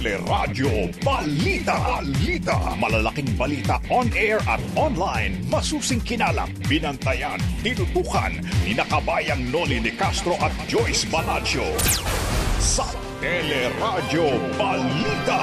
Teleradyo 0.00 0.88
Balita. 1.04 1.76
Balita. 2.00 2.56
Malalaking 2.80 3.36
balita 3.36 3.76
on 3.92 4.08
air 4.16 4.40
at 4.48 4.56
online. 4.72 5.44
Masusing 5.52 6.00
kinalap, 6.00 6.48
binantayan, 6.72 7.36
tinutukan 7.60 8.32
ni 8.64 8.72
nakabayang 8.72 9.52
Noli 9.52 9.76
de 9.76 9.92
Castro 9.92 10.40
at 10.40 10.56
Joyce 10.72 11.04
Balancho. 11.12 11.68
Sa 12.56 12.88
Teleradyo 13.20 14.40
Balita. 14.56 15.42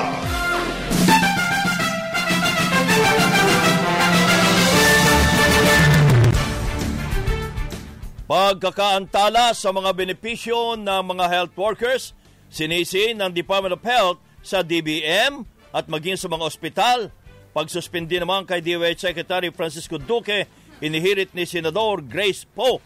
Pagkakaantala 8.26 9.54
sa 9.54 9.70
mga 9.70 9.94
benepisyo 9.94 10.74
ng 10.82 11.04
mga 11.14 11.26
health 11.30 11.54
workers, 11.54 12.18
sinisi 12.50 13.14
ng 13.14 13.30
Department 13.30 13.78
of 13.78 13.86
Health 13.86 14.18
sa 14.48 14.64
DBM 14.64 15.44
at 15.76 15.92
maging 15.92 16.16
sa 16.16 16.32
mga 16.32 16.48
ospital. 16.48 17.12
Pagsuspindi 17.52 18.16
naman 18.24 18.48
kay 18.48 18.64
DOH 18.64 19.12
Secretary 19.12 19.52
Francisco 19.52 20.00
Duque, 20.00 20.48
inihirit 20.80 21.36
ni 21.36 21.44
Senador 21.44 22.00
Grace 22.00 22.48
Poe. 22.48 22.80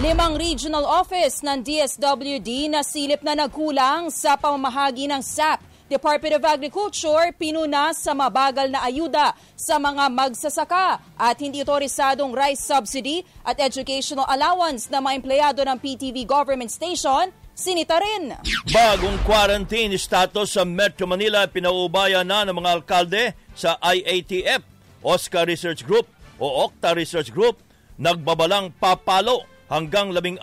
Limang 0.00 0.38
regional 0.38 0.86
office 0.86 1.42
ng 1.42 1.60
DSWD 1.60 2.70
na 2.70 2.86
silip 2.86 3.20
na 3.20 3.34
nagkulang 3.36 4.08
sa 4.08 4.38
pamamahagi 4.38 5.10
ng 5.10 5.20
SAP 5.20 5.60
Department 5.90 6.38
of 6.38 6.46
Agriculture 6.46 7.34
pinuna 7.34 7.90
sa 7.90 8.14
mabagal 8.14 8.70
na 8.70 8.86
ayuda 8.86 9.34
sa 9.58 9.74
mga 9.82 10.06
magsasaka 10.06 11.02
at 11.18 11.36
hindi 11.42 11.66
otorisadong 11.66 12.30
rice 12.30 12.62
subsidy 12.62 13.26
at 13.42 13.58
educational 13.58 14.22
allowance 14.30 14.86
na 14.86 15.02
mga 15.02 15.18
empleyado 15.18 15.60
ng 15.66 15.76
PTV 15.82 16.22
government 16.30 16.70
station 16.70 17.34
sinita 17.60 18.00
rin. 18.00 18.32
Bagong 18.72 19.20
quarantine 19.28 19.92
status 20.00 20.56
sa 20.56 20.64
Metro 20.64 21.04
Manila 21.04 21.44
pinauubaya 21.44 22.24
na 22.24 22.48
ng 22.48 22.56
mga 22.56 22.70
alkalde 22.80 23.36
sa 23.52 23.76
IATF, 23.84 24.64
Oscar 25.04 25.44
Research 25.44 25.84
Group 25.84 26.08
o 26.40 26.64
Okta 26.64 26.96
Research 26.96 27.28
Group 27.28 27.60
nagbabalang 28.00 28.72
papalo 28.80 29.44
hanggang 29.68 30.08
16,000 30.16 30.40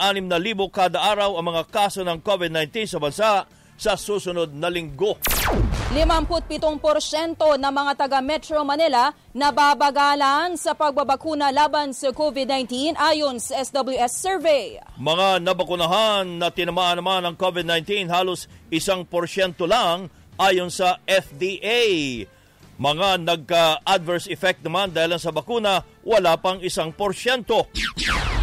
kada 0.69 1.01
araw 1.01 1.41
ang 1.41 1.49
mga 1.49 1.63
kaso 1.73 2.05
ng 2.05 2.21
COVID-19 2.21 2.85
sa 2.85 3.01
bansa 3.01 3.29
sa 3.77 3.93
susunod 3.93 4.51
na 4.57 4.67
linggo. 4.67 5.15
57% 5.93 7.39
ng 7.39 7.73
mga 7.73 7.93
taga 7.95 8.19
Metro 8.19 8.59
Manila 8.65 9.13
nababagalan 9.31 10.59
sa 10.59 10.75
pagbabakuna 10.75 11.53
laban 11.53 11.95
sa 11.95 12.11
COVID-19 12.11 12.97
ayon 12.97 13.39
sa 13.39 13.63
SWS 13.63 14.13
survey. 14.17 14.81
Mga 14.99 15.45
nabakunahan 15.45 16.27
na 16.41 16.51
tinamaan 16.51 16.99
naman 16.99 17.23
ng 17.31 17.35
COVID-19 17.39 18.11
halos 18.11 18.51
isang 18.67 19.07
porsyento 19.07 19.63
lang 19.63 20.11
ayon 20.35 20.73
sa 20.73 20.99
FDA. 21.07 22.25
Mga 22.77 23.25
nagka-adverse 23.25 24.29
effect 24.29 24.61
naman 24.61 24.93
dahil 24.93 25.17
sa 25.17 25.33
bakuna, 25.33 25.81
wala 26.05 26.37
pang 26.37 26.61
isang 26.61 26.93
porsyento. 26.93 27.65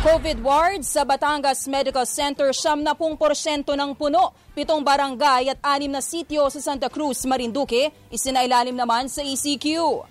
COVID 0.02 0.42
wards 0.42 0.90
sa 0.90 1.06
Batangas 1.06 1.70
Medical 1.70 2.02
Center, 2.02 2.50
70% 2.50 2.98
ng 3.72 3.90
puno. 3.94 4.34
Pitong 4.52 4.82
barangay 4.82 5.54
at 5.54 5.62
anim 5.62 5.94
na 5.94 6.02
sityo 6.02 6.50
sa 6.50 6.58
Santa 6.58 6.90
Cruz, 6.90 7.22
Marinduque, 7.24 7.94
isinailalim 8.10 8.74
naman 8.74 9.06
sa 9.06 9.22
ECQ. 9.22 10.02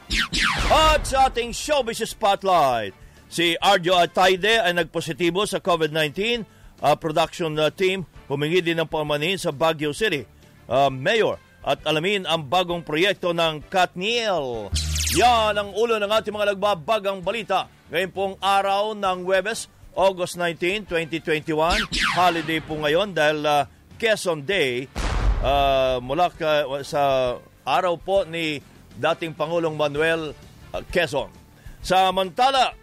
At 0.72 1.04
sa 1.04 1.28
ating 1.28 1.52
showbiz 1.52 2.00
spotlight, 2.08 2.96
si 3.28 3.60
Arjo 3.60 4.00
Ataide 4.00 4.64
ay 4.64 4.72
nagpositibo 4.72 5.44
sa 5.44 5.60
COVID-19. 5.60 6.48
Uh, 6.84 7.00
production 7.00 7.56
uh, 7.56 7.72
team 7.72 8.04
humingi 8.28 8.60
din 8.60 8.76
ng 8.76 8.90
pamanin 8.90 9.40
sa 9.40 9.56
Baguio 9.56 9.96
City. 9.96 10.28
Uh, 10.68 10.92
Mayor 10.92 11.40
at 11.64 11.80
alamin 11.88 12.28
ang 12.28 12.44
bagong 12.44 12.84
proyekto 12.84 13.32
ng 13.32 13.64
Katniel. 13.72 14.68
Yan 15.16 15.56
ang 15.56 15.72
ulo 15.72 15.96
ng 15.96 16.12
ating 16.12 16.36
mga 16.36 16.56
nagbabagang 16.56 17.24
balita. 17.24 17.72
Ngayon 17.88 18.12
pong 18.12 18.36
araw 18.44 18.92
ng 18.92 19.24
Webes, 19.24 19.72
August 19.96 20.36
19, 20.36 20.92
2021. 20.92 21.88
Holiday 22.20 22.60
po 22.60 22.76
ngayon 22.84 23.16
dahil 23.16 23.40
uh, 23.48 23.64
Quezon 23.96 24.44
Day 24.44 24.92
uh, 25.40 26.04
mula 26.04 26.28
ka, 26.34 26.68
sa 26.84 27.36
araw 27.64 27.96
po 27.96 28.28
ni 28.28 28.60
dating 29.00 29.32
Pangulong 29.32 29.80
Manuel 29.80 30.36
uh, 30.76 30.82
Quezon. 30.92 31.32
Samantala, 31.80 32.76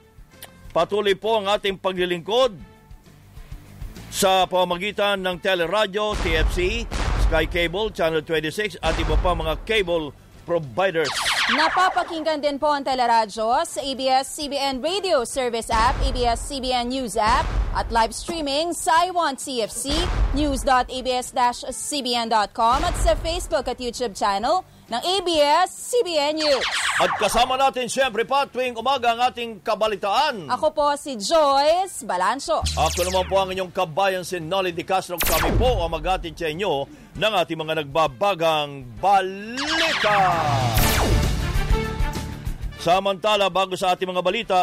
patuloy 0.72 1.18
po 1.18 1.42
ang 1.42 1.52
ating 1.52 1.76
paglilingkod 1.76 2.56
sa 4.10 4.46
pamamagitan 4.46 5.22
ng 5.22 5.36
teleradyo, 5.38 6.18
TFC, 6.18 6.86
Sky 7.30 7.46
Cable, 7.46 7.94
Channel 7.94 8.26
26 8.26 8.82
at 8.82 8.98
iba 8.98 9.14
pa 9.22 9.38
mga 9.38 9.54
cable 9.62 10.10
providers. 10.42 11.06
Napapakinggan 11.54 12.42
din 12.42 12.58
po 12.58 12.74
ang 12.74 12.82
teleradyo 12.82 13.62
sa 13.62 13.78
ABS-CBN 13.78 14.82
Radio 14.82 15.22
Service 15.22 15.70
App, 15.70 15.94
ABS-CBN 16.10 16.90
News 16.90 17.14
App, 17.14 17.46
at 17.78 17.86
live 17.94 18.10
streaming 18.10 18.74
sa 18.74 19.06
iWant 19.06 19.38
CFC, 19.38 19.94
news.abs-cbn.com 20.34 22.78
at 22.82 22.96
sa 22.98 23.14
Facebook 23.22 23.70
at 23.70 23.78
YouTube 23.78 24.18
channel 24.18 24.66
ng 24.90 25.02
ABS-CBN 25.06 26.34
News. 26.42 26.66
At 26.98 27.14
kasama 27.14 27.54
natin 27.54 27.86
siyempre 27.86 28.26
pa 28.26 28.42
tuwing 28.50 28.74
umaga 28.74 29.14
ang 29.14 29.22
ating 29.30 29.62
kabalitaan. 29.62 30.50
Ako 30.50 30.74
po 30.74 30.90
si 30.98 31.14
Joyce 31.14 32.02
Balancho. 32.02 32.58
Ako 32.74 33.06
naman 33.06 33.24
po 33.30 33.38
ang 33.38 33.54
inyong 33.54 33.70
kabayan 33.70 34.26
si 34.26 34.42
Nolly 34.42 34.74
Di 34.74 34.82
Castro. 34.82 35.14
Kami 35.16 35.54
po 35.54 35.78
ang 35.78 35.94
magatid 35.94 36.34
sa 36.34 36.50
inyo 36.50 36.84
ng 37.16 37.32
ating 37.38 37.58
mga 37.62 37.86
nagbabagang 37.86 38.98
balita. 38.98 40.18
Samantala, 42.82 43.46
bago 43.46 43.78
sa 43.78 43.94
ating 43.94 44.10
mga 44.10 44.24
balita, 44.26 44.60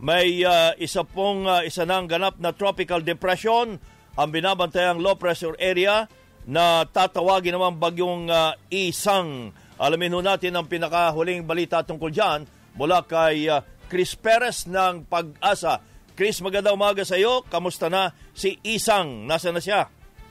may 0.00 0.40
uh, 0.40 0.72
isa 0.80 1.04
pong 1.04 1.44
uh, 1.44 1.60
isa 1.60 1.84
nang 1.84 2.08
ganap 2.08 2.40
na 2.40 2.56
tropical 2.56 3.04
depression 3.04 3.76
ang 4.16 4.28
binabantayang 4.32 5.00
low 5.04 5.20
pressure 5.20 5.56
area 5.60 6.08
na 6.46 6.86
tatawagin 6.88 7.52
naman 7.58 7.76
bagyong 7.76 8.30
uh, 8.30 8.54
isang 8.70 9.52
Alamin 9.76 10.16
ho 10.16 10.24
natin 10.24 10.56
ang 10.56 10.64
pinakahuling 10.64 11.44
balita 11.44 11.84
tungkol 11.84 12.08
dyan 12.08 12.48
mula 12.80 13.04
kay 13.04 13.44
uh, 13.44 13.60
Chris 13.92 14.16
Perez 14.16 14.64
ng 14.64 15.04
Pag-asa. 15.04 15.84
Chris, 16.16 16.40
magandang 16.40 16.80
umaga 16.80 17.04
sa 17.04 17.20
iyo. 17.20 17.44
Kamusta 17.44 17.92
na 17.92 18.08
si 18.32 18.56
Isang? 18.64 19.28
Nasa 19.28 19.52
na 19.52 19.60
siya? 19.60 19.84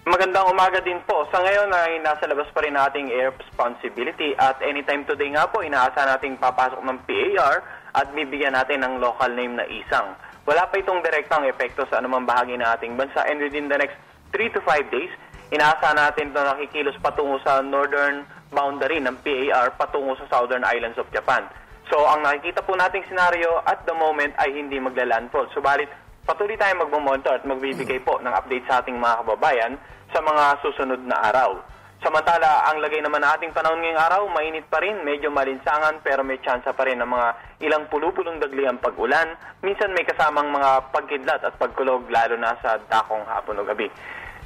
Magandang 0.09 0.49
umaga 0.49 0.81
din 0.81 0.97
po. 1.05 1.29
Sa 1.29 1.45
ngayon 1.45 1.69
ay 1.69 2.01
nasa 2.01 2.25
labas 2.25 2.49
pa 2.57 2.65
rin 2.65 2.73
nating 2.73 3.13
air 3.13 3.29
responsibility 3.37 4.33
at 4.33 4.57
anytime 4.65 5.05
today 5.05 5.29
nga 5.29 5.45
po 5.45 5.61
inaasahan 5.61 6.17
nating 6.17 6.41
papasok 6.41 6.81
ng 6.81 6.97
PAR 7.05 7.61
at 7.93 8.09
bibigyan 8.17 8.57
natin 8.57 8.81
ng 8.81 8.97
local 8.97 9.29
name 9.29 9.61
na 9.61 9.65
Isang. 9.69 10.17
Wala 10.49 10.65
pa 10.69 10.81
itong 10.81 11.05
direktang 11.05 11.45
epekto 11.45 11.85
sa 11.85 12.01
anumang 12.01 12.25
bahagi 12.25 12.57
ng 12.57 12.65
ating 12.65 12.97
bansa 12.97 13.21
and 13.29 13.37
within 13.45 13.69
the 13.69 13.77
next 13.77 13.97
3 14.33 14.49
to 14.53 14.61
5 14.61 14.89
days, 14.89 15.13
inaasahan 15.53 16.01
natin 16.01 16.33
ito 16.33 16.41
nakikilos 16.41 16.97
patungo 16.97 17.37
sa 17.45 17.61
northern 17.61 18.25
boundary 18.53 19.01
ng 19.01 19.17
PAR 19.21 19.73
patungo 19.77 20.17
sa 20.19 20.29
southern 20.29 20.65
islands 20.65 20.97
of 20.97 21.09
Japan. 21.13 21.45
So 21.89 22.01
ang 22.05 22.25
nakikita 22.25 22.65
po 22.65 22.73
nating 22.73 23.05
senaryo 23.05 23.61
at 23.65 23.85
the 23.85 23.93
moment 23.93 24.33
ay 24.41 24.53
hindi 24.53 24.81
magla-landfall. 24.81 25.49
Subalit 25.53 25.89
patuloy 26.25 26.57
tayong 26.57 26.81
magmamonitor 26.81 27.37
at 27.37 27.45
magbibigay 27.45 28.01
po 28.01 28.17
ng 28.17 28.33
update 28.33 28.65
sa 28.65 28.81
ating 28.81 28.97
mga 28.97 29.21
kababayan 29.21 29.73
sa 30.09 30.19
mga 30.25 30.43
susunod 30.65 31.01
na 31.05 31.21
araw. 31.29 31.61
Samantala, 32.05 32.69
ang 32.69 32.83
lagay 32.85 33.01
naman 33.01 33.23
ng 33.23 33.33
ating 33.33 33.55
panahon 33.55 33.81
ngayong 33.81 33.97
araw, 33.97 34.21
mainit 34.29 34.67
pa 34.69 34.77
rin, 34.77 35.01
medyo 35.01 35.33
malinsangan 35.33 36.05
pero 36.05 36.21
may 36.21 36.37
tsansa 36.37 36.75
pa 36.75 36.85
rin 36.85 37.01
ng 37.01 37.09
mga 37.09 37.27
ilang 37.65 37.89
pulupulong 37.89 38.37
dagli 38.37 38.61
ang 38.67 38.77
pag-ulan. 38.77 39.33
Minsan 39.65 39.95
may 39.95 40.05
kasamang 40.05 40.53
mga 40.53 40.93
pagkidlat 40.93 41.41
at 41.41 41.57
pagkulog 41.57 42.05
lalo 42.11 42.35
na 42.37 42.53
sa 42.61 42.77
dakong 42.77 43.25
hapon 43.25 43.57
o 43.57 43.65
gabi. 43.65 43.89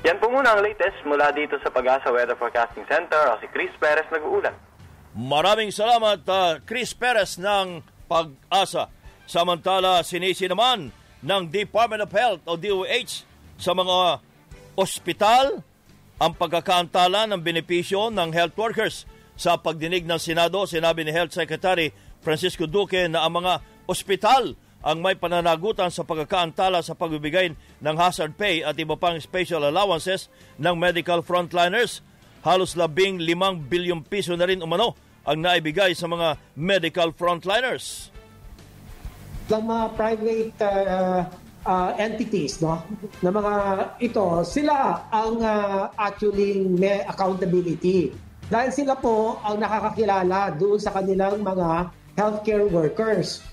Yan 0.08 0.16
po 0.16 0.32
muna 0.32 0.56
ang 0.56 0.64
latest 0.64 0.96
mula 1.04 1.28
dito 1.36 1.60
sa 1.60 1.68
Pag-asa 1.68 2.08
Weather 2.08 2.40
Forecasting 2.40 2.88
Center. 2.88 3.20
Ako 3.36 3.44
si 3.44 3.48
Chris 3.52 3.74
Perez 3.76 4.08
nag-uulan. 4.08 4.56
Maraming 5.12 5.76
salamat 5.76 6.24
uh, 6.24 6.64
Chris 6.64 6.96
Perez 6.96 7.36
ng 7.36 7.84
Pag-asa. 8.08 8.88
Samantala, 9.28 10.00
sinisi 10.08 10.48
naman 10.48 10.96
ng 11.20 11.42
Department 11.52 12.08
of 12.08 12.16
Health 12.16 12.42
o 12.48 12.56
DOH 12.56 13.28
sa 13.60 13.76
mga 13.76 14.24
ospital 14.80 15.68
ang 16.16 16.32
pagkakaantala 16.32 17.28
ng 17.28 17.44
benepisyo 17.44 18.08
ng 18.08 18.32
health 18.32 18.56
workers. 18.56 19.04
Sa 19.36 19.60
pagdinig 19.60 20.08
ng 20.08 20.20
Senado, 20.20 20.64
sinabi 20.64 21.04
ni 21.04 21.12
Health 21.12 21.36
Secretary 21.36 21.92
Francisco 22.24 22.64
Duque 22.68 23.12
na 23.12 23.28
ang 23.28 23.44
mga 23.44 23.60
ospital 23.84 24.56
ang 24.80 25.04
may 25.04 25.16
pananagutan 25.16 25.92
sa 25.92 26.08
pagkakaantala 26.08 26.80
sa 26.80 26.96
pagbibigay 26.96 27.52
ng 27.84 27.96
hazard 28.00 28.36
pay 28.40 28.64
at 28.64 28.80
iba 28.80 28.96
pang 28.96 29.20
special 29.20 29.68
allowances 29.68 30.32
ng 30.56 30.76
medical 30.76 31.20
frontliners. 31.20 32.00
Halos 32.40 32.80
labing 32.80 33.20
limang 33.20 33.60
bilyong 33.60 34.08
piso 34.08 34.32
na 34.40 34.48
rin 34.48 34.64
umano 34.64 34.96
ang 35.28 35.44
naibigay 35.44 35.92
sa 35.92 36.08
mga 36.08 36.40
medical 36.56 37.12
frontliners. 37.12 38.08
Ng 39.52 39.64
mga 39.68 39.86
private 40.00 40.56
uh, 40.64 41.20
uh, 41.68 41.92
entities, 42.00 42.64
no? 42.64 42.80
na 43.20 43.30
mga 43.34 43.56
ito, 44.00 44.26
sila 44.48 45.04
ang 45.12 45.44
uh, 45.44 45.92
actually 46.00 46.64
may 46.64 47.04
accountability 47.04 48.16
dahil 48.50 48.72
sila 48.74 48.98
po 48.98 49.38
ang 49.46 49.62
nakakakilala 49.62 50.56
doon 50.58 50.80
sa 50.82 50.90
kanilang 50.96 51.44
mga 51.44 51.94
healthcare 52.18 52.66
workers. 52.66 53.46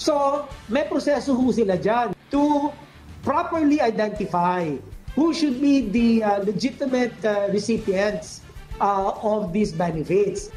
So, 0.00 0.48
may 0.72 0.88
proseso 0.88 1.36
ho 1.36 1.52
sila 1.52 1.76
dyan 1.76 2.16
to 2.32 2.72
properly 3.20 3.84
identify 3.84 4.80
who 5.12 5.36
should 5.36 5.60
be 5.60 5.92
the 5.92 6.24
uh, 6.24 6.40
legitimate 6.40 7.12
uh, 7.20 7.52
recipients 7.52 8.40
uh, 8.80 9.12
of 9.20 9.52
these 9.52 9.76
benefits. 9.76 10.48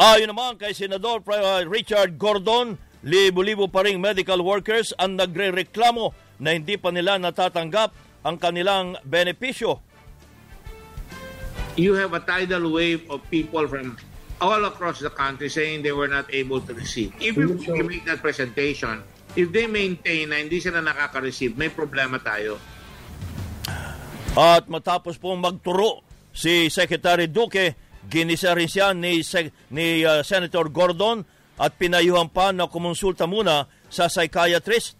Ayon 0.00 0.32
naman 0.32 0.56
kay 0.56 0.72
Senador 0.72 1.20
uh, 1.28 1.60
Richard 1.68 2.16
Gordon, 2.16 2.80
libo-libo 3.04 3.68
pa 3.68 3.84
ring 3.84 4.00
medical 4.00 4.40
workers 4.40 4.96
ang 4.96 5.20
nagre-reklamo 5.20 6.16
na 6.40 6.56
hindi 6.56 6.80
pa 6.80 6.88
nila 6.88 7.20
natatanggap 7.20 7.92
ang 8.24 8.40
kanilang 8.40 8.96
benepisyo. 9.04 9.76
You 11.76 11.92
have 12.00 12.16
a 12.16 12.24
tidal 12.24 12.72
wave 12.72 13.04
of 13.12 13.20
people 13.28 13.68
from 13.68 14.00
all 14.40 14.64
across 14.64 14.98
the 15.04 15.12
country 15.12 15.52
saying 15.52 15.84
they 15.84 15.92
were 15.92 16.08
not 16.08 16.26
able 16.32 16.60
to 16.64 16.72
receive. 16.72 17.12
Even 17.20 17.60
if 17.60 17.68
you 17.68 17.84
make 17.84 18.04
that 18.08 18.24
presentation, 18.24 19.04
if 19.36 19.52
they 19.52 19.68
maintain 19.68 20.32
na 20.32 20.40
hindi 20.40 20.58
sila 20.58 20.80
nakaka-receive, 20.80 21.54
may 21.54 21.68
problema 21.68 22.16
tayo. 22.18 22.56
At 24.34 24.66
matapos 24.66 25.20
pong 25.20 25.44
magturo 25.44 26.02
si 26.32 26.72
Secretary 26.72 27.28
Duque, 27.28 27.76
ginisa 28.06 28.56
rin 28.56 28.70
siya 28.70 28.96
ni, 28.96 29.20
ni 29.74 30.06
uh, 30.06 30.24
Senator 30.24 30.72
Gordon 30.72 31.20
at 31.60 31.76
pinayuhan 31.76 32.32
pa 32.32 32.54
na 32.56 32.64
kumonsulta 32.64 33.28
muna 33.28 33.68
sa 33.92 34.08
psychiatrist. 34.08 34.96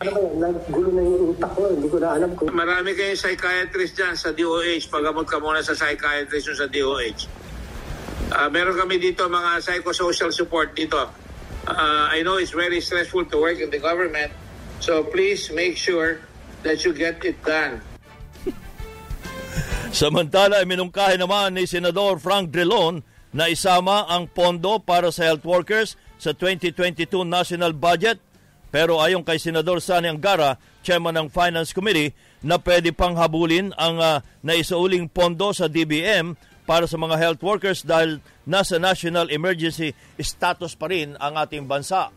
Ano 0.00 0.16
ba 0.16 0.20
yan? 0.24 0.56
Nagulo 0.56 0.90
na 0.96 1.02
yung 1.04 1.36
utak 1.36 1.52
ko. 1.52 1.68
Hindi 1.68 1.88
ko 1.92 1.96
na 2.00 2.08
alam 2.16 2.32
kung... 2.32 2.48
Marami 2.56 2.96
kayong 2.96 3.20
psychiatrist 3.20 3.94
dyan 4.00 4.16
sa 4.16 4.32
DOH. 4.32 4.88
Pagamot 4.88 5.28
ka 5.28 5.36
muna 5.36 5.60
sa 5.60 5.76
psychiatrist 5.76 6.48
yung 6.48 6.58
sa 6.58 6.66
DOH. 6.72 7.20
Uh, 8.30 8.46
meron 8.46 8.78
kami 8.78 9.02
dito 9.02 9.26
mga 9.26 9.58
psychosocial 9.58 10.30
support 10.30 10.70
dito. 10.78 11.10
Uh, 11.66 12.06
I 12.08 12.22
know 12.22 12.38
it's 12.38 12.54
very 12.54 12.78
stressful 12.78 13.26
to 13.26 13.36
work 13.42 13.58
in 13.58 13.68
the 13.74 13.82
government. 13.82 14.30
So 14.78 15.02
please 15.02 15.50
make 15.50 15.76
sure 15.76 16.22
that 16.62 16.86
you 16.86 16.94
get 16.94 17.20
it 17.26 17.36
done. 17.42 17.82
Samantala, 19.90 20.62
minungkahi 20.62 21.18
naman 21.18 21.58
ni 21.58 21.66
Senador 21.66 22.22
Frank 22.22 22.54
Drilon 22.54 23.02
na 23.34 23.50
isama 23.50 24.06
ang 24.06 24.30
pondo 24.30 24.78
para 24.78 25.10
sa 25.10 25.26
health 25.26 25.44
workers 25.44 25.98
sa 26.16 26.30
2022 26.30 27.26
national 27.26 27.74
budget. 27.74 28.22
Pero 28.70 29.02
ayon 29.02 29.26
kay 29.26 29.42
Senador 29.42 29.82
Sani 29.82 30.06
Angara, 30.06 30.54
chairman 30.86 31.18
ng 31.18 31.28
Finance 31.34 31.74
Committee, 31.74 32.14
na 32.40 32.56
pwede 32.62 32.94
pang 32.94 33.18
habulin 33.18 33.74
ang 33.74 33.98
uh, 33.98 34.22
naisauling 34.46 35.10
pondo 35.10 35.50
sa 35.50 35.66
DBM 35.66 36.38
para 36.70 36.86
sa 36.86 36.94
mga 36.94 37.18
health 37.18 37.42
workers 37.42 37.82
dahil 37.82 38.22
nasa 38.46 38.78
national 38.78 39.26
emergency 39.34 39.90
status 40.22 40.78
pa 40.78 40.86
rin 40.86 41.18
ang 41.18 41.34
ating 41.34 41.66
bansa. 41.66 42.14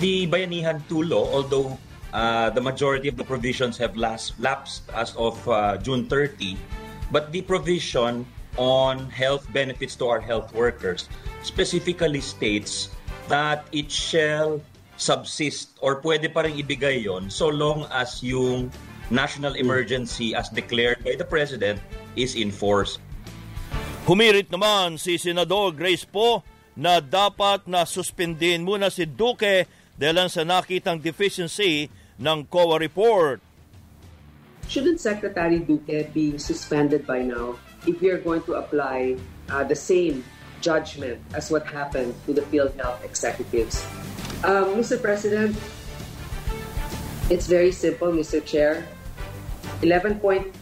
The 0.00 0.24
Bayanihan 0.24 0.80
2 0.88 1.12
law, 1.12 1.28
although 1.28 1.76
Uh, 2.10 2.50
the 2.50 2.60
majority 2.60 3.06
of 3.06 3.16
the 3.16 3.22
provisions 3.22 3.78
have 3.78 3.96
last, 3.96 4.34
lapsed 4.42 4.82
as 4.94 5.14
of 5.14 5.38
uh, 5.46 5.76
June 5.78 6.06
30, 6.06 6.58
but 7.14 7.30
the 7.30 7.40
provision 7.42 8.26
on 8.58 9.06
health 9.10 9.46
benefits 9.54 9.94
to 9.94 10.10
our 10.10 10.18
health 10.18 10.52
workers 10.52 11.08
specifically 11.46 12.20
states 12.20 12.90
that 13.30 13.62
it 13.70 13.86
shall 13.86 14.58
subsist 14.98 15.78
or 15.78 16.02
pwede 16.02 16.26
pa 16.34 16.42
rin 16.42 16.58
ibigay 16.58 17.06
yon 17.06 17.30
so 17.30 17.46
long 17.46 17.86
as 17.94 18.18
yung 18.26 18.74
national 19.10 19.58
emergency 19.58 20.34
as 20.34 20.48
declared 20.48 21.02
by 21.04 21.18
the 21.18 21.26
President 21.26 21.82
is 22.14 22.38
in 22.38 22.54
force. 22.54 22.98
Humirit 24.06 24.48
naman 24.48 24.96
si 24.96 25.18
Senador 25.20 25.74
Grace 25.76 26.08
Po 26.08 26.40
na 26.78 27.02
dapat 27.02 27.66
na 27.68 27.84
suspendin 27.84 28.64
muna 28.64 28.88
si 28.88 29.04
Duque 29.04 29.68
dahil 30.00 30.32
sa 30.32 30.46
nakitang 30.46 30.96
deficiency 30.96 31.92
ng 32.16 32.48
COA 32.48 32.80
report. 32.80 33.38
Shouldn't 34.70 35.02
Secretary 35.02 35.58
Duque 35.58 36.08
be 36.14 36.38
suspended 36.38 37.04
by 37.04 37.26
now 37.26 37.58
if 37.84 38.00
we 38.00 38.08
are 38.08 38.22
going 38.22 38.40
to 38.46 38.54
apply 38.54 39.18
uh, 39.50 39.66
the 39.66 39.74
same 39.74 40.22
judgment 40.62 41.18
as 41.34 41.50
what 41.50 41.66
happened 41.66 42.14
to 42.24 42.32
the 42.32 42.46
field 42.48 42.72
health 42.78 43.02
executives? 43.02 43.82
Um, 44.46 44.78
Mr. 44.78 44.96
President, 44.96 45.58
it's 47.28 47.50
very 47.50 47.72
simple, 47.72 48.08
Mr. 48.14 48.40
Chair. 48.40 48.86
11.89 49.80 50.52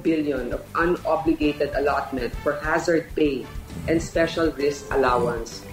billion 0.00 0.52
of 0.52 0.60
unobligated 0.72 1.70
allotment 1.76 2.32
for 2.40 2.56
hazard 2.64 3.08
pay 3.12 3.44
and 3.86 4.00
special 4.00 4.48
risk 4.56 4.88
allowance 4.92 5.64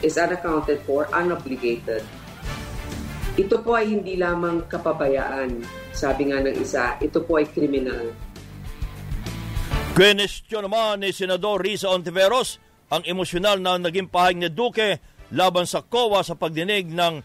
is 0.00 0.16
unaccounted 0.16 0.80
for, 0.84 1.08
unobligated. 1.12 2.04
Ito 3.36 3.60
po 3.60 3.76
ay 3.76 3.92
hindi 3.92 4.16
lamang 4.16 4.64
kapabayaan. 4.64 5.60
Sabi 5.92 6.32
nga 6.32 6.40
ng 6.40 6.56
isa, 6.56 6.96
ito 7.04 7.20
po 7.20 7.36
ay 7.36 7.48
kriminal. 7.52 8.16
Question 9.92 10.64
naman 10.64 11.04
ni 11.04 11.12
Senador 11.12 11.60
Risa 11.60 11.92
Ontiveros 11.92 12.56
ang 12.88 13.04
emosyonal 13.04 13.60
na 13.60 13.76
naging 13.76 14.08
pahayag 14.08 14.40
ni 14.40 14.48
Duque 14.48 15.00
laban 15.36 15.68
sa 15.68 15.84
COA 15.84 16.24
sa 16.24 16.32
pagdinig 16.32 16.88
ng 16.88 17.20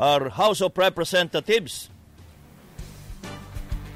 uh, 0.00 0.18
House 0.32 0.64
of 0.64 0.72
Representatives. 0.72 1.91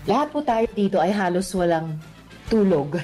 Lahat 0.07 0.31
po 0.31 0.39
tayo 0.39 0.71
dito 0.71 1.03
ay 1.03 1.11
halos 1.11 1.51
walang 1.51 1.99
tulog. 2.47 2.95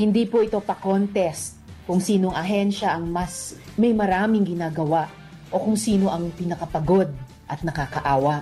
Hindi 0.00 0.24
po 0.24 0.40
ito 0.40 0.56
pa-contest 0.56 1.60
kung 1.84 2.00
sinong 2.00 2.32
ahensya 2.32 2.96
ang 2.96 3.12
mas 3.12 3.52
may 3.76 3.92
maraming 3.92 4.40
ginagawa 4.40 5.04
o 5.52 5.60
kung 5.60 5.76
sino 5.76 6.08
ang 6.08 6.32
pinakapagod 6.32 7.12
at 7.44 7.60
nakakaawa. 7.60 8.40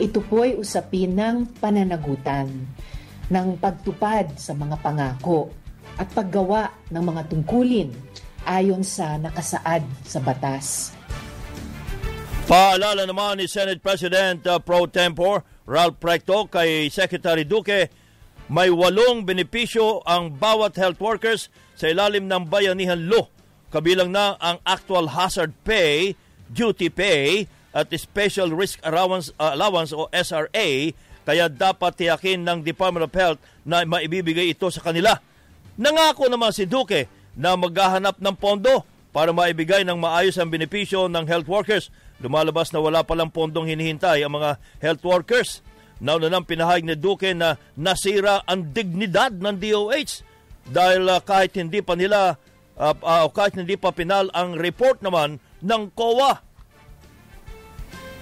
Ito 0.00 0.24
po 0.24 0.48
ay 0.48 0.56
usapin 0.56 1.12
ng 1.12 1.60
pananagutan, 1.60 2.48
ng 3.28 3.48
pagtupad 3.60 4.40
sa 4.40 4.56
mga 4.56 4.80
pangako 4.80 5.52
at 6.00 6.08
paggawa 6.16 6.72
ng 6.88 7.04
mga 7.04 7.22
tungkulin 7.28 7.92
ayon 8.48 8.80
sa 8.80 9.20
nakasaad 9.20 9.84
sa 10.08 10.24
batas. 10.24 10.96
Paalala 12.48 13.04
naman 13.04 13.36
ni 13.36 13.44
Senate 13.44 13.84
President 13.84 14.40
uh, 14.48 14.56
Pro 14.56 14.88
Tempore 14.88 15.57
Ralph 15.68 16.00
Precto 16.00 16.48
kay 16.48 16.88
Secretary 16.88 17.44
Duque, 17.44 17.92
may 18.48 18.72
walong 18.72 19.28
benepisyo 19.28 20.00
ang 20.08 20.32
bawat 20.32 20.80
health 20.80 20.96
workers 20.96 21.52
sa 21.76 21.92
ilalim 21.92 22.24
ng 22.24 22.48
bayanihan 22.48 23.04
law, 23.04 23.28
kabilang 23.68 24.08
na 24.08 24.40
ang 24.40 24.56
actual 24.64 25.12
hazard 25.12 25.52
pay, 25.68 26.16
duty 26.48 26.88
pay, 26.88 27.44
at 27.76 27.92
Special 27.92 28.48
Risk 28.56 28.80
Allowance, 28.80 29.28
Allowance 29.36 29.92
o 29.92 30.08
SRA 30.08 30.96
kaya 31.28 31.44
dapat 31.52 31.92
tiyakin 32.00 32.40
ng 32.40 32.64
Department 32.64 33.04
of 33.04 33.12
Health 33.12 33.36
na 33.68 33.84
maibibigay 33.84 34.56
ito 34.56 34.72
sa 34.72 34.80
kanila. 34.80 35.20
Nangako 35.76 36.32
naman 36.32 36.56
si 36.56 36.64
Duque 36.64 37.04
na 37.36 37.52
maghahanap 37.52 38.16
ng 38.16 38.32
pondo 38.40 38.88
para 39.12 39.36
maibigay 39.36 39.84
ng 39.84 40.00
maayos 40.00 40.40
ang 40.40 40.48
benepisyo 40.48 41.04
ng 41.12 41.28
health 41.28 41.44
workers. 41.44 41.92
Lumalabas 42.18 42.74
na 42.74 42.82
wala 42.82 43.06
palang 43.06 43.30
pondong 43.30 43.70
hinihintay 43.70 44.26
ang 44.26 44.34
mga 44.34 44.58
health 44.82 45.04
workers. 45.06 45.50
Nauna 45.98 46.30
nang 46.30 46.46
pinahayag 46.46 46.86
ni 46.86 46.94
Duque 46.94 47.34
na 47.34 47.58
nasira 47.74 48.42
ang 48.46 48.70
dignidad 48.70 49.34
ng 49.34 49.56
DOH 49.58 50.22
dahil 50.70 51.10
uh, 51.10 51.18
kahit 51.22 51.54
hindi 51.58 51.82
pa 51.82 51.98
nila 51.98 52.38
uh, 52.78 52.94
uh, 52.94 53.26
kahit 53.34 53.58
hindi 53.58 53.74
pa 53.74 53.90
pinal 53.90 54.30
ang 54.30 54.54
report 54.54 55.02
naman 55.02 55.42
ng 55.58 55.82
COA 55.94 56.48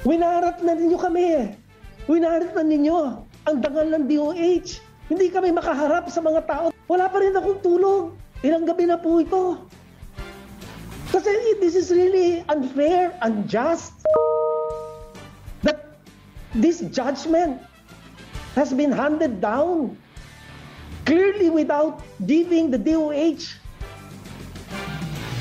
Winaharap 0.07 0.63
na 0.63 0.79
ninyo 0.79 0.99
kami 1.03 1.25
eh. 1.35 1.47
Winaharap 2.07 2.55
na 2.55 2.63
ninyo 2.63 2.99
ang 3.43 3.57
dangal 3.59 3.91
ng 3.91 4.07
DOH. 4.07 4.79
Hindi 5.11 5.27
kami 5.35 5.51
makaharap 5.51 6.07
sa 6.07 6.23
mga 6.23 6.47
tao. 6.47 6.67
Wala 6.87 7.11
pa 7.11 7.19
rin 7.19 7.35
akong 7.35 7.59
tulog. 7.59 8.15
Ilang 8.47 8.71
gabi 8.71 8.87
na 8.87 9.03
po 9.03 9.19
ito. 9.19 9.67
Kasi 11.17 11.33
this 11.65 11.73
is 11.73 11.89
really 11.89 12.45
unfair, 12.45 13.17
unjust. 13.25 13.97
That 15.65 15.97
this 16.53 16.85
judgment 16.93 17.57
has 18.53 18.77
been 18.77 18.93
handed 18.93 19.41
down 19.41 19.97
clearly 21.09 21.49
without 21.49 22.05
giving 22.29 22.69
the 22.69 22.77
DOH 22.77 23.49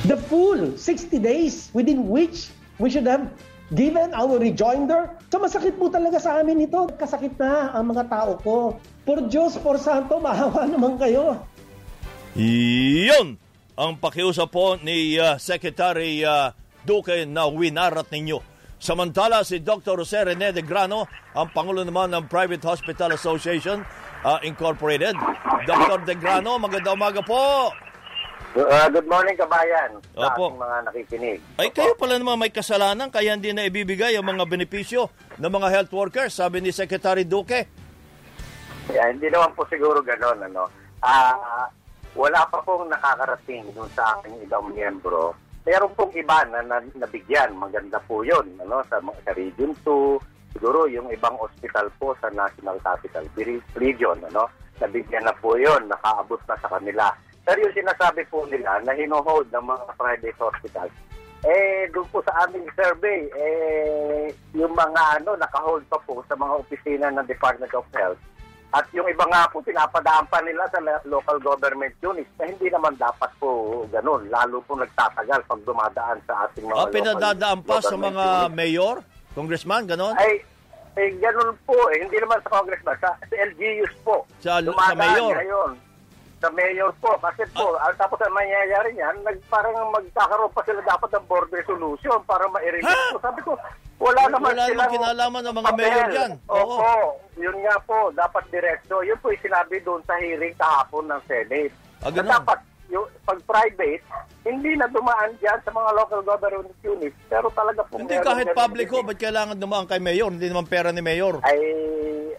the 0.08 0.16
full 0.32 0.80
60 0.80 1.20
days 1.20 1.68
within 1.76 2.08
which 2.08 2.56
we 2.80 2.88
should 2.88 3.04
have 3.04 3.28
given 3.76 4.16
our 4.16 4.40
rejoinder. 4.40 5.12
So 5.28 5.44
masakit 5.44 5.76
po 5.76 5.92
talaga 5.92 6.24
sa 6.24 6.40
amin 6.40 6.72
ito. 6.72 6.88
Kasakit 6.96 7.36
na 7.36 7.76
ang 7.76 7.92
mga 7.92 8.08
tao 8.08 8.40
ko. 8.40 8.80
Por 9.04 9.28
Diyos, 9.28 9.60
por 9.60 9.76
Santo, 9.76 10.24
mahawa 10.24 10.72
naman 10.72 10.96
kayo. 10.96 11.44
Yun 12.40 13.44
ang 13.76 14.00
pakiusap 14.00 14.50
po 14.52 14.80
ni 14.80 15.20
uh, 15.20 15.36
Secretary 15.36 16.24
uh, 16.24 16.52
Duque 16.88 17.28
na 17.28 17.50
winarat 17.52 18.08
ninyo. 18.08 18.40
Samantala 18.80 19.44
si 19.44 19.60
Dr. 19.60 20.00
Jose 20.04 20.22
Rene 20.22 20.54
de 20.54 20.62
Grano, 20.62 21.10
ang 21.34 21.50
Pangulo 21.52 21.82
naman 21.84 22.12
ng 22.14 22.30
Private 22.30 22.62
Hospital 22.70 23.18
Association, 23.18 23.82
ah, 24.22 24.38
Incorporated. 24.46 25.18
Dr. 25.66 26.06
Degrano, 26.06 26.62
magandang 26.62 26.94
umaga 26.94 27.24
po. 27.26 27.74
Uh, 28.54 28.88
good 28.94 29.10
morning, 29.10 29.34
kabayan. 29.34 29.98
Sa 30.14 30.30
Opo. 30.32 30.54
ating 30.54 30.62
mga 30.62 30.78
nakikinig. 30.86 31.40
Ay, 31.58 31.74
kayo 31.74 31.98
pala 31.98 32.22
naman 32.22 32.38
may 32.38 32.54
kasalanan, 32.54 33.10
kaya 33.10 33.34
hindi 33.34 33.52
na 33.52 33.66
ibibigay 33.66 34.14
ang 34.14 34.28
mga 34.28 34.46
benepisyo 34.46 35.10
ng 35.42 35.52
mga 35.52 35.68
health 35.74 35.92
workers, 35.96 36.38
sabi 36.38 36.62
ni 36.62 36.70
Secretary 36.70 37.26
Duque. 37.26 37.66
Yeah, 38.94 39.10
hindi 39.10 39.34
naman 39.34 39.58
po 39.58 39.66
siguro 39.66 40.06
ganon. 40.06 40.46
Ano. 40.46 40.70
Ah, 41.02 41.68
wala 42.16 42.48
pa 42.48 42.64
pong 42.64 42.88
nakakarating 42.88 43.68
dun 43.76 43.92
sa 43.92 44.16
aking 44.18 44.40
ibang 44.48 44.72
miyembro. 44.72 45.36
Meron 45.68 45.92
pong 46.00 46.16
iba 46.16 46.48
na, 46.48 46.64
na 46.64 46.80
nabigyan. 46.96 47.52
Maganda 47.60 48.00
po 48.08 48.24
yun. 48.24 48.56
Ano, 48.64 48.80
sa, 48.88 49.04
sa 49.04 49.32
Region 49.36 49.76
2, 49.84 50.56
siguro 50.56 50.88
yung 50.88 51.12
ibang 51.12 51.36
hospital 51.36 51.92
po 52.00 52.16
sa 52.24 52.32
National 52.32 52.80
Capital 52.80 53.28
Region. 53.76 54.18
Ano, 54.32 54.48
nabigyan 54.80 55.28
na 55.28 55.36
po 55.36 55.60
yun. 55.60 55.92
Nakaabot 55.92 56.40
na 56.48 56.56
sa 56.56 56.72
kanila. 56.72 57.12
Pero 57.44 57.68
yung 57.68 57.78
sinasabi 57.78 58.24
po 58.32 58.48
nila 58.48 58.80
na 58.88 58.96
hinohold 58.96 59.52
ng 59.52 59.66
mga 59.68 59.84
private 60.00 60.40
hospitals, 60.40 60.96
eh, 61.46 61.86
doon 61.94 62.10
po 62.10 62.26
sa 62.26 62.48
aming 62.48 62.66
survey, 62.74 63.30
eh, 63.38 64.34
yung 64.58 64.74
mga 64.74 65.22
ano, 65.22 65.38
nakahold 65.38 65.86
pa 65.86 66.02
po 66.02 66.26
sa 66.26 66.34
mga 66.34 66.54
opisina 66.58 67.08
ng 67.14 67.28
Department 67.30 67.70
of 67.78 67.86
Health. 67.94 68.18
At 68.76 68.92
yung 68.92 69.08
iba 69.08 69.24
nga 69.32 69.48
po, 69.48 69.64
pinapadaan 69.64 70.28
pa 70.28 70.44
nila 70.44 70.68
sa 70.68 70.84
local 71.08 71.40
government 71.40 71.96
units 72.04 72.28
na 72.36 72.44
hindi 72.44 72.68
naman 72.68 72.92
dapat 73.00 73.32
po 73.40 73.48
ganun. 73.88 74.28
Lalo 74.28 74.60
po 74.68 74.76
nagtatagal 74.76 75.48
pag 75.48 75.62
dumadaan 75.64 76.20
sa 76.28 76.44
ating 76.44 76.68
mga 76.68 76.84
Ah, 76.84 76.92
pinadadaan 76.92 77.60
pa 77.64 77.80
sa 77.80 77.96
mga 77.96 78.26
units. 78.28 78.52
mayor, 78.52 78.96
congressman, 79.32 79.88
ganon? 79.88 80.12
Ay, 80.20 80.44
eh, 81.00 81.08
ganun 81.24 81.56
po 81.64 81.76
eh. 81.88 82.04
Hindi 82.04 82.20
naman 82.20 82.44
sa 82.44 82.50
congressman, 82.52 83.00
sa, 83.00 83.16
sa 83.16 83.36
LGUs 83.48 83.96
po. 84.04 84.28
Sa- 84.44 84.60
sa 84.60 84.92
mayor. 84.94 85.40
Ngayon. 85.40 85.72
Sa 86.46 86.54
mayor 86.54 86.94
po. 87.02 87.10
Kasi 87.18 87.42
po, 87.50 87.74
ah, 87.76 87.90
tapos 87.98 88.22
ang 88.22 88.38
mangyayari 88.38 88.94
niyan, 88.94 89.18
nag, 89.26 89.42
parang 89.50 89.74
magkakaroon 89.90 90.54
pa 90.54 90.62
sila 90.62 90.78
dapat 90.86 91.10
ng 91.10 91.26
board 91.26 91.50
resolution 91.50 92.22
para 92.30 92.46
ma-release 92.46 92.86
po. 92.86 93.18
Sabi 93.18 93.42
ko, 93.42 93.58
wala 93.98 94.30
naman 94.30 94.54
Wala 94.54 94.70
silang 94.70 94.94
kinalaman 94.94 95.42
ng 95.42 95.56
mga 95.58 95.70
papel. 95.74 95.82
mayor 95.82 96.08
dyan. 96.14 96.32
Oo. 96.46 96.76
Opo, 96.78 96.94
yun 97.42 97.58
nga 97.66 97.76
po, 97.82 98.14
dapat 98.14 98.44
diretso. 98.54 99.02
Yun 99.02 99.18
po 99.18 99.34
yung 99.34 99.42
sinabi 99.42 99.82
doon 99.82 100.06
sa 100.06 100.14
hearing 100.22 100.54
kahapon 100.54 101.10
ng 101.10 101.22
Senate. 101.26 101.74
Ah, 102.06 102.14
na 102.14 102.22
dapat, 102.22 102.60
yung, 102.94 103.10
pag 103.26 103.42
private, 103.42 104.06
hindi 104.46 104.78
na 104.78 104.86
dumaan 104.86 105.34
dyan 105.42 105.58
sa 105.66 105.74
mga 105.74 105.90
local 105.98 106.22
government 106.22 106.78
units. 106.86 107.18
Pero 107.26 107.50
talaga 107.50 107.82
po, 107.82 107.98
Hindi 107.98 108.22
kahit 108.22 108.54
public 108.54 108.88
ho, 108.94 109.02
ba't 109.02 109.18
kailangan 109.18 109.58
dumaan 109.58 109.90
kay 109.90 109.98
mayor? 109.98 110.30
Hindi 110.30 110.46
naman 110.46 110.70
pera 110.70 110.94
ni 110.94 111.02
mayor. 111.02 111.42
ay 111.42 111.58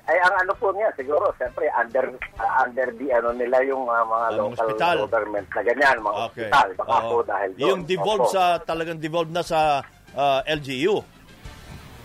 ay 0.05 0.19
ang 0.19 0.35
ano 0.37 0.53
po 0.55 0.69
niya 0.71 0.89
siguro 0.93 1.29
siyempre 1.35 1.65
under 1.73 2.05
uh, 2.37 2.55
under 2.61 2.89
the 2.93 3.09
ano 3.11 3.31
nila 3.31 3.59
yung 3.63 3.85
uh, 3.85 4.03
mga 4.03 4.27
Ang 4.27 4.37
local 4.39 4.69
hospital. 4.69 4.97
government 5.05 5.47
na 5.49 5.63
ganyan 5.63 5.97
mga 5.99 6.17
Okay. 6.27 6.27
hospital 6.45 6.69
baka 6.77 6.97
Oo. 6.97 7.09
po 7.09 7.17
dahil 7.23 7.51
doon 7.53 7.63
Yung 7.63 7.81
devolve 7.83 8.25
Opo. 8.25 8.33
sa, 8.33 8.43
talagang 8.61 8.99
devolve 8.99 9.31
na 9.31 9.43
sa 9.43 9.81
ah, 10.13 10.41
LGU. 10.47 10.97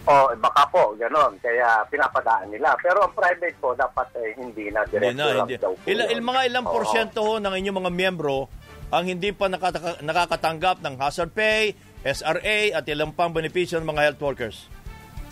oh 0.03 0.27
baka 0.35 0.63
po 0.67 0.95
ganon 0.95 1.37
kaya 1.37 1.85
pinapadaan 1.87 2.49
nila 2.49 2.73
pero 2.77 3.05
ang 3.05 3.13
private 3.13 3.53
po 3.55 3.71
dapat 3.71 4.07
eh, 4.17 4.33
hindi 4.33 4.67
na 4.67 4.81
Hindi 4.81 4.91
diretso 4.91 5.13
na, 5.13 5.25
lang 5.27 5.45
hindi. 5.45 5.55
daw 5.55 5.71
po 5.71 5.85
yun. 5.85 6.01
il, 6.07 6.21
mga 6.21 6.41
ilang 6.47 6.65
Oo. 6.65 6.73
porsyento 6.73 7.19
ho 7.21 7.33
ng 7.37 7.53
inyong 7.53 7.77
mga 7.77 7.91
miyembro 7.93 8.49
ang 8.89 9.05
hindi 9.05 9.29
pa 9.29 9.47
nakataka- 9.47 10.01
nakakatanggap 10.01 10.81
ng 10.81 10.99
hazard 10.99 11.31
pay, 11.31 11.71
SRA 12.03 12.73
at 12.73 12.83
ilang 12.85 13.13
pang 13.13 13.31
benepisyo 13.31 13.79
ng 13.79 13.87
mga 13.87 14.01
health 14.03 14.21
workers? 14.21 14.57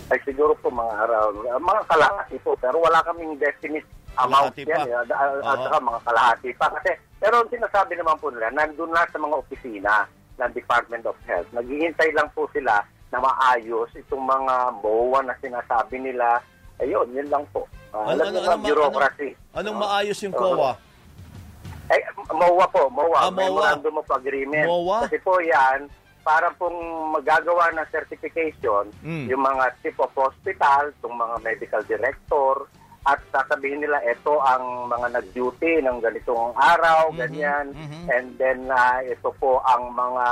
Ay 0.10 0.20
siguro 0.24 0.54
po 0.56 0.70
mga 0.70 0.94
around 1.00 1.38
uh, 1.44 1.60
mga 1.60 1.82
kalahati 1.86 2.38
po 2.40 2.58
pero 2.58 2.78
wala 2.78 3.00
kaming 3.04 3.38
definite 3.38 3.86
amount 4.18 4.52
Kalahati 4.52 4.64
yan 4.66 4.80
pa. 4.80 4.86
eh, 4.86 5.02
at, 5.44 5.58
saka 5.60 5.78
mga 5.80 6.00
kalahati 6.02 6.50
pa 6.56 6.68
kasi 6.72 6.92
pero 7.18 7.34
ang 7.38 7.50
sinasabi 7.50 7.94
naman 7.94 8.18
po 8.18 8.28
nila 8.30 8.50
nandun 8.50 8.90
na 8.90 9.06
sa 9.06 9.18
mga 9.18 9.36
opisina 9.38 9.94
ng 10.36 10.52
Department 10.52 11.04
of 11.06 11.18
Health 11.24 11.50
naghihintay 11.52 12.10
lang 12.12 12.30
po 12.32 12.50
sila 12.50 12.82
na 13.10 13.18
maayos 13.18 13.90
itong 13.96 14.22
mga 14.22 14.54
MOA 14.80 15.20
na 15.24 15.36
sinasabi 15.38 15.98
nila 16.00 16.42
ayun 16.78 17.06
yun 17.12 17.30
lang 17.30 17.46
po 17.50 17.66
uh, 17.92 18.06
Ano- 18.08 18.18
alam 18.18 18.26
ano- 18.28 18.40
ano 18.40 18.48
ba, 18.48 18.56
ma- 18.56 18.66
bureaucracy 18.66 19.30
Anong 19.52 19.78
no? 19.78 19.82
maayos 19.82 20.20
yung 20.20 20.34
Oo. 20.34 20.42
COA? 20.56 20.72
Ay, 21.90 22.06
MOA 22.30 22.66
po, 22.70 22.86
MOA. 22.88 23.18
Ah, 23.18 23.34
MOA. 23.34 23.50
Memorandum 23.50 23.98
of 23.98 24.10
Agreement. 24.14 24.62
MOA? 24.64 25.10
Kasi 25.10 25.18
po 25.20 25.42
yan, 25.42 25.90
para 26.30 26.54
pong 26.62 26.78
magagawa 27.10 27.74
ng 27.74 27.90
certification, 27.90 28.94
Mm. 29.02 29.34
yung 29.34 29.42
mga 29.42 29.74
chief 29.82 29.98
of 29.98 30.14
hospital, 30.14 30.94
yung 31.02 31.18
mga 31.18 31.36
medical 31.42 31.82
director, 31.90 32.70
at 33.02 33.18
sasabihin 33.34 33.82
nila, 33.82 33.98
ito 34.06 34.38
ang 34.38 34.86
mga 34.86 35.18
nag-duty 35.18 35.82
ng 35.82 35.98
ganitong 35.98 36.54
araw, 36.54 37.10
Mhm, 37.10 37.18
ganyan, 37.18 37.66
mhm. 37.74 38.06
and 38.14 38.28
then 38.38 38.70
ah, 38.70 39.02
ito 39.02 39.34
po 39.42 39.58
ang 39.66 39.90
mga 39.90 40.26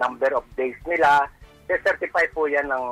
number 0.00 0.32
of 0.32 0.48
days 0.56 0.78
nila, 0.88 1.28
certify 1.68 2.24
po 2.32 2.48
yan 2.48 2.64
ng, 2.64 2.86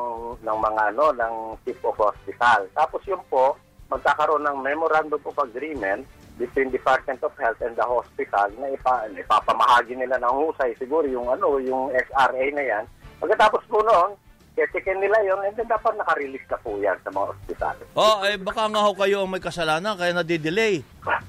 ng 0.44 0.58
mga 0.60 0.82
ano, 0.92 1.08
ng 1.16 1.34
chief 1.64 1.80
of 1.80 1.96
hospital. 1.96 2.68
Tapos 2.76 3.00
yun 3.08 3.20
po, 3.32 3.56
magkakaroon 3.88 4.44
ng 4.44 4.60
memorandum 4.60 5.20
of 5.24 5.38
agreement 5.40 6.04
between 6.42 6.74
Department 6.74 7.22
of 7.22 7.30
Health 7.38 7.62
and 7.62 7.78
the 7.78 7.86
hospital 7.86 8.50
na 8.58 8.74
ipa, 8.74 9.06
ipapamahagi 9.14 9.94
nila 9.94 10.18
ng 10.18 10.34
husay 10.34 10.74
siguro 10.74 11.06
yung 11.06 11.30
ano 11.30 11.62
yung 11.62 11.94
SRA 11.94 12.44
na 12.50 12.64
yan. 12.66 12.84
Pagkatapos 13.22 13.62
po 13.70 13.78
noon, 13.86 14.18
checkin 14.58 14.98
nila 14.98 15.16
yon 15.22 15.38
and 15.46 15.54
then 15.54 15.70
dapat 15.70 15.94
naka-release 15.94 16.44
na 16.50 16.58
po 16.58 16.74
yan 16.82 16.98
sa 17.06 17.14
mga 17.14 17.30
hospital. 17.30 17.76
Oh, 17.94 18.26
eh 18.26 18.34
baka 18.34 18.66
nga 18.66 18.82
ho 18.82 18.90
kayo 18.98 19.22
ang 19.22 19.30
may 19.30 19.38
kasalanan 19.38 19.94
kaya 19.94 20.10
nadidelay. 20.10 20.82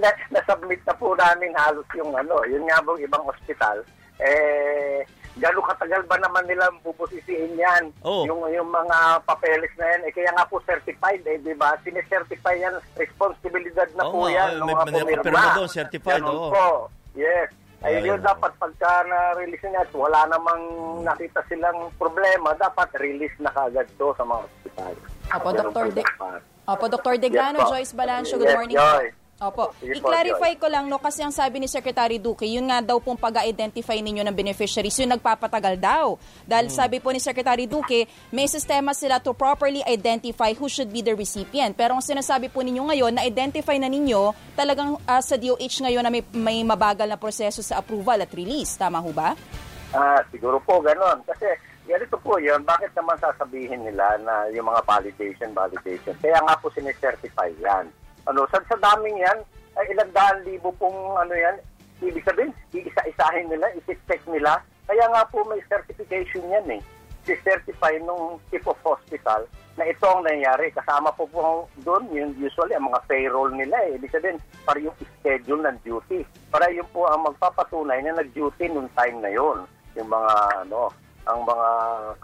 na, 0.00 0.10
nasubmit 0.32 0.80
na 0.86 0.94
po 0.94 1.12
namin 1.18 1.52
halos 1.58 1.86
yung 1.98 2.14
ano, 2.14 2.40
yun 2.46 2.64
nga 2.66 2.80
bang 2.80 3.04
ibang 3.04 3.24
hospital, 3.26 3.82
eh, 4.22 5.02
gano'ng 5.38 5.68
katagal 5.68 6.02
ba 6.04 6.16
naman 6.16 6.44
nilang 6.44 6.76
bubusisiin 6.80 7.54
yan? 7.54 7.90
Oo. 8.02 8.22
Yung, 8.24 8.42
yung 8.48 8.66
mga 8.66 8.96
papeles 9.24 9.72
na 9.74 9.86
yan, 9.88 10.02
eh, 10.02 10.12
kaya 10.12 10.30
nga 10.30 10.44
po 10.44 10.58
certified, 10.60 11.22
eh, 11.24 11.38
di 11.38 11.54
ba? 11.54 11.78
Sinecertify 11.80 12.58
yan, 12.58 12.74
responsibilidad 12.94 13.88
na 13.94 14.04
Oo 14.04 14.12
po 14.12 14.20
yan. 14.26 14.50
eh, 14.50 14.56
ng 14.56 14.64
may- 14.64 14.74
mga 14.74 14.84
may 14.84 14.92
pumirma. 14.92 15.16
nakapirma 15.16 15.56
doon, 15.56 15.70
certified, 15.70 16.20
Ganun 16.20 16.34
oo. 16.36 16.50
po, 16.50 16.66
yes. 17.14 17.48
Ay, 17.78 18.02
yun 18.02 18.18
dapat 18.18 18.50
pagka 18.58 19.06
na-release 19.06 19.62
niya 19.64 19.80
at 19.80 19.92
wala 19.94 20.26
namang 20.26 20.62
nakita 21.00 21.38
silang 21.46 21.78
problema, 21.94 22.50
dapat 22.52 22.90
release 22.98 23.38
na 23.38 23.48
kaagad 23.48 23.86
to 23.94 24.10
sa 24.12 24.26
mga 24.26 24.42
hospital. 24.42 24.92
Ganun 25.30 25.70
Dr. 25.70 25.86
De-. 25.94 26.06
Opo, 26.66 26.84
Dr. 26.86 27.14
Degrano, 27.16 27.58
Yes. 27.58 27.70
Joyce 27.70 27.92
Balancho, 27.94 28.34
good 28.34 28.44
Yes, 28.44 28.56
morning 28.56 28.76
Joy. 28.76 29.04
po. 29.08 29.17
Opo. 29.38 29.70
I-clarify 29.78 30.58
ko 30.58 30.66
lang, 30.66 30.90
no, 30.90 30.98
kasi 30.98 31.22
ang 31.22 31.30
sabi 31.30 31.62
ni 31.62 31.70
Secretary 31.70 32.18
Duque, 32.18 32.42
yun 32.42 32.66
nga 32.66 32.82
daw 32.82 32.98
pong 32.98 33.14
pag-identify 33.14 33.94
ninyo 33.94 34.26
ng 34.26 34.34
beneficiaries, 34.34 34.98
yun 34.98 35.14
nagpapatagal 35.14 35.78
daw. 35.78 36.18
Dahil 36.42 36.66
sabi 36.74 36.98
po 36.98 37.14
ni 37.14 37.22
Secretary 37.22 37.70
Duque, 37.70 38.10
may 38.34 38.50
sistema 38.50 38.90
sila 38.90 39.22
to 39.22 39.30
properly 39.38 39.78
identify 39.86 40.50
who 40.58 40.66
should 40.66 40.90
be 40.90 41.06
the 41.06 41.14
recipient. 41.14 41.78
Pero 41.78 41.94
ang 41.94 42.02
sinasabi 42.02 42.50
po 42.50 42.66
ninyo 42.66 42.82
ngayon, 42.90 43.14
na-identify 43.14 43.78
na 43.78 43.86
ninyo 43.86 44.34
talagang 44.58 44.98
ah, 45.06 45.22
sa 45.22 45.38
DOH 45.38 45.86
ngayon 45.86 46.02
na 46.02 46.10
may, 46.10 46.22
may 46.34 46.58
mabagal 46.66 47.06
na 47.06 47.14
proseso 47.14 47.62
sa 47.62 47.78
approval 47.78 48.18
at 48.18 48.34
release. 48.34 48.74
Tama 48.74 48.98
ho 48.98 49.14
ba? 49.14 49.38
Ah, 49.94 50.18
siguro 50.34 50.58
po 50.66 50.82
ganon. 50.82 51.22
Kasi 51.22 51.46
ganito 51.86 52.18
po 52.18 52.42
yun, 52.42 52.66
bakit 52.66 52.90
naman 52.98 53.14
sasabihin 53.22 53.86
nila 53.86 54.18
na 54.18 54.50
yung 54.50 54.66
mga 54.66 54.82
validation, 54.82 55.54
validation? 55.54 56.18
Kaya 56.18 56.42
nga 56.42 56.58
po 56.58 56.74
sinicertify 56.74 57.54
yan. 57.62 57.86
Ano, 58.28 58.44
sa, 58.52 58.60
sa 58.68 58.76
daming 58.76 59.16
yan, 59.16 59.40
ay 59.80 59.88
ilang 59.88 60.12
daan 60.12 60.44
libo 60.44 60.68
pong 60.76 61.16
ano 61.16 61.32
yan, 61.32 61.56
ibig 62.04 62.22
sabihin, 62.28 62.52
iisa-isahin 62.76 63.48
nila, 63.48 63.72
isi-check 63.80 64.20
nila. 64.28 64.60
Kaya 64.84 65.04
nga 65.08 65.24
po 65.32 65.40
may 65.48 65.60
certification 65.66 66.44
yan 66.52 66.78
eh. 66.78 66.82
Si-certify 67.24 67.96
nung 68.04 68.40
chief 68.52 68.64
of 68.68 68.76
hospital 68.84 69.44
na 69.76 69.84
ito 69.84 70.04
ang 70.08 70.24
nangyari. 70.24 70.72
Kasama 70.72 71.12
po 71.12 71.28
po 71.28 71.68
doon, 71.84 72.08
yung 72.12 72.32
usually 72.40 72.72
ang 72.72 72.88
mga 72.88 73.04
payroll 73.04 73.52
nila 73.52 73.76
eh. 73.88 74.00
Ibig 74.00 74.12
sabihin, 74.12 74.40
para 74.64 74.80
yung 74.80 74.96
schedule 75.20 75.64
ng 75.64 75.78
duty. 75.84 76.24
Para 76.48 76.72
yun 76.72 76.88
po 76.92 77.04
ang 77.08 77.24
magpapatunay 77.28 78.00
na 78.04 78.18
nag-duty 78.18 78.72
nung 78.72 78.88
time 78.96 79.20
na 79.20 79.32
yon 79.32 79.64
yung 79.96 80.08
mga 80.08 80.32
ano 80.64 80.94
ang 81.28 81.44
mga 81.44 81.68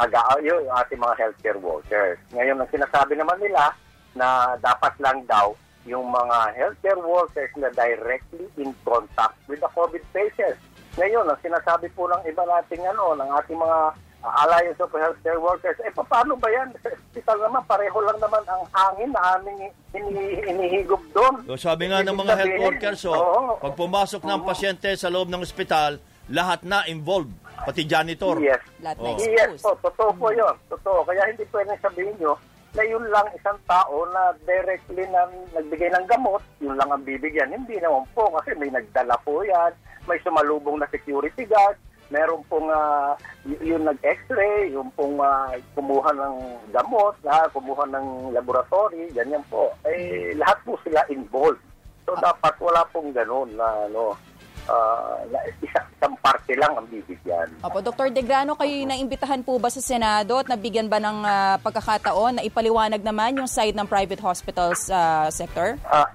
taga 0.00 0.40
yung 0.40 0.64
ating 0.64 1.00
mga 1.02 1.18
healthcare 1.20 1.61
workers. 1.61 2.16
Ngayon 2.32 2.56
ang 2.56 2.70
sinasabi 2.73 3.18
naman 3.20 3.37
nila 3.37 3.76
na 4.16 4.56
dapat 4.62 4.96
lang 5.02 5.20
daw 5.28 5.52
yung 5.84 6.08
mga 6.08 6.56
healthcare 6.56 7.00
workers 7.00 7.52
na 7.56 7.68
directly 7.70 8.48
in 8.56 8.72
contact 8.82 9.36
with 9.46 9.60
the 9.60 9.70
COVID 9.70 10.00
patients. 10.10 10.56
Ngayon, 10.96 11.28
ang 11.28 11.40
sinasabi 11.40 11.92
po 11.92 12.08
ng 12.08 12.24
iba 12.24 12.40
nating 12.42 12.80
ano, 12.86 13.12
ng 13.12 13.30
ating 13.42 13.58
mga 13.58 13.78
uh, 14.24 14.42
Alliance 14.46 14.80
of 14.80 14.88
Healthcare 14.88 15.36
Workers, 15.36 15.76
eh 15.84 15.92
paano 15.92 16.38
ba 16.38 16.48
yan? 16.48 16.72
Sa 16.80 16.88
hospital 16.94 17.38
naman, 17.44 17.62
pareho 17.68 17.98
lang 18.00 18.18
naman 18.18 18.42
ang 18.48 18.62
hangin 18.72 19.10
na 19.12 19.22
aming 19.36 19.60
ini- 19.92 20.40
inihigop 20.46 21.02
doon. 21.12 21.44
So, 21.44 21.60
sabi 21.60 21.92
nga 21.92 22.00
ng 22.00 22.16
mga 22.16 22.34
health 22.34 22.58
workers, 22.62 23.00
oh, 23.04 23.12
oo. 23.12 23.42
pag 23.60 23.74
pumasok 23.76 24.22
ng 24.24 24.40
Oo. 24.40 24.48
pasyente 24.48 24.88
sa 24.96 25.12
loob 25.12 25.28
ng 25.28 25.44
ospital, 25.44 26.00
lahat 26.32 26.64
na 26.64 26.88
involved, 26.88 27.34
pati 27.68 27.84
janitor. 27.84 28.40
Yes. 28.40 28.62
Lahat 28.80 28.96
na 28.96 29.12
Oh. 29.12 29.12
exposed. 29.12 29.36
Yes 29.36 29.60
po, 29.60 29.76
totoo 29.84 30.10
po 30.16 30.32
yun. 30.32 30.54
Totoo. 30.72 31.04
Kaya 31.04 31.28
hindi 31.28 31.44
pwedeng 31.52 31.76
sabihin 31.78 32.16
nyo 32.16 32.32
na 32.74 32.84
yun 32.84 33.06
lang 33.08 33.30
isang 33.38 33.58
tao 33.70 34.02
na 34.10 34.34
directly 34.42 35.06
na 35.08 35.30
nagbigay 35.54 35.90
ng 35.94 36.06
gamot, 36.10 36.42
yun 36.58 36.74
lang 36.74 36.90
ang 36.90 37.06
bibigyan. 37.06 37.54
Hindi 37.54 37.78
naman 37.78 38.02
po 38.12 38.28
kasi 38.34 38.58
may 38.58 38.70
nagdala 38.70 39.14
po 39.22 39.46
yan, 39.46 39.70
may 40.10 40.18
sumalubong 40.26 40.82
na 40.82 40.90
security 40.90 41.46
guard, 41.46 41.78
meron 42.10 42.42
pong 42.50 42.68
uh, 42.68 43.14
y- 43.46 43.74
yung 43.74 43.86
nag-x-ray, 43.86 44.74
yung 44.74 44.90
pong 44.98 45.22
uh, 45.22 45.54
kumuha 45.78 46.10
ng 46.12 46.36
gamot, 46.74 47.14
ha, 47.30 47.46
kumuha 47.54 47.86
ng 47.88 48.34
laboratory, 48.34 49.08
ganyan 49.14 49.42
po. 49.46 49.70
Eh, 49.86 50.34
lahat 50.34 50.58
po 50.66 50.74
sila 50.82 51.06
involved. 51.08 51.62
So, 52.04 52.12
dapat 52.20 52.58
wala 52.60 52.84
pong 52.92 53.16
ganun 53.16 53.56
na 53.56 53.88
ano, 53.88 54.12
uh, 54.68 55.18
isa, 55.61 55.80
isang 55.97 56.14
parte 56.21 56.52
lang 56.56 56.73
ang 56.76 56.87
bibigyan. 56.88 57.49
Opo, 57.61 57.80
Dr. 57.80 58.12
Degrano, 58.12 58.56
kayo 58.56 58.75
naimbitahan 58.85 59.44
po 59.44 59.56
ba 59.61 59.68
sa 59.68 59.80
Senado 59.80 60.40
at 60.40 60.49
nabigyan 60.49 60.88
ba 60.88 61.00
ng 61.00 61.18
uh, 61.25 61.56
pagkakataon 61.61 62.40
na 62.40 62.47
ipaliwanag 62.47 63.00
naman 63.00 63.37
yung 63.37 63.49
side 63.49 63.76
ng 63.76 63.88
private 63.88 64.21
hospitals 64.21 64.88
uh, 64.88 65.28
sector? 65.28 65.76
Ah, 65.88 66.09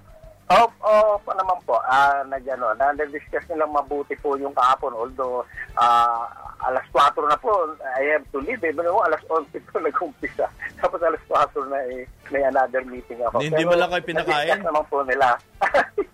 uh, 0.49 0.65
oh, 0.65 0.67
oh, 0.81 1.13
pa 1.21 1.33
naman 1.37 1.57
po. 1.65 1.77
Ah, 1.85 2.21
uh, 2.21 2.29
nag 2.29 2.45
ano, 2.49 2.73
na-discuss 2.77 3.45
nilang 3.49 3.73
mabuti 3.73 4.17
po 4.17 4.33
yung 4.37 4.53
kahapon 4.53 4.93
although 4.97 5.45
uh, 5.77 6.25
alas 6.65 6.85
4 6.91 7.15
na 7.29 7.37
po, 7.39 7.53
I 7.79 8.17
have 8.17 8.25
to 8.35 8.39
leave. 8.43 8.59
Eh, 8.63 8.75
mo, 8.75 8.99
alas 9.05 9.21
11 9.29 9.63
po 9.69 9.79
nag-umpisa. 9.87 10.47
Tapos 10.81 10.99
alas 10.99 11.21
4 11.27 11.71
na 11.71 11.79
eh, 11.87 12.03
may 12.33 12.43
another 12.43 12.83
meeting 12.83 13.21
ako. 13.23 13.39
Hindi 13.39 13.63
mo 13.63 13.75
lang 13.77 13.89
kayo 13.93 14.03
pinakain? 14.03 14.59
naman 14.59 14.85
po 14.91 15.05
nila. 15.07 15.39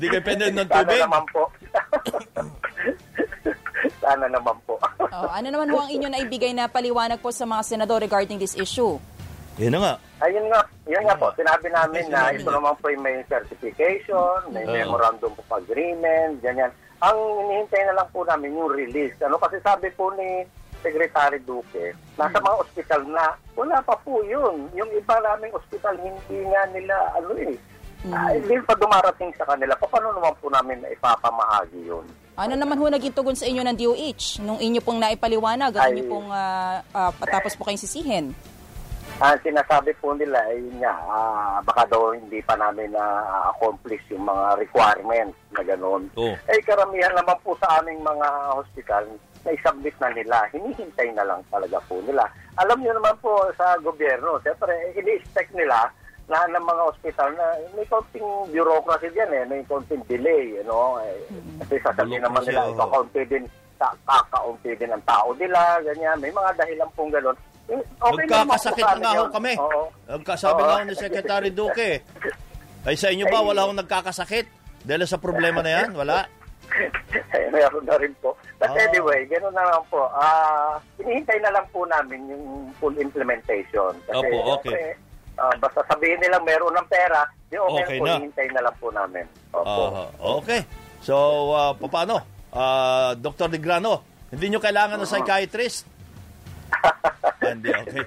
Hindi 0.00 0.16
kayo 0.16 0.24
pinakain 0.24 0.56
ng 0.56 0.64
tubig? 0.64 0.96
Sana 0.96 1.04
naman 1.04 1.24
po. 1.28 1.42
Sana 4.00 4.24
naman 4.32 4.56
po. 4.64 4.80
oh, 4.96 5.28
ano 5.28 5.48
naman 5.52 5.68
po 5.68 5.76
ang 5.76 5.92
inyo 5.92 6.08
na 6.08 6.24
ibigay 6.24 6.56
na 6.56 6.72
paliwanag 6.72 7.20
po 7.20 7.28
sa 7.28 7.44
mga 7.44 7.60
senador 7.68 8.00
regarding 8.00 8.40
this 8.40 8.56
issue? 8.56 8.96
Yun 9.60 9.76
nga. 9.76 10.00
Ayun 10.24 10.48
nga, 10.48 10.64
yun 10.88 11.04
nga 11.04 11.20
po. 11.20 11.28
Sinabi 11.36 11.68
namin 11.68 12.08
na 12.08 12.32
ito 12.32 12.48
naman 12.48 12.72
po 12.80 12.88
may 12.96 13.20
certification, 13.28 14.40
may 14.48 14.64
Uh. 14.64 14.88
memorandum 14.88 15.36
of 15.36 15.44
agreement, 15.52 16.40
ganyan. 16.40 16.72
Ang 17.04 17.20
hinihintay 17.20 17.84
na 17.84 18.00
lang 18.00 18.08
po 18.08 18.24
namin 18.24 18.56
yung 18.56 18.72
release. 18.72 19.12
Ano 19.20 19.36
kasi 19.36 19.60
sabi 19.60 19.92
po 19.92 20.08
ni 20.16 20.48
Secretary 20.80 21.44
Duque, 21.44 21.92
nasa 22.16 22.40
mga 22.40 22.56
ospital 22.56 23.04
na, 23.04 23.36
wala 23.52 23.84
pa 23.84 24.00
po 24.00 24.24
yun. 24.24 24.64
Yung 24.72 24.88
iba 24.96 25.20
naming 25.20 25.52
ospital, 25.52 25.92
hindi 26.00 26.40
nga 26.48 26.64
nila, 26.72 26.96
ano 27.20 27.36
eh, 27.36 27.52
ah, 28.08 28.32
hindi 28.32 28.56
pa 28.64 28.74
dumarating 28.78 29.32
sa 29.36 29.44
kanila. 29.44 29.76
Paano 29.76 30.16
naman 30.16 30.32
po 30.40 30.48
namin 30.48 30.80
na 30.80 30.88
ipapamahagi 30.88 31.80
yun? 31.84 32.06
Ano 32.40 32.54
naman 32.56 32.80
ho 32.80 32.88
naging 32.88 33.12
tugon 33.12 33.36
sa 33.36 33.44
inyo 33.44 33.60
ng 33.60 33.76
DOH 33.76 34.40
nung 34.40 34.56
inyo 34.56 34.80
pong 34.80 34.96
naipaliwanag, 34.96 35.76
ang 35.76 35.84
Ay. 35.84 36.00
inyo 36.00 36.04
pong 36.08 36.28
uh, 36.32 36.80
uh, 36.96 37.12
patapos 37.20 37.52
po 37.52 37.68
kayong 37.68 37.84
sisihin? 37.84 38.32
Ang 39.20 39.36
sinasabi 39.44 39.92
po 40.00 40.16
nila 40.16 40.40
ay 40.48 40.64
yun 40.64 40.80
nga, 40.80 40.96
ah, 40.96 41.60
baka 41.60 41.84
daw 41.92 42.16
hindi 42.16 42.40
pa 42.40 42.56
namin 42.56 42.96
na-accomplish 42.96 44.00
yung 44.08 44.24
mga 44.24 44.56
requirements 44.56 45.36
na 45.52 45.60
gano'n. 45.60 46.08
Oh. 46.16 46.32
Eh 46.48 46.60
karamihan 46.64 47.12
naman 47.12 47.36
po 47.44 47.52
sa 47.60 47.84
aming 47.84 48.00
mga 48.00 48.28
hospital 48.56 49.04
na 49.44 49.52
isubmit 49.52 49.92
na 50.00 50.08
nila, 50.16 50.48
hinihintay 50.56 51.12
na 51.12 51.24
lang 51.28 51.44
talaga 51.52 51.76
po 51.84 52.00
nila. 52.00 52.24
Alam 52.56 52.80
niyo 52.80 52.96
naman 52.96 53.12
po 53.20 53.44
sa 53.60 53.76
gobyerno, 53.84 54.40
siyempre, 54.40 54.72
ini-expect 54.96 55.52
nila 55.52 55.92
na 56.30 56.46
ng 56.46 56.62
mga 56.62 56.82
hospital 56.86 57.28
na 57.34 57.46
may 57.74 57.84
konting 57.84 58.22
bureaucracy 58.48 59.10
diyan 59.10 59.30
eh, 59.32 59.44
may 59.44 59.62
konting 59.66 60.02
delay, 60.06 60.54
you 60.54 60.64
know. 60.64 60.96
Eh, 61.02 61.18
kasi 61.58 61.82
sasabihin 61.82 62.22
naman 62.22 62.46
nila, 62.46 62.64
oo. 62.64 62.72
ikaw-kaunti 62.72 63.22
din, 63.26 63.44
sa- 63.76 63.98
kakaunti 64.06 64.70
din 64.72 64.88
ang 64.88 65.02
tao 65.02 65.34
nila, 65.34 65.58
ganyan. 65.82 66.16
May 66.16 66.30
mga 66.30 66.50
dahilan 66.54 66.90
pong 66.94 67.10
gano'n. 67.10 67.36
Eh, 67.66 67.82
Okay 68.00 68.26
Nagkakasakit 68.26 68.82
sa 68.82 68.94
na 68.94 69.02
nga 69.04 69.12
ho 69.12 69.24
kami. 69.28 69.52
Oo. 69.56 69.82
Nagkasabi 70.08 70.60
nga 70.60 70.78
ni 70.80 70.94
Secretary 70.94 71.50
Duque. 71.50 71.90
Ay 72.80 72.94
sa 72.94 73.10
inyo 73.10 73.26
ba, 73.26 73.42
wala 73.42 73.66
akong 73.66 73.78
nagkakasakit? 73.78 74.46
Dahil 74.80 75.04
sa 75.04 75.20
problema 75.20 75.60
na 75.60 75.70
yan, 75.76 75.90
wala? 75.92 76.24
Eh, 77.30 77.50
Meron 77.50 77.82
na 77.82 77.98
rin 77.98 78.14
po. 78.18 78.30
But 78.56 78.70
Ah. 78.70 78.86
anyway, 78.86 79.26
gano'n 79.26 79.50
na 79.50 79.66
lang 79.66 79.82
po. 79.86 80.06
Ah, 80.08 80.78
hinihintay 80.96 81.42
na 81.42 81.50
lang 81.50 81.66
po 81.68 81.82
namin 81.84 82.30
yung 82.30 82.46
full 82.78 82.94
implementation. 82.94 83.90
Kasi, 84.06 84.14
Opo, 84.30 84.54
okay. 84.56 84.70
siyempre, 84.70 84.94
ah, 85.38 85.54
basta 85.60 85.80
sabihin 85.86 86.18
nilang 86.18 86.42
meron 86.42 86.74
ng 86.74 86.88
pera, 86.90 87.22
di 87.46 87.56
okay, 87.58 87.84
Okay 87.84 87.98
po, 88.00 88.04
na. 88.06 88.14
hinihintay 88.18 88.48
na 88.50 88.62
lang 88.66 88.76
po 88.80 88.86
namin. 88.90 89.24
Opo. 89.54 89.82
Aha, 89.90 90.04
okay. 90.42 90.60
So, 91.00 91.14
uh, 91.54 91.72
paano? 91.76 92.22
Uh, 92.50 93.14
Dr. 93.18 93.46
De 93.46 93.58
Grano, 93.62 94.02
hindi 94.30 94.46
nyo 94.50 94.60
kailangan 94.62 94.98
ng 94.98 95.08
psychiatrist? 95.08 95.86
Ah, 96.70 97.50
hindi, 97.50 97.70
okay. 97.74 98.02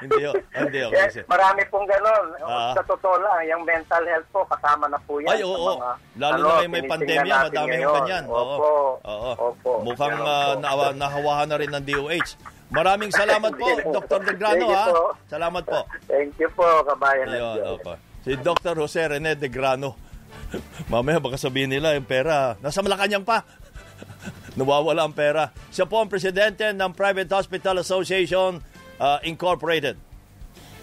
hindi, 0.00 0.22
oh, 0.24 0.34
hindi, 0.56 0.78
okay. 0.88 1.20
Eh, 1.20 1.24
marami 1.28 1.60
pong 1.68 1.84
gano'n. 1.84 2.26
Ah. 2.40 2.72
Sa 2.72 2.82
totoo 2.88 3.16
lang, 3.20 3.44
yung 3.48 3.62
mental 3.68 4.00
health 4.08 4.28
po, 4.32 4.40
kasama 4.48 4.88
na 4.88 4.98
po 5.04 5.20
yan. 5.20 5.28
Ay, 5.28 5.44
oo. 5.44 5.76
mga, 5.76 5.90
Lalo 6.16 6.40
ano, 6.40 6.48
na 6.56 6.72
may 6.72 6.84
pandemya, 6.88 7.34
madami 7.52 7.74
yung 7.84 7.96
ganyan. 8.00 8.24
Opo. 8.26 8.96
Oo. 9.04 9.32
Opo. 9.52 9.72
Mukhang 9.84 10.16
Ganun 10.16 10.64
uh, 10.64 10.92
nahawahan 10.96 11.48
na 11.52 11.56
rin 11.60 11.70
ng 11.72 11.84
DOH. 11.84 12.30
Maraming 12.72 13.12
salamat 13.12 13.52
po. 13.52 13.68
Dr. 14.00 14.18
De 14.24 14.34
Grano, 14.34 14.64
Sige 14.64 14.76
ha? 14.76 14.84
po. 14.88 15.02
Salamat 15.28 15.62
po. 15.68 15.80
Thank 16.08 16.40
you 16.40 16.48
po, 16.56 16.64
kabayan 16.88 17.28
Ayun, 17.28 17.56
opo. 17.76 17.92
Si 18.24 18.32
Dr. 18.40 18.74
Jose 18.80 19.02
Rene 19.04 19.36
De 19.36 19.48
Grano. 19.52 19.94
Mamaya 20.92 21.20
baka 21.20 21.36
sabihin 21.36 21.68
nila 21.68 21.92
yung 21.92 22.08
pera. 22.08 22.56
Nasa 22.64 22.80
Malacanang 22.80 23.28
pa. 23.28 23.44
Nawawala 24.58 25.04
ang 25.04 25.12
pera. 25.12 25.52
Siya 25.68 25.84
po 25.84 26.00
ang 26.00 26.08
presidente 26.08 26.64
ng 26.72 26.90
Private 26.96 27.28
Hospital 27.28 27.84
Association 27.84 28.56
uh, 28.96 29.18
Incorporated. 29.24 30.00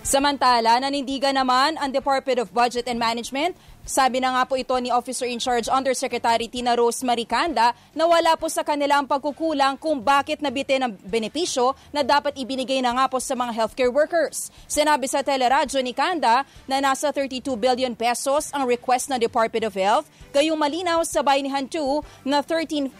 Samantala, 0.06 0.80
nanindigan 0.80 1.36
naman 1.36 1.76
ang 1.76 1.92
Department 1.92 2.40
of 2.40 2.50
Budget 2.56 2.88
and 2.88 2.98
Management. 2.98 3.54
Sabi 3.88 4.22
na 4.22 4.36
nga 4.36 4.44
po 4.46 4.54
ito 4.54 4.76
ni 4.78 4.94
Officer 4.94 5.26
in 5.26 5.42
Charge 5.42 5.66
Undersecretary 5.66 6.46
Tina 6.46 6.78
Rose 6.78 7.02
Maricanda 7.02 7.74
na 7.98 8.06
wala 8.06 8.38
po 8.38 8.46
sa 8.46 8.62
kanila 8.62 9.02
ang 9.02 9.10
pagkukulang 9.10 9.82
kung 9.82 9.98
bakit 9.98 10.46
nabitin 10.46 10.86
ang 10.86 10.94
benepisyo 10.94 11.74
na 11.90 12.06
dapat 12.06 12.38
ibinigay 12.38 12.86
na 12.86 12.94
nga 12.94 13.06
po 13.10 13.18
sa 13.18 13.34
mga 13.34 13.50
healthcare 13.50 13.90
workers. 13.90 14.54
Sinabi 14.70 15.10
sa 15.10 15.26
teleradyo 15.26 15.82
ni 15.82 15.98
Kanda 15.98 16.46
na 16.70 16.78
nasa 16.78 17.10
32 17.10 17.42
billion 17.58 17.98
pesos 17.98 18.54
ang 18.54 18.70
request 18.70 19.10
ng 19.10 19.18
Department 19.18 19.66
of 19.66 19.74
Health, 19.74 20.06
gayong 20.38 20.60
malinaw 20.60 21.02
sa 21.02 21.26
Bayanihan 21.26 21.66
2 21.66 22.30
na 22.30 22.46
13.5 22.46 22.94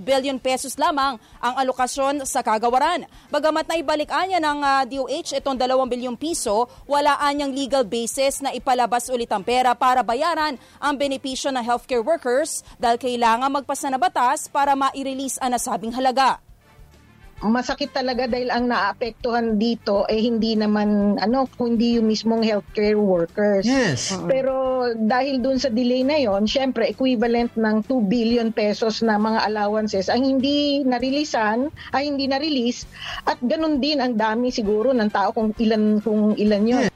billion 0.00 0.40
pesos 0.40 0.80
lamang 0.80 1.20
ang 1.44 1.54
alokasyon 1.60 2.24
sa 2.24 2.40
kagawaran. 2.40 3.04
Bagamat 3.28 3.68
naibalik 3.68 4.08
anya 4.08 4.40
ng 4.40 4.58
ah, 4.64 4.82
DOH 4.88 5.36
itong 5.36 5.60
2 5.60 5.68
bilyong 5.92 6.16
piso, 6.16 6.64
wala 6.88 7.20
anyang 7.20 7.52
legal 7.52 7.84
basis 7.84 8.40
na 8.40 8.56
ipalabas 8.56 9.12
ulit 9.12 9.28
ang 9.28 9.44
pera 9.44 9.76
para 9.76 9.95
bayaran 10.02 10.58
ang 10.80 10.94
benepisyo 10.96 11.52
ng 11.52 11.64
healthcare 11.64 12.02
workers 12.02 12.64
dahil 12.80 12.96
kailangan 12.96 13.52
magpasa 13.52 13.88
na 13.92 14.00
batas 14.00 14.48
para 14.48 14.72
ma-release 14.74 15.36
ang 15.38 15.54
nasabing 15.54 15.92
halaga. 15.92 16.40
masakit 17.44 17.92
talaga 17.92 18.24
dahil 18.24 18.48
ang 18.48 18.64
naapektuhan 18.64 19.60
dito 19.60 20.08
eh 20.08 20.24
hindi 20.24 20.56
naman 20.56 21.20
ano 21.20 21.44
kundi 21.44 22.00
yung 22.00 22.08
mismong 22.08 22.40
healthcare 22.40 22.96
workers. 22.96 23.68
Yes. 23.68 24.16
Pero 24.24 24.88
dahil 24.96 25.44
dun 25.44 25.60
sa 25.60 25.68
delay 25.68 26.00
na 26.00 26.16
yon, 26.16 26.48
syempre 26.48 26.88
equivalent 26.88 27.52
ng 27.52 27.84
2 27.84 28.08
billion 28.08 28.48
pesos 28.56 29.04
na 29.04 29.20
mga 29.20 29.52
allowances 29.52 30.08
ang 30.08 30.24
hindi 30.24 30.80
narilisan, 30.80 31.68
ay 31.92 32.08
hindi 32.08 32.24
na-release 32.24 32.88
at 33.28 33.36
ganun 33.44 33.84
din 33.84 34.00
ang 34.00 34.16
dami 34.16 34.48
siguro 34.48 34.96
ng 34.96 35.10
tao 35.12 35.36
kung 35.36 35.52
ilan 35.60 36.00
kung 36.00 36.32
ilan 36.40 36.64
yun. 36.64 36.88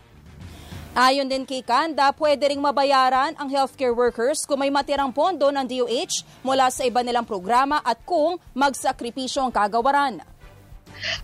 Ayon 0.90 1.30
din 1.30 1.46
kay 1.46 1.62
Kanda, 1.62 2.10
pwede 2.18 2.50
ring 2.50 2.58
mabayaran 2.58 3.38
ang 3.38 3.46
healthcare 3.46 3.94
workers 3.94 4.42
kung 4.42 4.58
may 4.58 4.74
matirang 4.74 5.14
pondo 5.14 5.46
ng 5.54 5.62
DOH 5.62 6.26
mula 6.42 6.66
sa 6.66 6.82
iba 6.82 6.98
nilang 7.06 7.22
programa 7.22 7.78
at 7.86 8.02
kung 8.02 8.42
magsakripisyo 8.58 9.46
ang 9.46 9.54
kagawaran. 9.54 10.18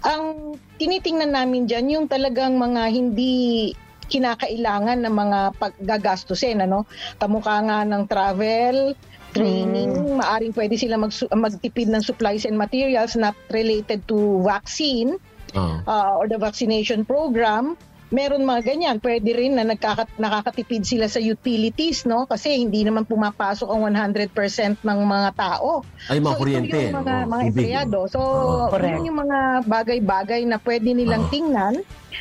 Ang 0.07 0.55
tinitingnan 0.79 1.35
namin 1.35 1.66
dyan, 1.66 1.87
yung 1.90 2.07
talagang 2.07 2.55
mga 2.55 2.83
hindi 2.94 3.74
kinakailangan 4.07 5.02
ng 5.02 5.14
mga 5.14 5.38
paggagastusin, 5.59 6.62
ano? 6.62 6.87
Kamukha 7.18 7.59
nga 7.66 7.83
ng 7.83 8.07
travel, 8.07 8.94
training, 9.35 10.14
maaring 10.14 10.55
pwede 10.55 10.79
sila 10.79 10.94
mag, 10.94 11.11
magtipid 11.35 11.90
ng 11.90 12.07
supplies 12.07 12.46
and 12.46 12.55
materials 12.55 13.18
not 13.18 13.35
related 13.50 14.07
to 14.07 14.40
vaccine 14.46 15.18
Oh. 15.57 15.81
uh, 15.88 16.12
or 16.20 16.29
the 16.29 16.37
vaccination 16.37 17.07
program. 17.09 17.81
Meron 18.06 18.46
mga 18.46 18.62
ganyan. 18.62 18.96
Pwede 19.02 19.34
rin 19.34 19.58
na 19.58 19.66
nagkakat, 19.66 20.14
nakakatipid 20.14 20.86
sila 20.86 21.10
sa 21.10 21.18
utilities, 21.18 22.06
no? 22.06 22.22
Kasi 22.30 22.54
hindi 22.54 22.86
naman 22.86 23.02
pumapasok 23.02 23.66
ang 23.66 23.82
100% 23.90 24.86
ng 24.86 25.00
mga 25.02 25.30
tao. 25.34 25.82
Ay, 26.06 26.22
mga 26.22 26.34
so, 26.34 26.38
kuryente. 26.38 26.78
Yung 26.86 27.02
mga, 27.02 27.14
Oo, 27.18 27.26
mga 27.26 27.42
tubig. 27.42 27.50
empleyado. 27.50 27.98
So, 28.06 28.20
Oo. 28.22 28.78
yun 28.78 29.10
yung 29.10 29.18
mga 29.26 29.38
bagay-bagay 29.66 30.46
na 30.46 30.62
pwede 30.62 30.94
nilang 30.94 31.26
Oo. 31.26 31.32
tingnan 31.34 31.74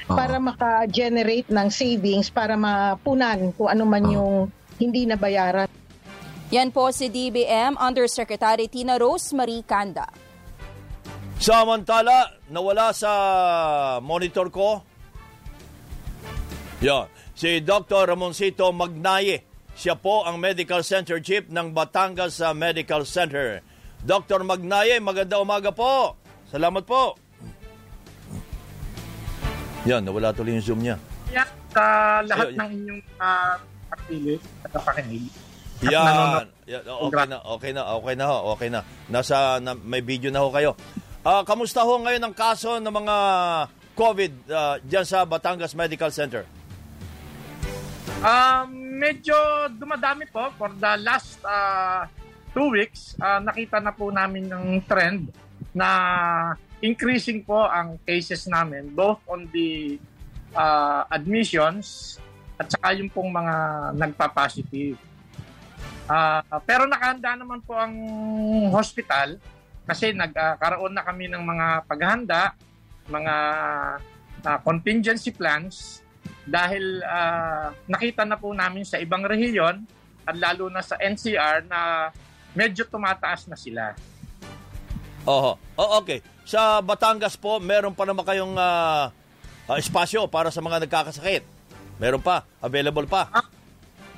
Oo. 0.09 0.17
para 0.17 0.41
maka-generate 0.41 1.53
ng 1.53 1.67
savings 1.69 2.33
para 2.33 2.57
mapunan 2.57 3.53
kung 3.53 3.69
ano 3.69 3.85
man 3.85 4.09
Oo. 4.09 4.13
yung 4.17 4.33
hindi 4.81 5.05
nabayaran. 5.05 5.69
Yan 6.49 6.73
po 6.73 6.89
si 6.89 7.13
DBM 7.13 7.77
Undersecretary 7.77 8.65
Tina 8.73 8.97
Rose 8.97 9.37
Marie 9.37 9.61
Kanda. 9.61 10.09
Samantala, 11.37 12.41
nawala 12.49 12.89
sa 12.89 13.11
monitor 14.01 14.49
ko 14.49 14.81
Yan. 16.83 17.07
Si 17.35 17.63
Dr. 17.63 18.11
Ramoncito 18.11 18.71
Magnaye. 18.75 19.43
Siya 19.75 19.99
po 19.99 20.23
ang 20.23 20.39
Medical 20.39 20.87
Center 20.87 21.19
Chief 21.19 21.43
ng 21.51 21.75
Batangas 21.75 22.39
uh, 22.39 22.55
Medical 22.55 23.03
Center. 23.03 23.59
Dr. 23.99 24.47
Magnaye, 24.47 25.03
maganda 25.03 25.35
umaga 25.39 25.75
po. 25.75 26.15
Salamat 26.47 26.83
po. 26.87 27.19
Yan, 29.83 30.01
nawala 30.07 30.31
tuloy 30.31 30.55
yung 30.55 30.63
Zoom 30.63 30.79
niya. 30.79 30.95
Yan, 31.35 31.49
sa 31.75 31.83
lahat 32.23 32.55
Ayun. 32.55 32.57
ng 32.57 32.69
inyong 32.71 33.01
uh, 33.19 33.55
pagpili 33.91 34.35
at 34.63 34.71
pakinig. 34.71 35.27
Yan. 35.91 36.47
Yan, 36.65 36.83
Okay 36.87 37.25
na, 37.27 37.37
okay 37.43 37.71
na, 37.75 37.81
okay 37.99 38.15
na 38.15 38.25
ho, 38.31 38.37
okay 38.55 38.69
na. 38.71 38.79
Nasa, 39.11 39.59
na, 39.59 39.75
may 39.75 39.99
video 39.99 40.31
na 40.31 40.41
ho 40.41 40.49
kayo. 40.49 40.73
Ah, 41.25 41.43
kamusta 41.43 41.83
ho 41.83 41.99
ngayon 41.99 42.23
ang 42.23 42.35
kaso 42.37 42.79
ng 42.79 42.93
mga 42.95 43.15
COVID 43.97 44.31
uh, 44.49 44.75
dyan 44.85 45.05
sa 45.05 45.27
Batangas 45.27 45.73
Medical 45.73 46.09
Center? 46.13 46.47
Um, 48.25 48.69
medyo 49.01 49.35
dumadami 49.73 50.25
po 50.29 50.49
for 50.57 50.73
the 50.73 50.93
last 51.01 51.41
uh, 51.45 52.05
two 52.55 52.73
weeks. 52.73 53.17
uh, 53.19 53.41
nakita 53.43 53.81
na 53.81 53.91
po 53.91 54.09
namin 54.09 54.49
ng 54.49 54.81
trend 54.87 55.29
na 55.75 55.89
increasing 56.79 57.43
po 57.43 57.65
ang 57.67 57.99
cases 58.07 58.47
namin 58.47 58.87
both 58.93 59.19
on 59.27 59.49
the 59.51 59.99
uh, 60.55 61.03
admissions 61.11 62.17
at 62.55 62.71
saka 62.71 62.95
yung 62.95 63.11
pong 63.11 63.35
mga 63.35 63.55
nagpa-positive. 63.99 64.95
Ah, 66.05 66.45
pero 66.63 66.85
nakahanda 66.85 67.35
naman 67.35 67.59
po 67.65 67.75
ang 67.75 67.95
hospital 68.71 69.41
kasi 69.83 70.13
nagkaroon 70.13 70.93
na 70.93 71.03
kami 71.03 71.27
ng 71.27 71.43
mga 71.43 71.67
paghahanda, 71.89 72.55
mga 73.09 73.35
ah, 74.45 74.59
contingency 74.63 75.35
plans 75.35 76.04
dahil 76.45 77.01
ah, 77.03 77.73
nakita 77.89 78.23
na 78.23 78.37
po 78.37 78.53
namin 78.53 78.85
sa 78.85 79.01
ibang 79.01 79.25
rehiyon 79.25 79.81
at 80.25 80.35
lalo 80.37 80.69
na 80.69 80.81
sa 80.81 80.97
NCR 80.97 81.65
na 81.65 82.09
medyo 82.53 82.85
tumataas 82.85 83.49
na 83.49 83.57
sila. 83.57 83.93
Oho. 85.25 85.57
Oh, 85.77 85.89
okay. 85.99 86.21
Sa 86.45 86.79
Batangas 86.85 87.33
po, 87.33 87.57
meron 87.57 87.97
pa 87.97 88.05
naman 88.05 88.21
kayong 88.21 88.53
ah, 88.57 89.09
ah, 89.65 89.77
espasyo 89.81 90.29
para 90.29 90.53
sa 90.53 90.61
mga 90.61 90.85
nagkakasakit. 90.85 91.41
Meron 91.97 92.21
pa. 92.21 92.45
Available 92.61 93.09
pa. 93.09 93.29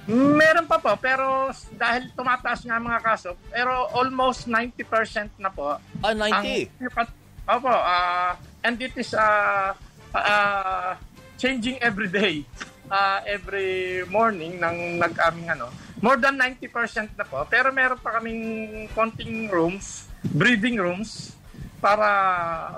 Meron 0.08 0.64
pa 0.72 0.80
po, 0.80 0.96
pero 1.00 1.52
dahil 1.76 2.08
tumataas 2.16 2.64
nga 2.64 2.80
ang 2.80 2.88
mga 2.88 3.04
kaso, 3.04 3.36
pero 3.52 3.92
almost 3.92 4.48
90% 4.48 5.36
na 5.36 5.52
po. 5.52 5.76
Ah, 6.00 6.16
90? 6.16 6.72
Ang, 6.80 7.12
opo, 7.44 7.68
ah, 7.68 8.40
and 8.64 8.80
it 8.80 8.96
is 8.96 9.12
uh, 9.12 9.76
uh, 10.16 10.96
changing 11.38 11.78
every 11.80 12.10
day. 12.10 12.44
Ah, 12.90 13.22
every 13.24 14.04
morning 14.10 14.58
ng 14.58 14.98
nag-aming 14.98 15.48
ano. 15.54 15.70
More 16.02 16.18
than 16.18 16.38
90% 16.38 17.18
na 17.18 17.26
po, 17.26 17.42
pero 17.50 17.70
meron 17.74 17.98
pa 17.98 18.18
kaming 18.18 18.86
konting 18.94 19.50
rooms, 19.50 20.10
breathing 20.34 20.78
rooms, 20.78 21.38
para 21.78 22.08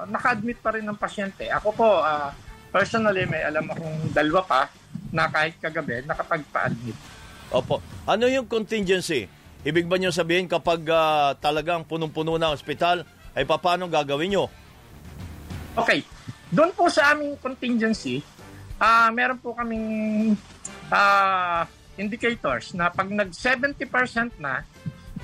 naka-admit 0.07 0.59
pa 0.59 0.75
rin 0.75 0.83
ng 0.87 0.95
pasyente. 0.95 1.47
Ako 1.51 1.71
po, 1.71 1.89
ah, 2.03 2.35
personally, 2.71 3.23
may 3.27 3.43
alam 3.43 3.67
akong 3.71 4.11
dalawa 4.11 4.41
pa 4.43 4.61
na 5.09 5.31
kahit 5.31 5.57
kagabi 5.57 6.03
nakapagpa-admit. 6.05 6.95
Opo. 7.49 7.81
Ano 8.05 8.29
yung 8.29 8.45
contingency? 8.45 9.25
Ibig 9.65 9.89
ba 9.89 9.99
niyo 9.99 10.13
sabihin 10.13 10.47
kapag 10.47 10.83
ah, 10.91 11.35
talagang 11.37 11.87
punong-puno 11.87 12.35
na 12.35 12.51
ang 12.51 12.55
ospital, 12.55 13.03
ay 13.37 13.45
paano 13.45 13.87
gagawin 13.87 14.35
nyo? 14.35 14.45
Okay. 15.77 16.03
Doon 16.49 16.73
po 16.73 16.89
sa 16.89 17.13
aming 17.13 17.37
contingency, 17.37 18.25
ah 18.79 19.11
meron 19.11 19.37
po 19.37 19.51
kaming 19.53 20.33
ah, 20.89 21.67
indicators 21.99 22.71
na 22.71 22.87
pag 22.87 23.11
nag 23.11 23.29
70% 23.35 24.39
na 24.39 24.63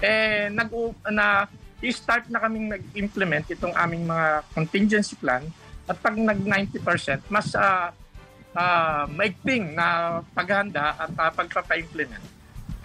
eh 0.03 0.51
nag 0.51 0.69
na 1.07 1.47
i-start 1.79 2.27
na 2.27 2.43
kaming 2.43 2.67
nag-implement 2.75 3.47
itong 3.47 3.71
aming 3.79 4.03
mga 4.03 4.43
contingency 4.51 5.15
plan 5.15 5.43
at 5.87 5.95
pag 6.03 6.19
nag 6.19 6.43
90% 6.43 7.31
mas 7.31 7.55
ah 7.55 7.95
ah, 8.55 9.03
maigting 9.11 9.75
na 9.75 10.19
paghanda 10.31 10.95
at 10.95 11.11
uh, 11.11 11.31
pagpapa-implement. 11.35 12.23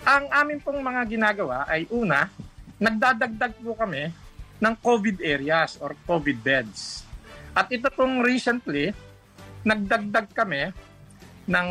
Ang 0.03 0.27
amin 0.35 0.59
pong 0.59 0.83
mga 0.83 1.07
ginagawa 1.07 1.65
ay 1.71 1.87
una, 1.95 2.27
nagdadagdag 2.83 3.55
po 3.63 3.79
kami 3.79 4.11
ng 4.61 4.75
COVID 4.83 5.23
areas 5.23 5.79
or 5.79 5.95
COVID 6.05 6.43
beds. 6.43 7.07
At 7.55 7.71
ito 7.71 7.89
pong 7.95 8.21
recently, 8.21 8.91
nagdagdag 9.65 10.29
kami 10.33 10.73
ng 11.49 11.69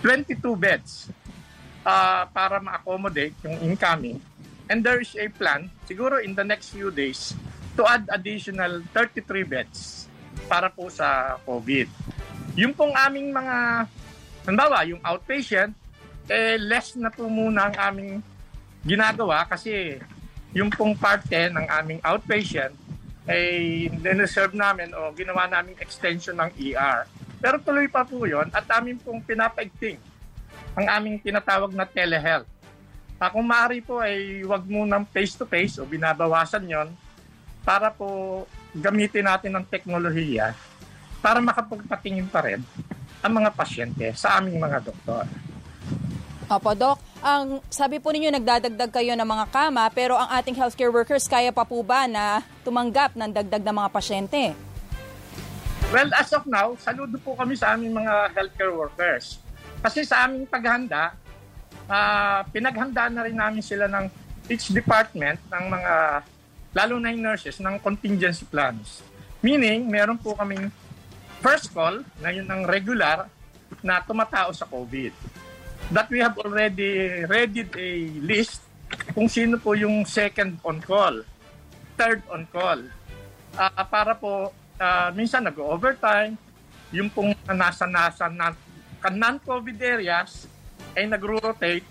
22 0.00 0.38
beds 0.54 1.10
ah, 1.82 2.28
para 2.30 2.62
ma-accommodate 2.62 3.34
yung 3.44 3.56
incoming. 3.64 4.18
And 4.68 4.84
there 4.84 5.00
is 5.00 5.16
a 5.16 5.32
plan, 5.32 5.72
siguro 5.88 6.20
in 6.20 6.36
the 6.36 6.44
next 6.44 6.76
few 6.76 6.92
days, 6.92 7.32
to 7.78 7.86
add 7.88 8.04
additional 8.12 8.84
33 8.92 9.48
beds 9.48 10.10
para 10.50 10.68
po 10.68 10.92
sa 10.92 11.40
COVID. 11.46 11.88
Yung 12.58 12.74
pong 12.76 12.92
aming 12.92 13.32
mga, 13.32 13.86
halimbawa, 14.44 14.84
yung 14.84 15.00
outpatient, 15.00 15.72
eh, 16.28 16.60
less 16.60 16.92
na 17.00 17.08
po 17.08 17.24
muna 17.30 17.72
ang 17.72 17.76
aming 17.92 18.20
ginagawa 18.84 19.48
kasi 19.48 19.96
yung 20.52 20.68
pong 20.68 20.96
parte 20.96 21.48
ng 21.48 21.66
aming 21.80 22.00
outpatient 22.04 22.87
ay 23.28 23.86
nireserve 24.00 24.56
namin 24.56 24.90
o 24.96 25.12
ginawa 25.12 25.44
namin 25.44 25.76
extension 25.78 26.34
ng 26.40 26.50
ER. 26.56 27.04
Pero 27.38 27.60
tuloy 27.60 27.86
pa 27.86 28.02
po 28.02 28.24
yon 28.24 28.48
at 28.50 28.64
amin 28.74 28.96
pong 28.98 29.22
pinapaigting 29.22 30.00
ang 30.74 30.86
aming 30.98 31.20
tinatawag 31.20 31.70
na 31.76 31.84
telehealth. 31.84 32.48
Uh, 33.18 33.30
kung 33.34 33.46
maaari 33.46 33.82
po 33.82 33.98
ay 33.98 34.46
wag 34.46 34.62
munang 34.64 35.02
face-to-face 35.10 35.82
o 35.82 35.86
binabawasan 35.86 36.64
yon 36.64 36.88
para 37.66 37.90
po 37.90 38.46
gamitin 38.72 39.26
natin 39.26 39.58
ng 39.58 39.66
teknolohiya 39.66 40.54
para 41.18 41.42
makapagpatingin 41.42 42.30
pa 42.30 42.46
rin 42.46 42.62
ang 43.18 43.32
mga 43.34 43.50
pasyente 43.50 44.06
sa 44.14 44.38
aming 44.38 44.62
mga 44.62 44.78
doktor. 44.86 45.26
Opo, 46.48 46.72
Doc. 46.72 46.96
Ang 47.20 47.60
sabi 47.68 48.00
po 48.00 48.08
ninyo, 48.08 48.32
nagdadagdag 48.32 48.88
kayo 48.88 49.12
ng 49.12 49.28
mga 49.28 49.46
kama, 49.52 49.84
pero 49.92 50.16
ang 50.16 50.32
ating 50.32 50.56
healthcare 50.56 50.88
workers, 50.88 51.28
kaya 51.28 51.52
pa 51.52 51.60
po 51.60 51.84
ba 51.84 52.08
na 52.08 52.40
tumanggap 52.64 53.12
ng 53.12 53.28
dagdag 53.36 53.60
ng 53.68 53.76
mga 53.76 53.90
pasyente? 53.92 54.56
Well, 55.92 56.08
as 56.16 56.32
of 56.32 56.48
now, 56.48 56.72
saludo 56.80 57.20
po 57.20 57.36
kami 57.36 57.52
sa 57.52 57.76
aming 57.76 58.00
mga 58.00 58.32
healthcare 58.32 58.72
workers. 58.72 59.36
Kasi 59.84 60.08
sa 60.08 60.24
aming 60.24 60.48
paghanda, 60.48 61.12
ah, 61.84 62.40
pinaghanda 62.48 63.12
na 63.12 63.28
rin 63.28 63.36
namin 63.36 63.60
sila 63.60 63.84
ng 63.84 64.08
each 64.48 64.72
department 64.72 65.36
ng 65.52 65.64
mga, 65.68 65.92
lalo 66.72 66.96
na 66.96 67.12
yung 67.12 67.28
nurses, 67.28 67.60
ng 67.60 67.76
contingency 67.76 68.48
plans. 68.48 69.04
Meaning, 69.44 69.84
meron 69.84 70.16
po 70.16 70.32
kaming 70.32 70.72
first 71.44 71.76
call, 71.76 72.00
na 72.24 72.32
yun 72.32 72.48
ang 72.48 72.64
regular, 72.64 73.28
na 73.84 74.00
tumatao 74.00 74.48
sa 74.56 74.64
COVID. 74.64 75.12
That 75.88 76.12
we 76.12 76.20
have 76.20 76.36
already 76.36 77.24
readied 77.24 77.72
a 77.72 77.90
list 78.20 78.60
kung 79.16 79.28
sino 79.28 79.56
po 79.56 79.72
yung 79.72 80.04
second 80.04 80.60
on 80.64 80.84
call, 80.84 81.24
third 81.96 82.20
on 82.28 82.44
call. 82.48 82.80
Ah, 83.56 83.84
para 83.88 84.12
po, 84.12 84.52
ah, 84.76 85.08
minsan 85.16 85.44
nag-overtime, 85.48 86.36
yung 86.92 87.08
pong 87.08 87.32
nasa-nasa 87.48 88.28
na, 88.28 88.52
non-COVID 89.08 89.78
areas 89.80 90.44
ay 90.92 91.08
nag-rotate 91.08 91.86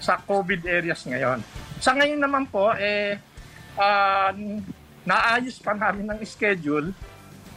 sa 0.00 0.16
COVID 0.16 0.64
areas 0.64 1.04
ngayon. 1.04 1.44
Sa 1.82 1.92
ngayon 1.92 2.20
naman 2.20 2.48
po, 2.48 2.72
eh, 2.76 3.20
ah, 3.76 4.32
naayos 5.04 5.60
pa 5.60 5.76
namin 5.76 6.16
ng 6.16 6.20
schedule, 6.24 6.96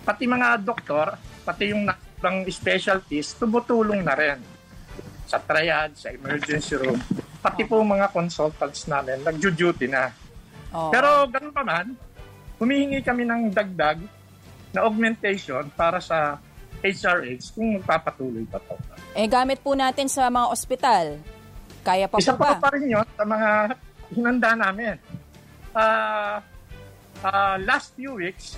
pati 0.04 0.28
mga 0.28 0.60
doktor, 0.60 1.16
pati 1.48 1.72
yung 1.72 1.88
ng 2.18 2.38
specialties, 2.50 3.38
tumutulong 3.40 4.04
na 4.04 4.16
rin 4.18 4.57
sa 5.28 5.44
triad, 5.44 5.92
sa 6.00 6.08
emergency 6.10 6.80
room, 6.80 6.96
pati 7.44 7.68
po 7.68 7.84
mga 7.84 8.08
consultants 8.16 8.88
namin, 8.88 9.20
nagjo-duty 9.28 9.92
na. 9.92 10.08
Oo. 10.72 10.90
Pero 10.90 11.28
ganun 11.28 11.52
pa 11.52 11.68
man, 11.68 11.92
humihingi 12.58 13.04
kami 13.04 13.28
ng 13.28 13.52
dagdag 13.52 14.00
na 14.72 14.88
augmentation 14.88 15.68
para 15.76 16.00
sa 16.00 16.40
HRH 16.80 17.52
kung 17.52 17.76
magpapatuloy 17.76 18.48
pa 18.48 18.63
to. 18.63 18.76
Eh, 19.18 19.28
gamit 19.28 19.60
po 19.60 19.76
natin 19.76 20.08
sa 20.08 20.32
mga 20.32 20.48
ospital. 20.48 21.06
Kaya 21.84 22.08
pa 22.08 22.20
Isa 22.22 22.36
po 22.36 22.48
pa 22.48 22.56
ba? 22.56 22.63
pa 22.63 22.70
rin 22.76 22.88
yun 22.88 23.08
sa 23.18 23.24
mga 23.28 23.50
hinanda 24.13 24.52
namin. 24.56 24.96
Ah, 25.76 26.40
ah, 27.26 27.56
last 27.60 27.98
few 28.00 28.16
weeks, 28.16 28.56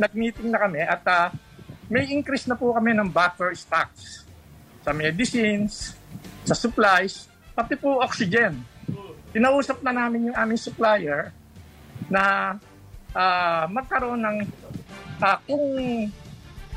nag-meeting 0.00 0.50
na 0.50 0.58
kami 0.62 0.82
at 0.82 1.02
ah, 1.06 1.28
may 1.88 2.08
increase 2.10 2.46
na 2.50 2.56
po 2.56 2.72
kami 2.72 2.92
ng 2.96 3.08
buffer 3.08 3.52
stocks 3.56 4.28
sa 4.84 4.92
medicines, 4.96 5.96
sa 6.44 6.54
supplies, 6.56 7.28
pati 7.52 7.74
po 7.76 8.00
oxygen. 8.00 8.62
Kinausap 9.34 9.84
na 9.84 9.92
namin 9.92 10.32
yung 10.32 10.36
aming 10.36 10.60
supplier 10.60 11.30
na 12.08 12.56
ah, 13.12 13.64
magkaroon 13.68 14.20
ng 14.20 14.36
ah, 15.20 15.38
kung 15.44 15.66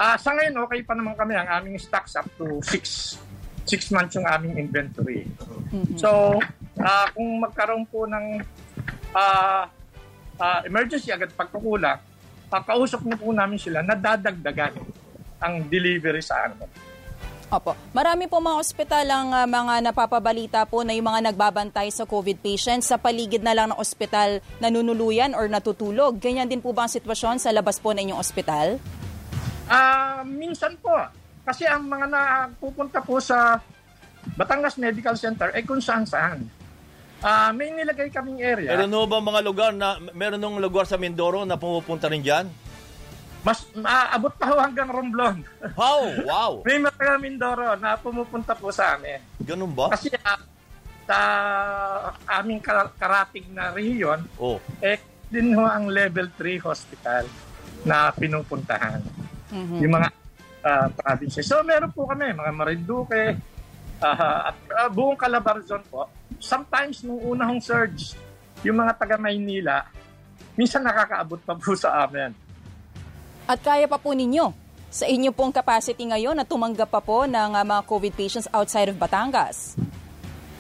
Ah, 0.01 0.17
sa 0.17 0.33
ngayon, 0.33 0.65
okay 0.65 0.81
pa 0.81 0.97
naman 0.97 1.13
kami. 1.13 1.37
Ang 1.37 1.49
aming 1.61 1.77
stocks 1.77 2.17
up 2.17 2.25
to 2.33 2.57
6 2.63 3.21
6 3.69 3.93
months 3.93 4.17
yung 4.17 4.25
aming 4.25 4.57
inventory. 4.57 5.29
So, 5.93 6.41
ah, 6.81 7.05
kung 7.13 7.37
magkaroon 7.37 7.85
po 7.85 8.09
ng 8.09 8.41
ah, 9.13 9.69
ah, 10.41 10.59
emergency 10.65 11.13
agad 11.13 11.29
pagkukulang, 11.37 12.01
uh, 12.49 12.61
kausap 12.65 13.05
na 13.05 13.13
po 13.13 13.29
namin 13.29 13.61
sila 13.61 13.85
na 13.85 13.93
dadagdagan 13.93 14.73
ang 15.37 15.69
delivery 15.69 16.25
sa 16.25 16.49
amin. 16.49 16.65
Opo. 17.51 17.75
Marami 17.91 18.31
po 18.31 18.39
mga 18.39 18.63
ospital 18.63 19.05
ang 19.11 19.35
ah, 19.35 19.43
mga 19.43 19.91
napapabalita 19.91 20.63
po 20.63 20.87
na 20.87 20.95
yung 20.95 21.11
mga 21.11 21.29
nagbabantay 21.29 21.91
sa 21.91 22.07
COVID 22.07 22.39
patients 22.39 22.87
sa 22.87 22.95
paligid 22.95 23.43
na 23.43 23.51
lang 23.51 23.75
ng 23.75 23.77
ospital 23.77 24.39
nanunuluyan 24.63 25.35
or 25.35 25.51
natutulog. 25.51 26.15
Ganyan 26.15 26.47
din 26.47 26.63
po 26.63 26.71
ba 26.71 26.87
ang 26.87 26.91
sitwasyon 26.95 27.43
sa 27.43 27.51
labas 27.51 27.75
po 27.83 27.91
ng 27.91 28.07
inyong 28.07 28.23
ospital? 28.23 28.79
Ah, 29.67 30.23
minsan 30.23 30.79
po. 30.79 30.95
Kasi 31.43 31.67
ang 31.67 31.91
mga 31.91 32.07
napupunta 32.07 33.03
po 33.03 33.19
sa 33.19 33.59
Batangas 34.39 34.79
Medical 34.79 35.19
Center 35.19 35.51
ay 35.51 35.67
kung 35.67 35.83
saan 35.83 36.07
saan. 36.07 36.47
Ah, 37.19 37.51
may 37.51 37.67
nilagay 37.75 38.07
kaming 38.15 38.39
area. 38.39 38.71
Meron 38.73 38.89
no 38.89 39.05
ba 39.05 39.19
mga 39.19 39.41
lugar 39.43 39.71
na, 39.75 39.99
meron 40.15 40.39
nung 40.39 40.57
lugar 40.57 40.87
sa 40.87 40.95
Mindoro 40.95 41.43
na 41.43 41.59
pumupunta 41.59 42.07
rin 42.07 42.23
dyan? 42.23 42.47
Mas 43.41 43.65
maabot 43.73 44.29
pa 44.37 44.53
ho 44.53 44.61
hanggang 44.61 44.85
Romblon. 44.85 45.41
Wow, 45.73 46.01
wow. 46.29 46.51
may 46.67 46.77
mga 46.77 47.17
Mindoro 47.17 47.73
na 47.75 47.97
pumupunta 47.97 48.53
po 48.53 48.69
sa 48.69 48.93
amin. 48.95 49.17
Ganun 49.41 49.73
ba? 49.73 49.89
Kasi 49.89 50.13
ah, 50.21 50.37
sa 51.09 51.19
aming 52.37 52.61
kar- 52.61 52.93
karating 52.95 53.49
na 53.49 53.73
rehiyon, 53.73 54.21
Oh. 54.37 54.61
eh, 54.77 55.01
din 55.27 55.57
ho 55.57 55.65
ang 55.65 55.89
level 55.89 56.29
3 56.37 56.61
hospital 56.61 57.25
na 57.81 58.13
pinupuntahan. 58.13 59.01
Yung 59.51 59.89
mga 59.91 60.09
uh, 60.61 60.87
provinces. 60.93 61.43
So 61.43 61.65
meron 61.65 61.91
po 61.91 62.05
kami, 62.05 62.31
mga 62.31 62.51
Marinduque, 62.53 63.35
ah, 63.99 64.53
at 64.53 64.57
ah, 64.77 64.89
buong 64.89 65.17
Calabarzon 65.17 65.81
po. 65.89 66.05
Sometimes 66.37 67.01
nung 67.01 67.17
unang 67.17 67.57
surge, 67.57 68.13
yung 68.61 68.77
mga 68.77 68.93
taga 68.93 69.17
Maynila, 69.17 69.81
minsan 70.53 70.85
nakakaabot 70.85 71.41
pa 71.41 71.57
po 71.57 71.73
sa 71.73 72.05
amin. 72.05 72.33
At 73.51 73.59
kaya 73.59 73.83
pa 73.83 73.99
po 73.99 74.15
ninyo 74.15 74.47
sa 74.87 75.03
inyo 75.11 75.35
pong 75.35 75.51
capacity 75.51 76.07
ngayon 76.07 76.39
na 76.39 76.47
tumanggap 76.47 76.87
pa 76.87 77.03
po 77.03 77.27
ng 77.27 77.51
ah, 77.51 77.67
mga 77.67 77.83
COVID 77.83 78.15
patients 78.15 78.47
outside 78.47 78.87
of 78.87 78.95
Batangas? 78.95 79.75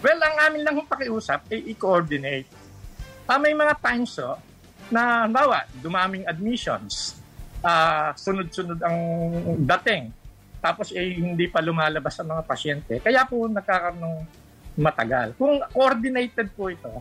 Well, 0.03 0.19
ang 0.19 0.35
amin 0.51 0.67
lang 0.67 0.75
pakiusap 0.83 1.47
ay 1.55 1.71
i-coordinate. 1.71 2.51
Ah, 3.31 3.39
may 3.39 3.55
mga 3.55 3.79
times 3.79 4.19
oh, 4.19 4.35
na, 4.91 5.23
bawa, 5.23 5.63
dumaming 5.79 6.27
admissions, 6.27 7.15
ah, 7.63 8.11
sunod-sunod 8.11 8.83
ang 8.83 8.99
dating, 9.71 10.11
tapos 10.59 10.91
eh, 10.91 11.15
hindi 11.15 11.47
pa 11.47 11.63
lumalabas 11.63 12.19
ang 12.19 12.35
mga 12.35 12.43
pasyente. 12.43 12.99
Kaya 12.99 13.23
po 13.23 13.47
nagkakaroon 13.47 14.03
ng 14.03 14.15
matagal. 14.83 15.31
Kung 15.39 15.63
coordinated 15.71 16.51
po 16.51 16.67
ito, 16.67 16.91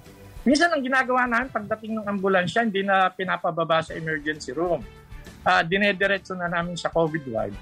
minsan 0.47 0.71
ang 0.71 0.87
ginagawa 0.87 1.27
namin 1.27 1.51
pagdating 1.51 1.99
ng 1.99 2.07
ambulansya, 2.07 2.63
hindi 2.63 2.87
na 2.87 3.11
pinapababa 3.11 3.83
sa 3.83 3.99
emergency 3.99 4.55
room. 4.55 4.87
Ah, 5.41 5.65
dinediretso 5.65 6.37
na 6.37 6.53
namin 6.53 6.77
sa 6.77 6.93
COVID 6.93 7.25
ward. 7.33 7.57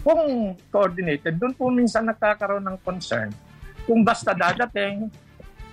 Kung 0.00 0.54
coordinated, 0.70 1.36
doon 1.36 1.54
po 1.58 1.68
minsan 1.68 2.06
nagkakaroon 2.06 2.64
ng 2.64 2.78
concern 2.80 3.34
kung 3.84 4.06
basta 4.06 4.30
dadating 4.30 5.10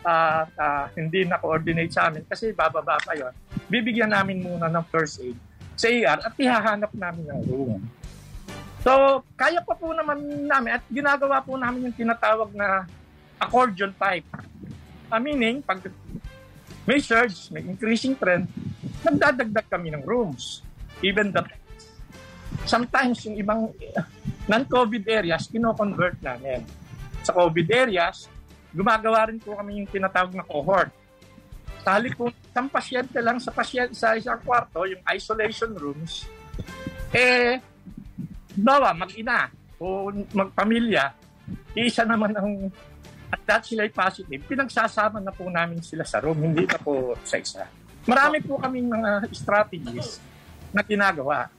at 0.02 0.50
ah, 0.58 0.90
hindi 0.98 1.28
na-coordinate 1.28 1.94
sa 1.94 2.10
amin 2.10 2.26
kasi 2.26 2.56
bababa 2.56 2.98
pa 2.98 3.14
yon, 3.14 3.34
bibigyan 3.70 4.10
namin 4.10 4.42
muna 4.42 4.66
ng 4.72 4.86
first 4.90 5.22
aid 5.22 5.38
sa 5.78 5.86
ER 5.92 6.20
at 6.26 6.34
ihahanap 6.34 6.92
namin 6.98 7.26
ng 7.30 7.42
room. 7.46 7.82
So, 8.82 9.22
kaya 9.38 9.62
pa 9.62 9.78
po 9.78 9.94
naman 9.94 10.48
namin 10.50 10.82
at 10.82 10.84
ginagawa 10.90 11.44
po 11.46 11.54
namin 11.54 11.92
yung 11.92 11.98
tinatawag 11.98 12.50
na 12.58 12.90
accordion 13.38 13.94
pipe. 13.94 14.26
Ah, 15.14 15.22
meaning, 15.22 15.62
pag 15.62 15.86
may 16.88 16.98
surge, 17.04 17.52
may 17.54 17.62
increasing 17.68 18.16
trend, 18.16 18.48
nagdadagdag 19.04 19.68
kami 19.70 19.92
ng 19.94 20.02
rooms. 20.08 20.66
Even 21.02 21.30
the 21.30 21.42
sometimes 22.68 23.24
yung 23.28 23.38
ibang 23.38 23.62
eh, 23.80 23.96
non-COVID 24.48 25.04
areas, 25.08 25.48
kino-convert 25.48 26.20
namin. 26.24 26.64
Sa 27.24 27.36
COVID 27.36 27.68
areas, 27.72 28.32
gumagawa 28.72 29.32
rin 29.32 29.40
po 29.40 29.56
kami 29.56 29.84
yung 29.84 29.90
tinatawag 29.90 30.36
na 30.36 30.46
cohort. 30.48 30.92
Halip 31.88 32.20
po, 32.20 32.28
isang 32.28 32.68
pasyente 32.68 33.16
lang 33.24 33.40
sa, 33.40 33.48
pasyente, 33.48 33.96
sa 33.96 34.20
isang 34.20 34.44
kwarto, 34.44 34.84
yung 34.84 35.00
isolation 35.08 35.72
rooms, 35.72 36.28
eh, 37.16 37.64
bawa, 38.52 38.92
mag-ina 38.92 39.48
o 39.80 40.12
magpamilya, 40.12 41.16
isa 41.80 42.04
naman 42.04 42.36
ang 42.36 42.68
at 43.28 43.42
that 43.44 43.64
sila 43.64 43.88
ay 43.88 43.92
positive, 43.92 44.40
pinagsasama 44.48 45.20
na 45.20 45.32
po 45.32 45.48
namin 45.48 45.80
sila 45.84 46.04
sa 46.04 46.24
room, 46.24 46.40
hindi 46.40 46.64
na 46.64 46.80
po 46.80 47.16
sa 47.24 47.40
isa. 47.40 47.64
Marami 48.08 48.40
po 48.40 48.56
kaming 48.56 48.88
mga 48.88 49.28
strategies 49.36 50.20
na 50.78 50.86
ginagawa. 50.86 51.50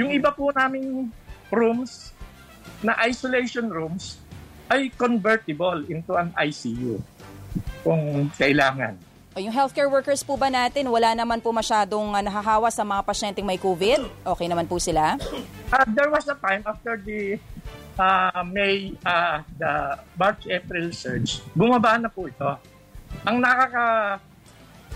Yung 0.00 0.08
iba 0.08 0.32
po 0.32 0.48
naming 0.56 1.12
rooms 1.52 2.16
na 2.80 2.96
isolation 3.04 3.68
rooms 3.68 4.16
ay 4.72 4.88
convertible 4.96 5.84
into 5.92 6.16
an 6.16 6.32
ICU 6.40 6.96
kung 7.84 8.32
kailangan. 8.34 8.96
O 9.36 9.40
yung 9.40 9.52
healthcare 9.52 9.92
workers 9.92 10.24
po 10.24 10.40
ba 10.40 10.48
natin, 10.48 10.88
wala 10.88 11.12
naman 11.12 11.44
po 11.44 11.52
masyadong 11.52 12.16
ah, 12.16 12.24
nahahawa 12.24 12.72
sa 12.72 12.88
mga 12.88 13.04
pasyenteng 13.04 13.44
may 13.44 13.60
COVID? 13.60 14.24
Okay 14.24 14.48
naman 14.48 14.64
po 14.64 14.80
sila? 14.80 15.20
Uh, 15.68 15.84
there 15.92 16.08
was 16.08 16.24
a 16.24 16.36
time 16.40 16.64
after 16.64 16.96
the 17.04 17.36
uh, 18.00 18.40
May, 18.48 18.96
uh, 19.04 19.44
the 19.60 20.00
March-April 20.16 20.88
surge, 20.96 21.44
bumaba 21.52 22.00
na 22.00 22.08
po 22.08 22.32
ito. 22.32 22.48
Ang 23.28 23.44
nakaka 23.44 23.84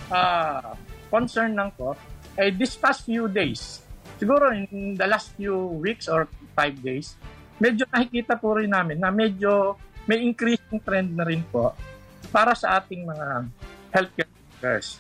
uh, 0.09 0.73
concern 1.13 1.53
lang 1.53 1.69
ko 1.77 1.93
ay 2.41 2.57
this 2.57 2.73
past 2.81 3.05
few 3.05 3.29
days, 3.29 3.85
siguro 4.17 4.49
in 4.49 4.97
the 4.97 5.05
last 5.05 5.37
few 5.37 5.77
weeks 5.77 6.09
or 6.09 6.25
five 6.57 6.73
days, 6.81 7.21
medyo 7.61 7.85
nakikita 7.93 8.41
po 8.41 8.57
rin 8.57 8.73
namin 8.73 8.97
na 8.97 9.13
medyo 9.13 9.77
may 10.09 10.25
increasing 10.25 10.81
trend 10.81 11.13
na 11.13 11.29
rin 11.29 11.45
po 11.53 11.77
para 12.33 12.57
sa 12.57 12.81
ating 12.81 13.05
mga 13.05 13.27
healthcare 13.93 14.33
workers. 14.33 14.97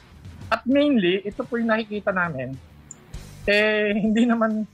At 0.52 0.68
mainly, 0.68 1.24
ito 1.24 1.40
po 1.48 1.56
yung 1.56 1.72
nakikita 1.72 2.12
namin, 2.12 2.52
eh, 3.48 3.96
hindi 3.96 4.28
naman 4.28 4.68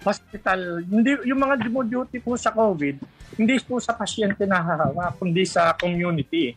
hospital, 0.00 0.80
hindi, 0.80 1.28
yung 1.28 1.44
mga 1.44 1.68
duty 1.68 2.24
po 2.24 2.32
sa 2.40 2.56
COVID, 2.56 2.96
hindi 3.36 3.54
po 3.60 3.76
sa 3.76 3.92
pasyente 3.92 4.48
nahahawa, 4.48 5.12
kundi 5.20 5.44
sa 5.44 5.76
community 5.76 6.56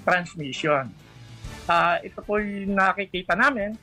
transmission. 0.00 0.88
Ah, 1.68 2.00
ito 2.00 2.24
po 2.24 2.40
yung 2.40 2.72
nakikita 2.72 3.36
namin 3.36 3.76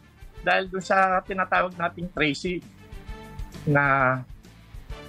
dahil 0.47 0.71
doon 0.71 0.85
sa 0.85 1.19
tinatawag 1.27 1.75
nating 1.75 2.07
tracing 2.15 2.63
na 3.67 4.15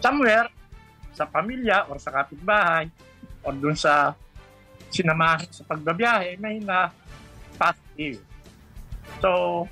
somewhere 0.02 0.50
sa 1.14 1.30
pamilya 1.30 1.86
or 1.86 2.02
sa 2.02 2.10
kapitbahay 2.10 2.90
or 3.46 3.54
doon 3.54 3.78
sa 3.78 4.18
sinamahan 4.90 5.46
sa 5.46 5.62
pagbabiyahe 5.62 6.34
may 6.42 6.58
na 6.58 6.90
positive. 7.54 8.18
So, 9.22 9.62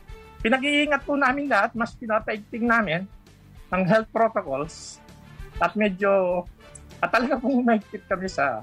pinag-iingat 0.43 1.03
po 1.03 1.19
namin 1.19 1.51
lahat, 1.51 1.75
mas 1.75 1.99
pinapaigting 1.99 2.63
namin 2.63 3.11
ang 3.75 3.83
health 3.83 4.11
protocols 4.15 5.03
at 5.59 5.75
medyo 5.75 6.47
at 7.03 7.11
talaga 7.11 7.43
pong 7.43 7.67
mahigpit 7.67 8.07
kami 8.07 8.31
sa 8.31 8.63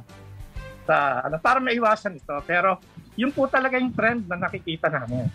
sa 0.83 1.23
ano, 1.27 1.39
para 1.39 1.59
maiwasan 1.59 2.15
ito. 2.19 2.35
Pero 2.47 2.79
yun 3.15 3.31
po 3.31 3.47
talaga 3.47 3.75
yung 3.79 3.91
trend 3.91 4.27
na 4.27 4.39
nakikita 4.39 4.87
namin. 4.87 5.27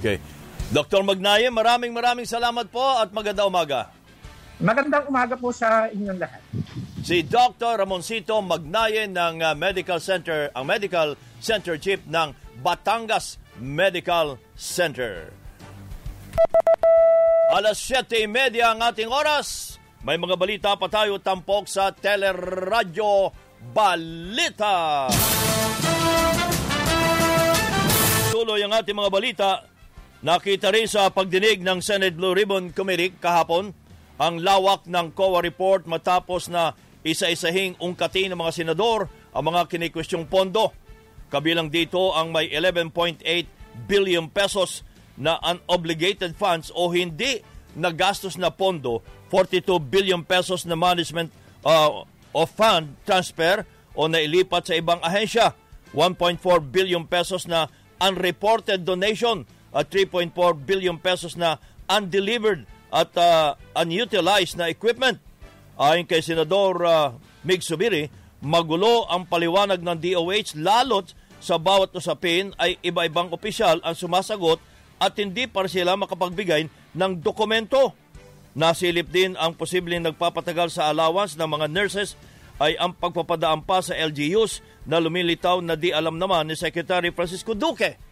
Okay. 0.00 0.41
Dr. 0.72 1.04
Magnaye, 1.04 1.52
maraming 1.52 1.92
maraming 1.92 2.24
salamat 2.24 2.64
po 2.72 2.80
at 2.80 3.12
maganda 3.12 3.44
umaga. 3.44 3.92
Magandang 4.56 5.04
umaga 5.04 5.36
po 5.36 5.52
sa 5.52 5.84
inyong 5.92 6.16
lahat. 6.16 6.40
Si 7.04 7.20
Dr. 7.28 7.84
Ramoncito 7.84 8.40
Magnaye 8.40 9.04
ng 9.04 9.44
uh, 9.44 9.52
Medical 9.52 10.00
Center, 10.00 10.48
ang 10.56 10.64
Medical 10.64 11.20
Center 11.44 11.76
Chief 11.76 12.00
ng 12.08 12.32
Batangas 12.64 13.36
Medical 13.60 14.40
Center. 14.56 15.36
Alas 17.52 17.76
7.30 17.84 18.64
ang 18.64 18.80
ating 18.80 19.12
oras. 19.12 19.76
May 20.00 20.16
mga 20.16 20.40
balita 20.40 20.72
pa 20.80 20.88
tayo 20.88 21.20
tampok 21.20 21.68
sa 21.68 21.92
Teleradyo 21.92 23.28
Balita. 23.76 25.12
Tuloy 28.32 28.64
ang 28.64 28.72
ating 28.72 28.96
mga 28.96 29.12
balita. 29.12 29.71
Nakita 30.22 30.70
rin 30.70 30.86
sa 30.86 31.10
pagdinig 31.10 31.66
ng 31.66 31.82
Senate 31.82 32.14
Blue 32.14 32.30
Ribbon 32.30 32.70
Committee 32.70 33.10
kahapon 33.18 33.74
ang 34.22 34.38
lawak 34.38 34.86
ng 34.86 35.10
COA 35.18 35.42
report 35.42 35.90
matapos 35.90 36.46
na 36.46 36.78
isa-isahing 37.02 37.74
ungkatin 37.82 38.30
ng 38.30 38.38
mga 38.38 38.54
senador 38.54 39.10
ang 39.34 39.50
mga 39.50 39.66
kinikwestyong 39.66 40.30
pondo. 40.30 40.70
Kabilang 41.26 41.74
dito 41.74 42.14
ang 42.14 42.30
may 42.30 42.46
11.8 42.54 43.18
billion 43.90 44.30
pesos 44.30 44.86
na 45.18 45.42
unobligated 45.42 46.38
funds 46.38 46.70
o 46.70 46.94
hindi 46.94 47.42
nagastos 47.74 48.38
na 48.38 48.54
pondo 48.54 49.02
42 49.26 49.82
billion 49.90 50.22
pesos 50.22 50.62
na 50.70 50.78
management 50.78 51.34
uh, 51.66 52.06
of 52.30 52.46
fund 52.54 52.94
transfer 53.02 53.66
o 53.98 54.06
nailipat 54.06 54.70
sa 54.70 54.78
ibang 54.78 55.02
ahensya, 55.02 55.58
1.4 55.90 56.38
billion 56.70 57.02
pesos 57.10 57.50
na 57.50 57.66
unreported 57.98 58.86
donation 58.86 59.42
at 59.72 59.88
3.4 59.88 60.32
billion 60.62 60.96
pesos 61.00 61.34
na 61.34 61.56
undelivered 61.88 62.68
at 62.92 63.10
uh, 63.16 63.56
unutilized 63.72 64.60
na 64.60 64.68
equipment. 64.68 65.18
Ayon 65.80 66.04
kay 66.04 66.20
Senador 66.20 66.76
uh, 66.84 67.16
Mig 67.42 67.64
Subiri, 67.64 68.12
magulo 68.44 69.08
ang 69.08 69.24
paliwanag 69.24 69.80
ng 69.80 69.96
DOH 69.96 70.60
lalot 70.60 71.16
sa 71.42 71.58
bawat 71.58 71.90
usapin 71.96 72.54
ay 72.60 72.78
iba-ibang 72.84 73.32
opisyal 73.32 73.82
ang 73.82 73.96
sumasagot 73.96 74.62
at 75.02 75.18
hindi 75.18 75.50
para 75.50 75.66
sila 75.66 75.98
makapagbigay 75.98 76.70
ng 76.94 77.12
dokumento. 77.18 77.96
Nasilip 78.52 79.08
din 79.08 79.34
ang 79.34 79.56
posibleng 79.56 80.04
nagpapatagal 80.04 80.76
sa 80.76 80.92
allowance 80.92 81.34
ng 81.34 81.48
mga 81.48 81.66
nurses 81.72 82.14
ay 82.60 82.78
ang 82.78 82.94
pagpapadaan 82.94 83.64
pa 83.66 83.82
sa 83.82 83.96
LGUs 83.96 84.62
na 84.86 85.02
lumilitaw 85.02 85.58
na 85.64 85.74
di 85.74 85.90
alam 85.90 86.20
naman 86.20 86.46
ni 86.46 86.54
Secretary 86.54 87.10
Francisco 87.10 87.56
Duque. 87.56 88.11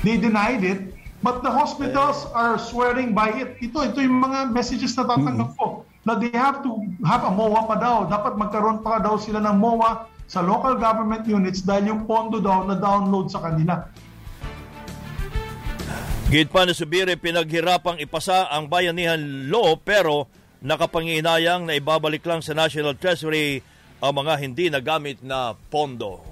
They 0.00 0.16
denied 0.16 0.64
it, 0.64 0.96
but 1.20 1.44
the 1.44 1.52
hospitals 1.52 2.24
are 2.32 2.56
swearing 2.56 3.12
by 3.12 3.36
it. 3.36 3.60
Ito, 3.60 3.92
ito 3.92 4.00
yung 4.00 4.24
mga 4.24 4.48
messages 4.48 4.96
na 4.96 5.04
tatanggap 5.04 5.52
ko 5.60 5.84
na 6.08 6.16
they 6.16 6.32
have 6.32 6.64
to 6.64 6.80
have 7.04 7.28
a 7.28 7.32
MOA 7.32 7.68
pa 7.68 7.76
daw. 7.76 8.08
Dapat 8.08 8.40
magkaroon 8.40 8.80
pa 8.80 8.96
daw 9.04 9.20
sila 9.20 9.44
ng 9.44 9.56
MOA 9.60 10.08
sa 10.24 10.40
local 10.40 10.80
government 10.80 11.28
units 11.28 11.60
dahil 11.60 11.92
yung 11.92 12.02
pondo 12.08 12.40
daw 12.40 12.64
na 12.64 12.80
download 12.80 13.28
sa 13.28 13.44
kanila. 13.44 13.84
Gid 16.30 16.48
pa 16.48 16.62
na 16.62 16.70
Subiri, 16.70 17.18
pinaghirapang 17.18 17.98
ipasa 17.98 18.46
ang 18.48 18.70
bayanihan 18.70 19.18
law 19.50 19.74
pero 19.74 20.30
nakapanginayang 20.62 21.66
na 21.66 21.74
ibabalik 21.74 22.22
lang 22.22 22.38
sa 22.38 22.54
National 22.54 22.94
Treasury 22.94 23.60
ang 23.98 24.14
mga 24.14 24.34
hindi 24.38 24.70
nagamit 24.70 25.18
na 25.26 25.58
pondo. 25.68 26.29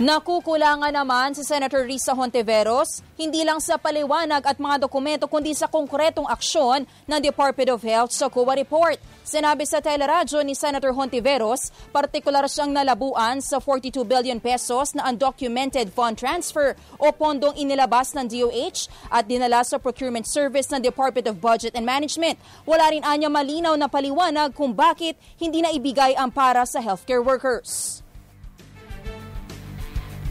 Nakukulangan 0.00 0.96
naman 0.96 1.36
si 1.36 1.44
Senator 1.44 1.84
Risa 1.84 2.16
Hontiveros 2.16 3.04
hindi 3.20 3.44
lang 3.44 3.60
sa 3.60 3.76
paliwanag 3.76 4.40
at 4.48 4.56
mga 4.56 4.88
dokumento 4.88 5.28
kundi 5.28 5.52
sa 5.52 5.68
konkretong 5.68 6.24
aksyon 6.24 6.88
ng 7.04 7.20
Department 7.20 7.68
of 7.68 7.84
Health 7.84 8.08
sa 8.08 8.32
COA 8.32 8.64
report. 8.64 8.96
Sinabi 9.28 9.68
sa 9.68 9.84
teleradyo 9.84 10.40
ni 10.40 10.56
Senator 10.56 10.96
Hontiveros, 10.96 11.68
partikular 11.92 12.48
siyang 12.48 12.72
nalabuan 12.72 13.44
sa 13.44 13.60
42 13.60 14.00
billion 14.08 14.40
pesos 14.40 14.96
na 14.96 15.04
undocumented 15.12 15.92
fund 15.92 16.16
transfer 16.16 16.80
o 16.96 17.12
pondong 17.12 17.52
inilabas 17.60 18.16
ng 18.16 18.24
DOH 18.24 18.88
at 19.12 19.28
dinala 19.28 19.60
sa 19.68 19.76
procurement 19.76 20.24
service 20.24 20.72
ng 20.72 20.80
Department 20.80 21.28
of 21.28 21.44
Budget 21.44 21.76
and 21.76 21.84
Management. 21.84 22.40
Wala 22.64 22.88
rin 22.88 23.04
anya 23.04 23.28
malinaw 23.28 23.76
na 23.76 23.84
paliwanag 23.84 24.56
kung 24.56 24.72
bakit 24.72 25.20
hindi 25.36 25.60
na 25.60 25.68
ibigay 25.76 26.16
ang 26.16 26.32
para 26.32 26.64
sa 26.64 26.80
healthcare 26.80 27.20
workers 27.20 27.99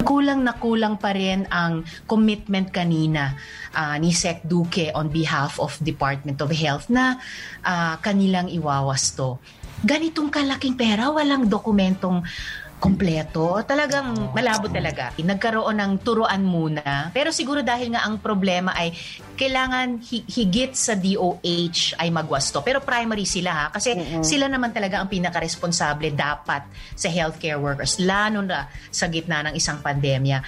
kulang 0.01 0.41
na 0.43 0.55
kulang 0.55 0.95
pa 0.95 1.11
rin 1.11 1.43
ang 1.51 1.83
commitment 2.07 2.71
kanina 2.71 3.35
uh, 3.75 3.95
ni 3.99 4.15
Sec 4.15 4.43
Duque 4.47 4.91
on 4.95 5.11
behalf 5.11 5.59
of 5.59 5.75
Department 5.83 6.39
of 6.39 6.49
Health 6.51 6.87
na 6.87 7.19
uh, 7.63 7.95
kanilang 7.99 8.47
iwawas 8.47 9.13
to. 9.15 9.37
Ganitong 9.79 10.27
kalaking 10.27 10.75
pera, 10.75 11.07
walang 11.07 11.47
dokumentong 11.47 12.19
kompleto. 12.79 13.59
Talagang 13.67 14.31
malabo 14.31 14.71
talaga. 14.71 15.11
Nagkaroon 15.19 15.77
ng 15.77 15.93
turuan 16.01 16.41
muna. 16.41 17.11
Pero 17.11 17.29
siguro 17.35 17.59
dahil 17.59 17.93
nga 17.93 18.07
ang 18.07 18.17
problema 18.23 18.71
ay 18.73 18.95
kailangan 19.35 19.99
higit 20.07 20.73
sa 20.73 20.95
DOH 20.95 21.99
ay 21.99 22.09
magwasto. 22.09 22.63
Pero 22.63 22.79
primary 22.79 23.27
sila 23.27 23.51
ha. 23.51 23.65
Kasi 23.69 23.93
mm-hmm. 23.93 24.23
sila 24.23 24.47
naman 24.47 24.71
talaga 24.71 25.03
ang 25.03 25.11
pinaka-responsable 25.11 26.15
dapat 26.15 26.65
sa 26.95 27.11
healthcare 27.11 27.59
workers. 27.59 27.99
Lalo 27.99 28.39
na 28.41 28.71
sa 28.89 29.11
gitna 29.11 29.43
ng 29.51 29.53
isang 29.59 29.83
pandemya. 29.83 30.39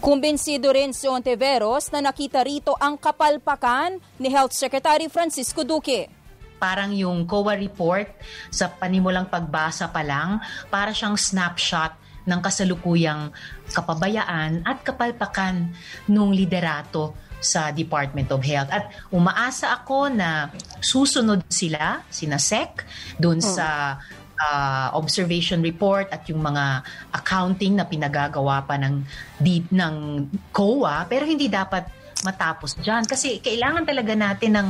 Kumbinsido 0.00 0.72
rin 0.72 0.92
si 0.92 1.08
Ontiveros 1.08 1.88
na 1.92 2.04
nakita 2.04 2.44
rito 2.44 2.76
ang 2.76 3.00
kapalpakan 3.00 3.96
ni 4.20 4.28
Health 4.28 4.52
Secretary 4.52 5.08
Francisco 5.08 5.64
Duque 5.64 6.25
parang 6.56 6.92
yung 6.92 7.28
COA 7.28 7.56
report 7.56 8.08
sa 8.48 8.68
panimulang 8.72 9.28
pagbasa 9.28 9.88
pa 9.92 10.00
lang, 10.00 10.40
para 10.72 10.92
siyang 10.92 11.14
snapshot 11.14 11.92
ng 12.26 12.40
kasalukuyang 12.42 13.30
kapabayaan 13.70 14.66
at 14.66 14.82
kapalpakan 14.82 15.70
ng 16.10 16.30
liderato 16.34 17.14
sa 17.38 17.70
Department 17.70 18.26
of 18.34 18.42
Health. 18.42 18.68
At 18.74 18.90
umaasa 19.14 19.70
ako 19.70 20.10
na 20.10 20.50
susunod 20.82 21.46
sila, 21.46 22.02
sina 22.10 22.40
SEC, 22.40 22.82
doon 23.22 23.38
hmm. 23.38 23.46
sa 23.46 24.00
uh, 24.40 24.88
observation 24.96 25.62
report 25.62 26.10
at 26.12 26.26
yung 26.28 26.42
mga 26.42 26.82
accounting 27.14 27.76
na 27.78 27.86
pinagagawa 27.86 28.64
pa 28.64 28.74
ng, 28.80 29.04
di, 29.38 29.62
ng 29.70 30.26
COA, 30.50 31.06
pero 31.06 31.24
hindi 31.28 31.46
dapat 31.46 31.86
matapos 32.24 32.80
dyan. 32.80 33.04
Kasi 33.04 33.38
kailangan 33.44 33.84
talaga 33.84 34.16
natin 34.16 34.50
ng 34.56 34.68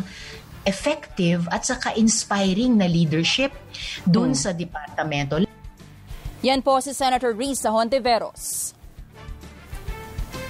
effective 0.66 1.46
at 1.54 1.62
saka 1.64 1.94
inspiring 1.94 2.76
na 2.76 2.90
leadership 2.90 3.54
doon 4.04 4.34
hmm. 4.34 4.40
sa 4.42 4.50
departamento. 4.52 5.40
Yan 6.44 6.60
po 6.60 6.82
si 6.84 6.92
Senator 6.92 7.32
Risa 7.32 7.72
Hontiveros. 7.72 8.74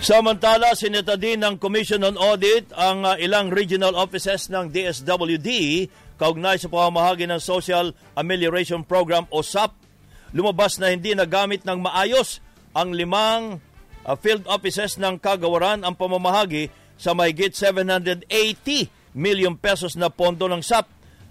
Samantala, 0.02 0.76
sinita 0.76 1.16
din 1.16 1.40
ng 1.40 1.56
Commission 1.56 2.04
on 2.04 2.20
Audit 2.20 2.68
ang 2.76 3.02
uh, 3.02 3.16
ilang 3.16 3.48
regional 3.48 3.96
offices 3.96 4.52
ng 4.52 4.68
DSWD 4.68 5.48
kaugnay 6.20 6.60
sa 6.60 6.68
pamamahagi 6.68 7.24
ng 7.28 7.40
Social 7.40 7.96
Amelioration 8.12 8.84
Program 8.84 9.24
o 9.32 9.40
SAP. 9.40 9.72
Lumabas 10.36 10.76
na 10.76 10.92
hindi 10.92 11.16
nagamit 11.16 11.64
ng 11.64 11.80
maayos 11.80 12.44
ang 12.76 12.92
limang 12.92 13.58
uh, 14.04 14.14
field 14.20 14.44
offices 14.46 15.00
ng 15.00 15.16
kagawaran 15.16 15.80
ang 15.80 15.96
pamamahagi 15.96 16.68
sa 17.00 17.16
mahigit 17.16 17.52
780 17.56 18.95
million 19.16 19.56
pesos 19.56 19.96
na 19.96 20.12
pondo 20.12 20.44
ng 20.46 20.60
SAP 20.60 20.86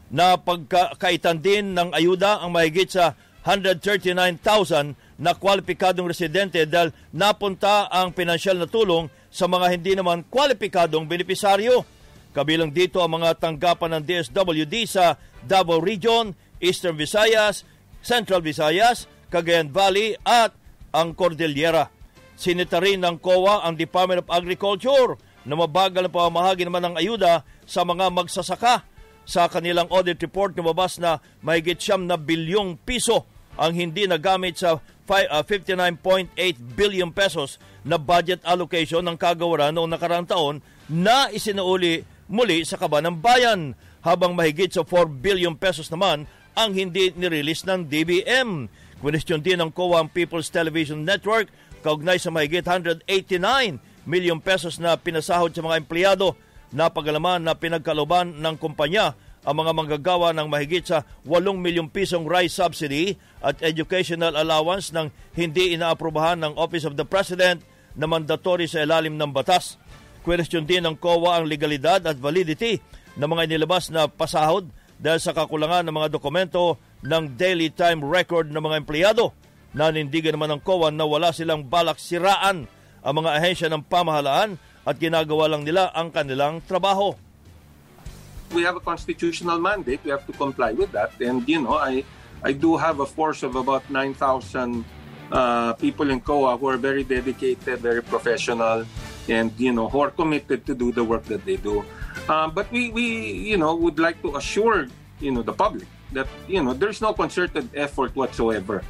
na 0.09 0.35
pagkaitan 0.41 1.37
din 1.37 1.77
ng 1.77 1.93
ayuda 1.93 2.41
ang 2.41 2.49
mahigit 2.49 2.89
sa 2.89 3.13
139,000 3.45 5.21
na 5.21 5.31
kwalipikadong 5.37 6.09
residente 6.09 6.65
dahil 6.65 6.89
napunta 7.13 7.85
ang 7.93 8.09
pinansyal 8.09 8.57
na 8.57 8.65
tulong 8.65 9.05
sa 9.29 9.45
mga 9.45 9.67
hindi 9.69 9.93
naman 9.93 10.25
kwalipikadong 10.25 11.05
benepisaryo. 11.05 11.85
Kabilang 12.33 12.73
dito 12.73 12.99
ang 12.99 13.21
mga 13.21 13.37
tanggapan 13.37 13.95
ng 13.95 14.03
DSWD 14.03 14.75
sa 14.89 15.15
Davao 15.45 15.79
Region, 15.79 16.35
Eastern 16.59 16.97
Visayas, 16.97 17.63
Central 18.01 18.43
Visayas, 18.43 19.07
Cagayan 19.31 19.71
Valley 19.71 20.17
at 20.25 20.51
ang 20.91 21.15
Cordillera. 21.15 21.87
Sinita 22.35 22.83
rin 22.83 22.99
ng 22.99 23.21
COA 23.23 23.63
ang 23.63 23.79
Department 23.79 24.25
of 24.25 24.31
Agriculture 24.33 25.15
na 25.47 25.55
mabagal 25.55 26.03
na 26.03 26.11
pamahagi 26.11 26.67
naman 26.67 26.83
ng 26.91 26.95
ayuda 26.99 27.45
sa 27.65 27.83
mga 27.83 28.13
magsasaka. 28.13 28.85
Sa 29.25 29.49
kanilang 29.49 29.89
audit 29.89 30.21
report, 30.21 30.53
lumabas 30.53 31.01
na 31.01 31.17
mahigit 31.41 31.81
siyam 31.81 32.05
na 32.05 32.13
bilyong 32.13 32.77
piso 32.85 33.25
ang 33.57 33.73
hindi 33.73 34.05
nagamit 34.05 34.61
sa 34.61 34.77
59.8 35.05 36.33
uh, 36.33 36.53
billion 36.77 37.09
pesos 37.09 37.57
na 37.85 37.97
budget 37.97 38.41
allocation 38.45 39.05
ng 39.05 39.17
kagawaran 39.17 39.73
noong 39.73 39.89
nakarang 39.89 40.25
taon 40.25 40.61
na 40.89 41.29
isinuuli 41.29 42.05
muli 42.25 42.65
sa 42.65 42.77
kaba 42.77 43.01
ng 43.01 43.21
bayan 43.21 43.77
habang 44.01 44.33
mahigit 44.37 44.73
sa 44.73 44.81
4 44.85 45.09
billion 45.09 45.53
pesos 45.57 45.89
naman 45.89 46.29
ang 46.57 46.71
hindi 46.73 47.13
nirelease 47.13 47.65
ng 47.65 47.89
DBM. 47.89 48.69
Question 49.01 49.41
din 49.41 49.61
ng 49.61 49.69
COA 49.69 50.01
ang 50.01 50.09
People's 50.09 50.49
Television 50.49 51.05
Network 51.05 51.49
kaugnay 51.85 52.17
sa 52.17 52.33
mahigit 52.33 52.65
189 52.65 53.05
milyon 54.09 54.41
pesos 54.41 54.81
na 54.81 54.97
pinasahod 54.97 55.53
sa 55.53 55.61
mga 55.61 55.85
empleyado 55.85 56.33
na 56.73 56.89
pagalaman 56.89 57.43
na 57.43 57.53
pinagkaloban 57.53 58.41
ng 58.41 58.55
kumpanya 58.57 59.13
ang 59.45 59.61
mga 59.61 59.71
manggagawa 59.77 60.33
ng 60.33 60.49
mahigit 60.49 60.89
sa 60.89 61.05
8 61.21 61.53
milyong 61.53 61.93
pisong 61.93 62.25
rice 62.25 62.57
subsidy 62.57 63.13
at 63.45 63.61
educational 63.61 64.33
allowance 64.33 64.89
ng 64.89 65.13
hindi 65.37 65.77
inaaprubahan 65.77 66.41
ng 66.41 66.57
Office 66.57 66.89
of 66.89 66.97
the 66.97 67.05
President 67.05 67.61
na 67.93 68.09
mandatory 68.09 68.65
sa 68.65 68.81
ilalim 68.81 69.15
ng 69.15 69.29
batas. 69.29 69.77
Question 70.25 70.65
din 70.65 70.81
ng 70.81 70.97
COA 70.97 71.39
ang 71.39 71.45
legalidad 71.45 72.01
at 72.01 72.17
validity 72.17 72.81
ng 73.15 73.29
mga 73.29 73.45
inilabas 73.45 73.93
na 73.93 74.09
pasahod 74.09 74.65
dahil 74.97 75.21
sa 75.21 75.37
kakulangan 75.37 75.85
ng 75.85 75.93
mga 75.93 76.09
dokumento 76.09 76.81
ng 77.05 77.37
daily 77.37 77.69
time 77.69 78.01
record 78.01 78.49
ng 78.49 78.59
mga 78.59 78.81
empleyado. 78.81 79.37
Nanindigan 79.77 80.33
naman 80.33 80.57
ng 80.57 80.61
COA 80.65 80.89
na 80.89 81.05
wala 81.05 81.29
silang 81.29 81.61
balak 81.69 82.01
siraan 82.01 82.65
ang 83.05 83.13
mga 83.13 83.29
ahensya 83.37 83.67
ng 83.69 83.85
pamahalaan 83.85 84.57
at 84.85 85.01
ginagawa 85.01 85.49
lang 85.49 85.65
nila 85.65 85.89
ang 85.97 86.13
kanilang 86.13 86.61
trabaho. 86.69 87.17
We 88.53 88.61
have 88.61 88.77
a 88.77 88.83
constitutional 88.83 89.57
mandate. 89.57 89.99
We 90.05 90.13
have 90.13 90.23
to 90.29 90.33
comply 90.33 90.71
with 90.71 90.93
that. 90.93 91.11
And, 91.19 91.41
you 91.49 91.65
know, 91.65 91.75
I, 91.75 92.05
I 92.45 92.53
do 92.53 92.77
have 92.77 93.01
a 93.01 93.05
force 93.05 93.41
of 93.41 93.57
about 93.57 93.89
9,000 93.89 94.85
uh, 95.31 95.73
people 95.73 96.13
in 96.13 96.21
COA 96.21 96.55
who 96.57 96.69
are 96.69 96.77
very 96.77 97.03
dedicated, 97.03 97.81
very 97.81 98.05
professional, 98.05 98.85
and, 99.27 99.51
you 99.57 99.73
know, 99.73 99.89
who 99.89 99.99
are 99.99 100.13
committed 100.13 100.65
to 100.67 100.75
do 100.77 100.93
the 100.93 101.03
work 101.03 101.25
that 101.25 101.43
they 101.43 101.57
do. 101.57 101.83
Uh, 102.29 102.47
but 102.47 102.71
we, 102.71 102.91
we, 102.91 103.03
you 103.49 103.57
know, 103.57 103.75
would 103.75 103.97
like 103.97 104.21
to 104.21 104.37
assure, 104.37 104.87
you 105.19 105.31
know, 105.31 105.41
the 105.41 105.53
public 105.53 105.87
that, 106.13 106.27
you 106.47 106.63
know, 106.63 106.73
there's 106.73 107.01
no 107.01 107.13
concerted 107.13 107.67
effort 107.75 108.15
whatsoever. 108.15 108.83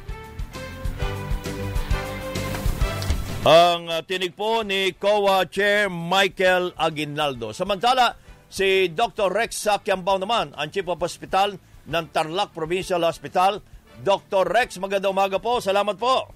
Ang 3.46 3.86
uh, 3.86 4.02
tinig 4.02 4.34
po 4.34 4.66
ni 4.66 4.90
COA 4.98 5.46
Chair 5.46 5.86
Michael 5.86 6.74
Aguinaldo. 6.74 7.54
Samantala, 7.54 8.18
si 8.50 8.90
Dr. 8.90 9.30
Rex 9.30 9.62
Sakyambao 9.62 10.18
naman, 10.18 10.50
ang 10.58 10.66
Chief 10.66 10.82
of 10.82 10.98
Hospital 10.98 11.54
ng 11.86 12.04
Tarlac 12.10 12.50
Provincial 12.50 12.98
Hospital. 13.06 13.62
Dr. 14.02 14.50
Rex, 14.50 14.82
magandang 14.82 15.14
umaga 15.14 15.38
po. 15.38 15.62
Salamat 15.62 15.94
po. 15.94 16.26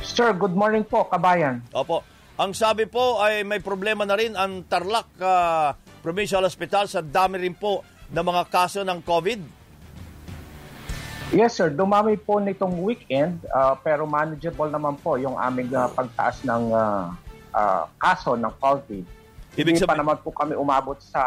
Sir, 0.00 0.32
good 0.32 0.56
morning 0.56 0.80
po, 0.80 1.04
kabayan. 1.12 1.60
Opo. 1.76 2.00
Ang 2.40 2.56
sabi 2.56 2.88
po 2.88 3.20
ay 3.20 3.44
may 3.44 3.60
problema 3.60 4.08
na 4.08 4.16
rin 4.16 4.32
ang 4.32 4.64
Tarlac 4.64 5.12
uh, 5.20 5.76
Provincial 6.00 6.40
Hospital 6.40 6.88
sa 6.88 7.04
dami 7.04 7.36
rin 7.36 7.52
po 7.52 7.84
ng 8.08 8.24
mga 8.24 8.48
kaso 8.48 8.80
ng 8.80 9.04
COVID. 9.04 9.57
Yes 11.28 11.60
sir, 11.60 11.68
dumami 11.68 12.16
po 12.16 12.40
nitong 12.40 12.80
weekend 12.80 13.44
uh, 13.52 13.76
pero 13.84 14.08
manageable 14.08 14.72
naman 14.72 14.96
po 14.96 15.20
yung 15.20 15.36
aming 15.36 15.68
uh, 15.76 15.84
pagtaas 15.92 16.40
ng 16.40 16.72
uh, 16.72 17.12
uh, 17.52 17.84
kaso 18.00 18.32
ng 18.32 18.48
COVID. 18.56 19.04
Ibig 19.60 19.76
Hindi 19.76 19.84
sabi- 19.84 19.92
pa 19.92 20.00
naman 20.00 20.16
po 20.24 20.32
kami 20.32 20.56
umabot 20.56 20.96
sa 21.04 21.20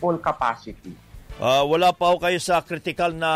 full 0.00 0.16
capacity. 0.16 0.96
Uh, 1.36 1.60
wala 1.68 1.92
pa 1.92 2.08
ho 2.08 2.16
kayo 2.16 2.40
sa 2.40 2.64
critical 2.64 3.12
na 3.12 3.32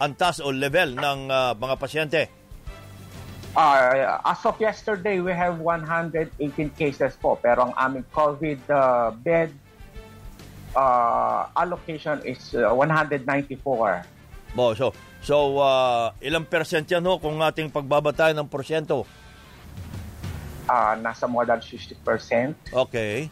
antas 0.00 0.40
o 0.40 0.48
level 0.48 0.96
ng 0.96 1.20
uh, 1.28 1.52
mga 1.52 1.74
pasyente. 1.76 2.22
Uh, 3.52 4.16
as 4.24 4.40
of 4.48 4.56
yesterday, 4.56 5.20
we 5.20 5.36
have 5.36 5.60
118 5.60 6.32
cases 6.80 7.12
po 7.20 7.36
pero 7.36 7.68
ang 7.68 7.74
aming 7.76 8.08
COVID 8.08 8.60
uh, 8.72 9.12
bed 9.20 9.52
uh, 10.72 11.44
allocation 11.60 12.24
is 12.24 12.56
uh, 12.56 12.72
194. 12.72 14.16
Bo, 14.56 14.72
so, 14.72 14.92
so 15.20 15.60
uh, 15.60 16.12
ilang 16.24 16.48
percent 16.48 16.88
yan 16.88 17.04
ho 17.04 17.20
kung 17.20 17.36
ating 17.40 17.68
pagbabatayan 17.68 18.36
ng 18.40 18.48
porsyento? 18.48 19.04
Uh, 20.68 20.94
nasa 21.00 21.24
more 21.24 21.48
than 21.48 21.60
60%. 21.60 21.96
Okay. 22.72 23.28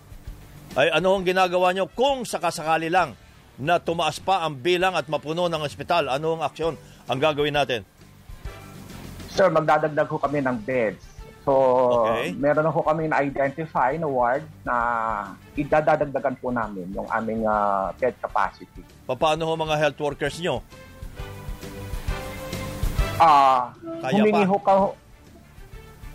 Ay 0.76 0.88
ano 0.92 1.16
ang 1.16 1.24
ginagawa 1.24 1.72
nyo 1.72 1.88
kung 1.88 2.24
sakasakali 2.28 2.92
lang 2.92 3.16
na 3.56 3.80
tumaas 3.80 4.20
pa 4.20 4.44
ang 4.44 4.52
bilang 4.56 4.92
at 4.92 5.08
mapuno 5.08 5.48
ng 5.48 5.62
ospital? 5.64 6.12
Ano 6.12 6.36
ang 6.36 6.44
aksyon 6.44 6.76
ang 7.08 7.18
gagawin 7.20 7.56
natin? 7.56 7.80
Sir, 9.32 9.48
magdadagdag 9.52 10.08
ho 10.08 10.16
kami 10.16 10.40
ng 10.40 10.56
beds. 10.64 11.04
So, 11.46 11.52
Okay. 12.08 12.34
meron 12.34 12.66
ho 12.66 12.80
kami 12.82 13.06
na-identify 13.06 13.94
na 14.00 14.10
ward 14.10 14.42
na 14.66 14.74
idadadagdagan 15.54 16.34
po 16.42 16.50
namin 16.50 16.90
yung 16.90 17.06
aming 17.06 17.46
ah, 17.46 17.94
bed 17.94 18.18
capacity. 18.18 18.82
Paano 19.06 19.46
ho 19.46 19.52
mga 19.54 19.76
health 19.78 20.00
workers 20.02 20.42
nyo? 20.42 20.64
Ah, 23.16 23.72
humingi 24.12 24.44
ho 24.44 24.56
ka 24.60 24.74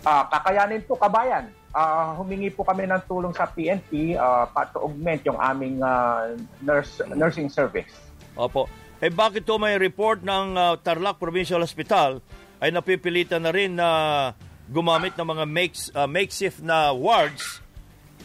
Ah, 0.02 0.26
kakayanin 0.26 0.82
po 0.82 0.98
kabayan. 0.98 1.46
Ah, 1.70 2.18
humingi 2.18 2.50
po 2.50 2.66
kami 2.66 2.90
ng 2.90 3.02
tulong 3.06 3.30
sa 3.30 3.46
PNP 3.46 4.18
ah, 4.18 4.50
para 4.50 4.66
to 4.74 4.82
augment 4.82 5.22
yung 5.22 5.38
aming 5.38 5.78
ah, 5.78 6.34
nurse 6.58 6.98
nursing 7.14 7.46
service. 7.46 7.90
Opo. 8.34 8.66
Eh 9.02 9.10
bakit 9.10 9.46
to 9.46 9.58
may 9.58 9.74
report 9.82 10.22
ng 10.22 10.54
uh, 10.54 10.78
Tarlac 10.78 11.18
Provincial 11.18 11.58
Hospital 11.58 12.22
ay 12.62 12.70
napipilitan 12.70 13.42
na 13.42 13.50
rin 13.50 13.74
na 13.74 14.30
gumamit 14.70 15.18
ng 15.18 15.26
mga 15.26 15.44
makes, 15.50 15.90
uh, 15.90 16.06
makeshift 16.06 16.62
na 16.62 16.94
wards 16.94 17.58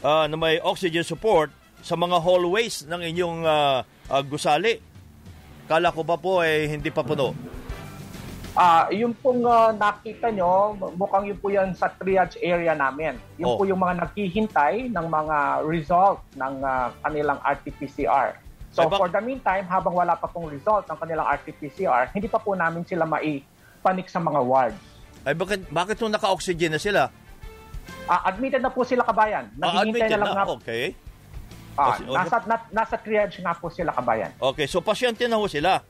uh, 0.05 0.29
na 0.29 0.37
may 0.37 0.61
oxygen 0.61 1.01
support 1.01 1.49
sa 1.81 1.97
mga 1.97 2.21
hallways 2.21 2.85
ng 2.85 3.01
inyong 3.09 3.41
uh, 3.41 3.81
uh, 4.13 4.21
gusali? 4.21 4.77
Kala 5.65 5.89
ko 5.89 6.05
ba 6.05 6.13
po 6.13 6.45
eh 6.45 6.69
hindi 6.69 6.93
pa 6.93 7.01
puno? 7.01 7.56
Ah, 8.57 8.89
yung 8.89 9.13
pong 9.13 9.45
ah, 9.45 9.69
nakita 9.69 10.33
nyo, 10.33 10.73
mukhang 10.97 11.29
yun 11.29 11.37
po 11.37 11.47
yan 11.47 11.77
sa 11.77 11.93
triage 11.93 12.41
area 12.41 12.73
namin. 12.73 13.13
Yung 13.37 13.53
Oh. 13.53 13.55
po 13.55 13.63
yung 13.63 13.77
mga 13.77 14.01
naghihintay 14.01 14.89
ng 14.89 15.05
mga 15.07 15.37
result 15.63 16.25
ng 16.33 16.53
ah, 16.59 16.89
kanilang 16.99 17.37
RT-PCR. 17.37 18.33
So 18.73 18.81
Ay, 18.81 18.89
for 18.91 19.07
the 19.07 19.21
meantime, 19.21 19.61
habang 19.63 19.93
wala 19.93 20.17
pa 20.17 20.25
pong 20.25 20.49
result 20.49 20.89
ng 20.89 20.97
kanilang 20.97 21.29
RT-PCR, 21.31 22.09
hindi 22.11 22.25
pa 22.25 22.37
po 22.37 22.53
namin 22.53 22.81
sila 22.81 23.05
maipanik 23.05 24.09
sa 24.09 24.17
mga 24.17 24.41
wards. 24.41 24.81
Ay 25.21 25.33
bakit, 25.33 25.61
bakit 25.69 25.95
nung 25.97 26.09
naka-oxygen 26.09 26.73
na 26.73 26.81
sila? 26.81 27.13
Ah, 28.09 28.25
admitted 28.25 28.59
na 28.59 28.73
po 28.73 28.81
sila 28.81 29.05
kabayan. 29.05 29.53
Ah, 29.55 29.69
Naghihintay 29.69 29.85
admitted 29.85 30.09
na 30.09 30.17
lang 30.17 30.27
na, 30.27 30.37
nga. 30.39 30.45
okay. 30.51 30.83
Ah, 31.77 31.93
o- 32.01 32.09
nasa, 32.09 32.37
na- 32.49 32.69
nasa 32.73 32.97
triage 32.97 33.37
nga 33.37 33.53
po 33.53 33.69
sila 33.69 33.93
kabayan. 33.93 34.33
Okay, 34.35 34.65
so 34.65 34.81
pasyente 34.81 35.29
na 35.29 35.37
ho 35.37 35.45
sila. 35.45 35.85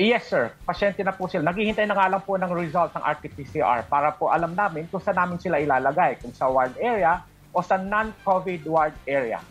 Yes, 0.00 0.32
sir. 0.32 0.48
Pasyente 0.64 1.04
na 1.04 1.12
po 1.12 1.28
sila. 1.28 1.52
Naghihintay 1.52 1.84
na 1.84 1.92
nga 1.92 2.08
lang 2.08 2.24
po 2.24 2.40
ng 2.40 2.48
result 2.56 2.96
ng 2.96 3.04
RT-PCR 3.04 3.84
para 3.84 4.08
po 4.16 4.32
alam 4.32 4.56
namin 4.56 4.88
kung 4.88 4.96
saan 4.96 5.20
namin 5.20 5.36
sila 5.36 5.60
ilalagay. 5.60 6.16
Kung 6.24 6.32
sa 6.32 6.48
ward 6.48 6.72
area 6.80 7.20
o 7.52 7.60
sa 7.60 7.76
non-COVID 7.76 8.64
ward 8.64 8.96
area. 9.04 9.44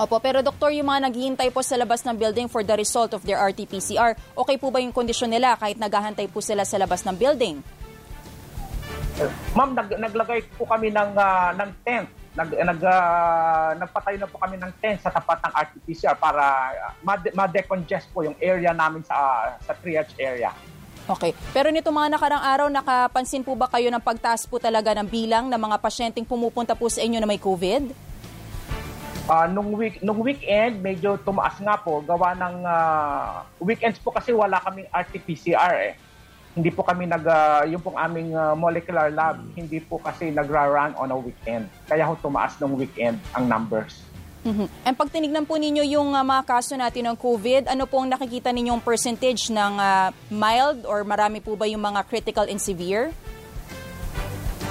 Opo, 0.00 0.16
pero 0.16 0.40
doktor, 0.40 0.72
yung 0.72 0.88
mga 0.88 1.12
naghihintay 1.12 1.48
po 1.52 1.60
sa 1.60 1.76
labas 1.76 2.00
ng 2.08 2.16
building 2.16 2.48
for 2.48 2.64
the 2.64 2.72
result 2.72 3.12
of 3.12 3.20
their 3.28 3.36
RT-PCR, 3.36 4.16
okay 4.32 4.56
po 4.56 4.72
ba 4.72 4.80
yung 4.80 4.96
kondisyon 4.96 5.28
nila 5.28 5.60
kahit 5.60 5.76
naghahantay 5.76 6.24
po 6.32 6.40
sila 6.40 6.64
sa 6.64 6.80
labas 6.80 7.04
ng 7.04 7.16
building? 7.16 7.60
Ma'am, 9.52 9.76
nag, 9.76 9.92
naglagay 9.92 10.40
po 10.56 10.64
kami 10.64 10.88
ng, 10.88 11.10
ah, 11.20 11.52
ng 11.52 11.70
tent. 11.84 12.08
Nag, 12.36 12.52
nag, 12.52 12.80
ah, 12.84 13.72
nagpatayo 13.80 14.20
na 14.20 14.28
po 14.28 14.36
kami 14.36 14.60
ng 14.60 14.68
tent 14.76 15.00
sa 15.00 15.08
tapat 15.08 15.40
ng 15.40 15.52
RT-PCR 15.56 16.20
para 16.20 16.44
ah, 16.76 16.92
made- 17.00 17.32
ma-decongest 17.32 18.12
po 18.12 18.20
yung 18.28 18.36
area 18.36 18.76
namin 18.76 19.00
sa, 19.00 19.16
sa 19.64 19.72
triage 19.72 20.12
area. 20.20 20.52
Okay. 21.06 21.32
Pero 21.56 21.72
nito 21.72 21.88
mga 21.88 22.18
nakarang 22.18 22.42
araw, 22.44 22.66
nakapansin 22.68 23.40
po 23.40 23.56
ba 23.56 23.70
kayo 23.72 23.88
ng 23.88 24.02
pagtaas 24.02 24.44
po 24.44 24.60
talaga 24.60 24.92
ng 25.00 25.08
bilang 25.08 25.48
ng 25.48 25.56
mga 25.56 25.76
pasyenteng 25.80 26.28
pumupunta 26.28 26.76
po 26.76 26.92
sa 26.92 27.00
inyo 27.00 27.16
na 27.22 27.30
may 27.30 27.40
COVID? 27.40 28.04
Ah, 29.26 29.48
nung 29.48 29.74
week 29.74 29.98
nung 30.06 30.22
weekend 30.22 30.78
medyo 30.78 31.18
tumaas 31.18 31.58
nga 31.58 31.74
po 31.80 31.98
gawa 32.04 32.36
ng 32.36 32.56
ah, 32.62 33.48
weekends 33.64 33.96
po 33.96 34.12
kasi 34.12 34.36
wala 34.36 34.60
kaming 34.60 34.86
RT-PCR 34.92 35.74
eh. 35.88 35.92
Hindi 36.56 36.72
po 36.72 36.80
kami 36.80 37.04
nag 37.04 37.20
ah, 37.28 37.68
yung 37.68 37.84
pong 37.84 38.00
aming 38.00 38.32
ah, 38.32 38.56
molecular 38.56 39.12
lab 39.12 39.36
hindi 39.52 39.76
po 39.76 40.00
kasi 40.00 40.32
nagra-run 40.32 40.96
on 40.96 41.12
a 41.12 41.18
weekend. 41.20 41.68
Kaya 41.84 42.08
ho 42.08 42.16
tumaas 42.16 42.56
nung 42.56 42.80
weekend 42.80 43.20
ang 43.36 43.44
numbers. 43.44 44.00
Mhm. 44.46 44.66
And 44.86 44.94
pag 44.96 45.12
tinignan 45.12 45.44
po 45.44 45.60
ninyo 45.60 45.84
yung 45.84 46.16
ah, 46.16 46.24
mga 46.24 46.48
kaso 46.48 46.72
natin 46.80 47.12
ng 47.12 47.16
COVID, 47.20 47.68
ano 47.68 47.84
pong 47.84 48.08
nakikita 48.08 48.48
ninyong 48.56 48.80
percentage 48.80 49.52
ng 49.52 49.72
ah, 49.76 50.08
mild 50.32 50.88
or 50.88 51.04
marami 51.04 51.44
po 51.44 51.60
ba 51.60 51.68
yung 51.68 51.84
mga 51.84 52.00
critical 52.08 52.48
and 52.48 52.56
severe? 52.56 53.12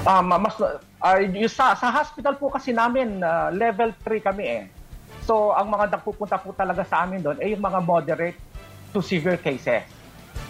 Um, 0.02 0.30
mas 0.30 0.54
uh, 0.58 1.18
yung 1.22 1.50
sa, 1.50 1.74
sa 1.78 1.90
hospital 1.90 2.34
po 2.34 2.50
kasi 2.50 2.74
namin 2.74 3.22
ah, 3.22 3.54
level 3.54 3.94
3 4.02 4.26
kami 4.26 4.44
eh. 4.48 4.64
So 5.22 5.54
ang 5.54 5.70
mga 5.70 5.94
nagpupunta 5.94 6.38
po 6.42 6.50
talaga 6.50 6.82
sa 6.82 7.06
amin 7.06 7.22
doon 7.22 7.38
ay 7.38 7.54
yung 7.54 7.62
mga 7.62 7.78
moderate 7.78 8.38
to 8.90 8.98
severe 8.98 9.38
cases. 9.38 9.86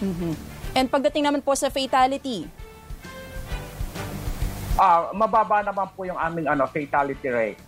Mhm. 0.01 0.55
And 0.77 0.93
pagdating 0.93 1.24
naman 1.24 1.41
po 1.41 1.57
sa 1.57 1.72
fatality, 1.72 2.45
Ah, 4.77 5.09
mababa 5.16 5.64
naman 5.64 5.89
po 5.97 6.05
yung 6.05 6.20
aming 6.20 6.53
ano 6.53 6.68
fatality 6.68 7.33
rate. 7.33 7.61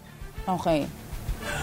Okay. 0.45 0.85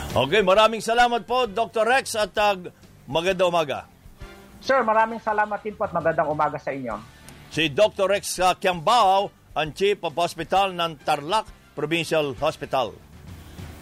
Okay, 0.10 0.42
maraming 0.42 0.82
salamat 0.82 1.22
po 1.22 1.46
Dr. 1.46 1.86
Rex 1.86 2.18
at 2.18 2.34
uh, 2.34 2.58
maganda 3.06 3.46
umaga. 3.46 3.86
Sir, 4.58 4.82
maraming 4.82 5.22
salamat 5.22 5.62
din 5.62 5.78
po 5.78 5.86
at 5.86 5.94
magandang 5.94 6.34
umaga 6.34 6.58
sa 6.58 6.74
inyo. 6.74 6.98
Si 7.54 7.70
Dr. 7.70 8.10
Rex 8.10 8.42
uh, 8.42 8.58
Kiambao, 8.58 9.30
ang 9.54 9.70
Chief 9.78 10.02
of 10.02 10.18
Hospital 10.18 10.74
ng 10.74 10.98
Tarlac 11.06 11.46
Provincial 11.78 12.34
Hospital. 12.42 12.98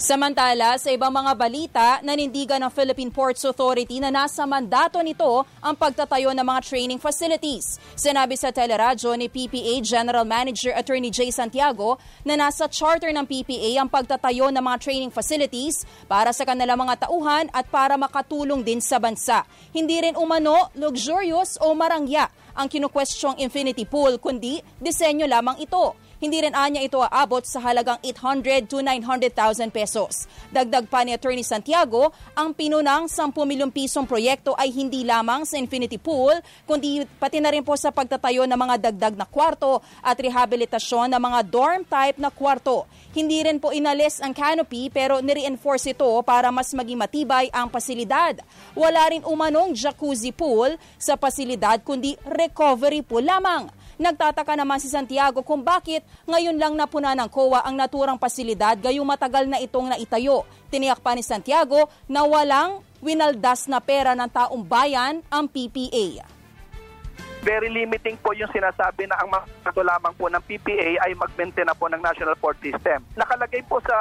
Samantala, 0.03 0.75
sa 0.75 0.91
ibang 0.91 1.15
mga 1.15 1.31
balita, 1.31 1.87
nanindigan 2.03 2.59
ng 2.59 2.67
Philippine 2.75 3.07
Ports 3.07 3.47
Authority 3.47 4.03
na 4.03 4.11
nasa 4.11 4.43
mandato 4.43 4.99
nito 4.99 5.47
ang 5.63 5.79
pagtatayo 5.79 6.35
ng 6.35 6.43
mga 6.43 6.59
training 6.59 6.99
facilities. 6.99 7.79
Sinabi 7.95 8.35
sa 8.35 8.51
teleradyo 8.51 9.15
ni 9.15 9.31
PPA 9.31 9.79
General 9.79 10.27
Manager 10.27 10.75
Attorney 10.75 11.07
J. 11.07 11.31
Santiago 11.31 12.03
na 12.27 12.35
nasa 12.35 12.67
charter 12.67 13.15
ng 13.15 13.23
PPA 13.23 13.79
ang 13.79 13.87
pagtatayo 13.87 14.51
ng 14.51 14.59
mga 14.59 14.77
training 14.83 15.07
facilities 15.07 15.87
para 16.11 16.35
sa 16.35 16.43
kanilang 16.43 16.83
mga 16.83 17.07
tauhan 17.07 17.47
at 17.55 17.63
para 17.71 17.95
makatulong 17.95 18.59
din 18.59 18.83
sa 18.83 18.99
bansa. 18.99 19.47
Hindi 19.71 20.03
rin 20.03 20.19
umano, 20.19 20.67
luxurious 20.75 21.55
o 21.63 21.71
marangya 21.71 22.27
ang 22.53 22.67
kinukwestyong 22.67 23.39
infinity 23.39 23.87
pool, 23.87 24.19
kundi 24.19 24.61
disenyo 24.77 25.25
lamang 25.25 25.63
ito. 25.63 25.95
Hindi 26.23 26.39
rin 26.39 26.55
anya 26.55 26.79
ito 26.79 27.03
aabot 27.03 27.43
sa 27.43 27.59
halagang 27.59 27.99
800 27.99 28.71
to 28.71 28.79
900,000 28.79 29.67
pesos. 29.75 30.23
Dagdag 30.55 30.87
pa 30.87 31.03
ni 31.03 31.11
Attorney 31.11 31.43
Santiago, 31.43 32.15
ang 32.31 32.55
pinunang 32.55 33.11
10 33.11 33.35
milyong 33.35 33.75
pisong 33.75 34.07
proyekto 34.07 34.55
ay 34.55 34.71
hindi 34.71 35.03
lamang 35.03 35.43
sa 35.43 35.59
Infinity 35.59 35.99
Pool, 35.99 36.39
kundi 36.63 37.03
pati 37.19 37.43
na 37.43 37.51
rin 37.51 37.59
po 37.59 37.75
sa 37.75 37.91
pagtatayo 37.91 38.47
ng 38.47 38.55
mga 38.55 38.75
dagdag 38.87 39.19
na 39.19 39.27
kwarto 39.27 39.83
at 39.99 40.15
rehabilitasyon 40.15 41.11
ng 41.11 41.19
mga 41.19 41.39
dorm 41.51 41.83
type 41.83 42.15
na 42.15 42.31
kwarto. 42.31 42.87
Hindi 43.11 43.43
rin 43.43 43.59
po 43.59 43.75
inalis 43.75 44.23
ang 44.23 44.31
canopy 44.31 44.87
pero 44.87 45.19
nireinforce 45.19 45.91
ito 45.91 46.07
para 46.23 46.55
mas 46.55 46.71
maging 46.71 47.03
matibay 47.03 47.51
ang 47.51 47.67
pasilidad. 47.67 48.39
Wala 48.79 49.11
rin 49.11 49.27
umanong 49.27 49.75
jacuzzi 49.75 50.31
pool 50.31 50.79
sa 50.95 51.19
pasilidad 51.19 51.83
kundi 51.83 52.15
recovery 52.23 53.03
pool 53.03 53.27
lamang. 53.27 53.82
Nagtataka 54.01 54.57
naman 54.57 54.81
si 54.81 54.89
Santiago 54.89 55.45
kung 55.45 55.61
bakit 55.61 56.01
ngayon 56.25 56.57
lang 56.57 56.73
napuna 56.73 57.13
ng 57.13 57.29
COA 57.29 57.65
ang 57.65 57.77
naturang 57.77 58.17
pasilidad 58.17 58.77
gayong 58.79 59.05
matagal 59.05 59.45
na 59.45 59.61
itong 59.61 59.93
naitayo. 59.93 60.47
Tiniyak 60.73 61.01
pa 61.01 61.13
ni 61.13 61.21
Santiago 61.21 61.89
na 62.09 62.25
walang 62.25 62.81
winaldas 63.03 63.69
na 63.69 63.77
pera 63.83 64.17
ng 64.17 64.29
taong 64.31 64.63
bayan 64.65 65.21
ang 65.29 65.45
PPA 65.45 66.33
very 67.43 67.67
limiting 67.67 68.15
po 68.23 68.31
yung 68.31 68.47
sinasabi 68.55 69.03
na 69.05 69.19
ang 69.19 69.27
mandato 69.27 69.83
lamang 69.83 70.15
po 70.15 70.31
ng 70.31 70.39
PPA 70.47 71.03
ay 71.03 71.11
mag-maintain 71.13 71.67
na 71.67 71.75
po 71.75 71.91
ng 71.91 71.99
National 71.99 72.39
Port 72.39 72.55
System. 72.63 73.03
Nakalagay 73.19 73.59
po 73.67 73.83
sa 73.83 73.95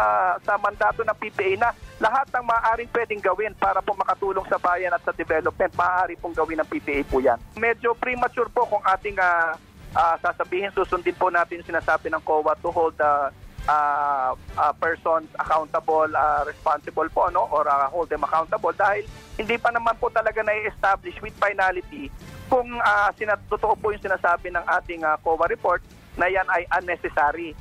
sa 0.47 0.55
mandato 0.63 1.03
ng 1.03 1.19
PPA 1.19 1.59
na 1.59 1.69
lahat 1.99 2.31
ng 2.31 2.45
maaaring 2.47 2.91
pwedeng 2.95 3.21
gawin 3.21 3.53
para 3.59 3.83
po 3.83 3.99
makatulong 3.99 4.47
sa 4.47 4.63
bayan 4.63 4.95
at 4.95 5.03
sa 5.03 5.11
development, 5.13 5.75
maaari 5.75 6.15
pong 6.23 6.39
gawin 6.39 6.63
ng 6.63 6.71
PPA 6.71 7.03
po 7.11 7.19
yan. 7.19 7.37
Medyo 7.59 7.99
premature 7.99 8.49
po 8.55 8.63
kung 8.71 8.83
ating 8.87 9.19
uh, 9.19 9.59
uh, 9.97 10.17
sasabihin, 10.21 10.73
susundin 10.73 11.17
po 11.17 11.29
natin 11.29 11.63
sinasabi 11.65 12.13
ng 12.13 12.23
COA 12.25 12.55
to 12.61 12.71
hold 12.73 12.97
the 12.97 13.33
uh, 13.69 14.35
uh, 14.35 14.73
persons 14.81 15.29
accountable, 15.39 16.09
uh, 16.11 16.43
responsible 16.47 17.09
po, 17.13 17.29
no? 17.31 17.47
or 17.53 17.69
uh, 17.69 17.87
hold 17.89 18.09
them 18.11 18.25
accountable 18.25 18.73
dahil 18.75 19.05
hindi 19.39 19.57
pa 19.59 19.71
naman 19.71 19.95
po 19.99 20.11
talaga 20.11 20.43
na-establish 20.43 21.17
with 21.23 21.35
finality 21.39 22.11
kung 22.51 22.69
uh, 22.81 23.09
sinat 23.17 23.41
po 23.49 23.87
yung 23.89 24.03
sinasabi 24.03 24.53
ng 24.53 24.65
ating 24.81 25.01
uh, 25.05 25.17
COA 25.25 25.47
report 25.49 25.81
na 26.21 26.29
yan 26.29 26.45
ay 26.53 26.69
unnecessary. 26.77 27.57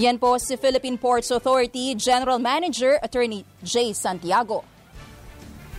Yan 0.00 0.18
po 0.18 0.40
si 0.42 0.58
Philippine 0.58 0.98
Ports 0.98 1.30
Authority 1.30 1.94
General 1.94 2.40
Manager 2.40 2.98
Attorney 2.98 3.46
J. 3.62 3.94
Santiago. 3.94 4.73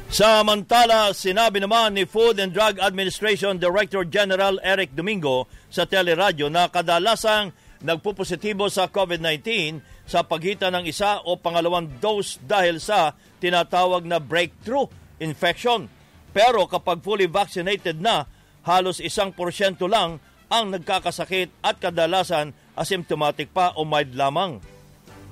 Samantala, 0.06 1.12
sinabi 1.18 1.58
naman 1.58 1.98
ni 1.98 2.06
Food 2.06 2.38
and 2.38 2.54
Drug 2.54 2.78
Administration 2.78 3.58
Director 3.58 4.06
General 4.06 4.62
Eric 4.62 4.94
Domingo 4.94 5.50
sa 5.74 5.90
teleradyo 5.90 6.46
na 6.48 6.70
kadalasang 6.70 7.50
nagpupositibo 7.82 8.70
sa 8.70 8.86
COVID-19 8.86 9.82
sa 10.06 10.22
pagitan 10.22 10.78
ng 10.78 10.86
isa 10.86 11.22
o 11.26 11.36
pangalawang 11.42 11.90
dose 11.98 12.38
dahil 12.46 12.78
sa 12.78 13.18
tinatawag 13.42 14.06
na 14.06 14.22
breakthrough 14.22 14.86
infection. 15.18 15.90
Pero 16.30 16.70
kapag 16.70 17.02
fully 17.02 17.26
vaccinated 17.26 17.98
na, 17.98 18.30
halos 18.62 19.02
isang 19.02 19.34
porsyento 19.34 19.90
lang 19.90 20.22
ang 20.54 20.70
nagkakasakit 20.70 21.50
at 21.66 21.82
kadalasan 21.82 22.54
asymptomatic 22.78 23.50
pa 23.50 23.74
o 23.74 23.82
mild 23.82 24.14
lamang. 24.14 24.62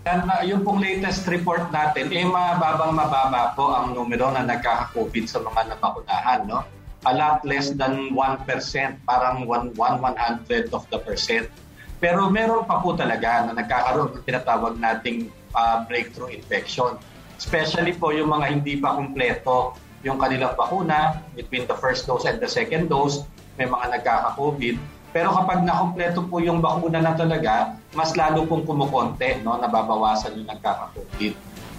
And 0.03 0.27
uh, 0.27 0.43
yung 0.43 0.67
pong 0.67 0.83
latest 0.83 1.23
report 1.31 1.71
natin, 1.71 2.11
eh 2.11 2.27
mababang 2.27 2.91
mababa 2.91 3.55
po 3.55 3.71
ang 3.71 3.95
numero 3.95 4.27
na 4.35 4.43
nagkaka-COVID 4.43 5.25
sa 5.31 5.39
mga 5.39 5.75
nabakunahan. 5.75 6.43
No? 6.43 6.67
A 7.07 7.11
lot 7.15 7.43
less 7.47 7.71
than 7.71 8.11
1%, 8.11 8.19
parang 9.07 9.47
1, 9.47 9.79
1 9.79 9.79
100 9.79 10.75
of 10.75 10.83
the 10.91 10.99
percent. 10.99 11.47
Pero 12.03 12.27
meron 12.27 12.67
pa 12.67 12.83
po 12.83 12.99
talaga 12.99 13.47
na 13.47 13.55
nagkakaroon 13.55 14.11
ng 14.19 14.23
tinatawag 14.27 14.75
nating 14.75 15.31
uh, 15.55 15.87
breakthrough 15.87 16.35
infection. 16.35 16.99
Especially 17.39 17.95
po 17.95 18.11
yung 18.11 18.27
mga 18.27 18.59
hindi 18.59 18.75
pa 18.83 18.99
kumpleto 18.99 19.79
yung 20.03 20.19
kanilang 20.19 20.51
bakuna 20.59 21.23
between 21.31 21.63
the 21.63 21.77
first 21.79 22.03
dose 22.03 22.27
and 22.27 22.43
the 22.43 22.47
second 22.51 22.91
dose, 22.91 23.23
may 23.55 23.63
mga 23.63 23.99
nagkaka-COVID. 23.99 24.75
Pero 25.13 25.29
kapag 25.29 25.61
nakompleto 25.61 26.25
po 26.25 26.41
yung 26.41 26.57
bakuna 26.57 26.97
na 26.97 27.13
talaga, 27.13 27.77
mas 27.93 28.17
lalo 28.17 28.49
pong 28.49 28.65
kumukonte, 28.65 29.37
no? 29.45 29.61
nababawasan 29.61 30.41
yung 30.41 30.49
nagkaka-COVID. 30.49 31.33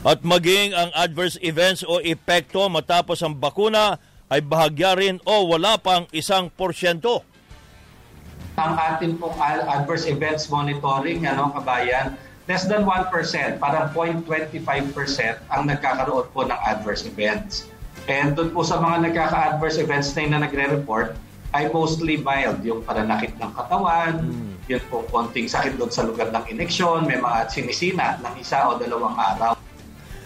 At 0.07 0.22
maging 0.22 0.70
ang 0.70 0.95
adverse 0.95 1.35
events 1.43 1.82
o 1.82 1.99
epekto 1.99 2.70
matapos 2.70 3.18
ang 3.26 3.35
bakuna 3.35 3.99
ay 4.30 4.39
bahagya 4.39 4.95
rin 4.95 5.18
o 5.26 5.51
wala 5.51 5.74
pang 5.82 6.07
isang 6.14 6.47
porsyento. 6.47 7.26
Ang 8.55 8.78
atin 8.78 9.18
pong 9.18 9.35
adverse 9.43 10.07
events 10.07 10.47
monitoring, 10.47 11.26
ano, 11.26 11.51
kabayan, 11.51 12.14
less 12.47 12.70
than 12.70 12.87
1%, 12.87 13.11
parang 13.59 13.91
0.25% 13.91 15.43
ang 15.51 15.62
nagkakaroon 15.66 16.30
po 16.30 16.47
ng 16.47 16.61
adverse 16.70 17.03
events. 17.03 17.66
And 18.07 18.37
doon 18.37 18.55
po 18.55 18.62
sa 18.62 18.78
mga 18.78 19.11
nagkaka-adverse 19.11 19.80
events 19.80 20.12
na 20.14 20.39
na 20.39 20.47
nagre-report, 20.47 21.16
ay 21.55 21.71
mostly 21.71 22.19
mild. 22.19 22.59
Yung 22.67 22.83
pananakit 22.83 23.39
ng 23.39 23.53
katawan, 23.55 24.27
mm. 24.27 24.67
yun 24.67 24.83
po 24.91 25.07
konting 25.07 25.47
sakit 25.47 25.79
doon 25.79 25.89
sa 25.95 26.03
lugar 26.03 26.35
ng 26.35 26.51
ineksyon, 26.51 27.07
may 27.07 27.17
mga 27.17 27.47
sinisina 27.47 28.19
ng 28.19 28.35
isa 28.43 28.67
o 28.67 28.75
dalawang 28.75 29.15
araw. 29.15 29.55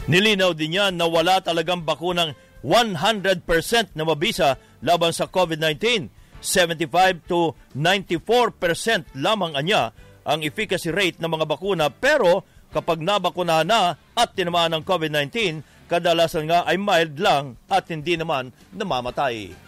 Nilinaw 0.08 0.56
din 0.56 0.80
niya 0.80 0.88
na 0.88 1.04
wala 1.04 1.44
talagang 1.44 1.84
bakunang 1.84 2.32
100% 2.64 3.44
na 3.92 4.02
mabisa 4.08 4.56
laban 4.80 5.12
sa 5.12 5.28
COVID-19. 5.28 6.08
75 6.40 7.28
to 7.28 7.52
94% 7.76 9.18
lamang 9.18 9.52
anya 9.58 9.90
ang 10.22 10.40
efficacy 10.46 10.94
rate 10.94 11.18
ng 11.18 11.28
mga 11.28 11.44
bakuna 11.44 11.90
pero 11.90 12.46
kapag 12.70 13.02
nabakunahan 13.02 13.66
na 13.66 13.98
at 14.14 14.32
tinamaan 14.38 14.78
ng 14.78 14.82
COVID-19, 14.86 15.60
kadalasan 15.90 16.46
nga 16.46 16.62
ay 16.68 16.78
mild 16.78 17.16
lang 17.18 17.58
at 17.66 17.90
hindi 17.90 18.14
naman 18.14 18.54
namamatay. 18.70 19.67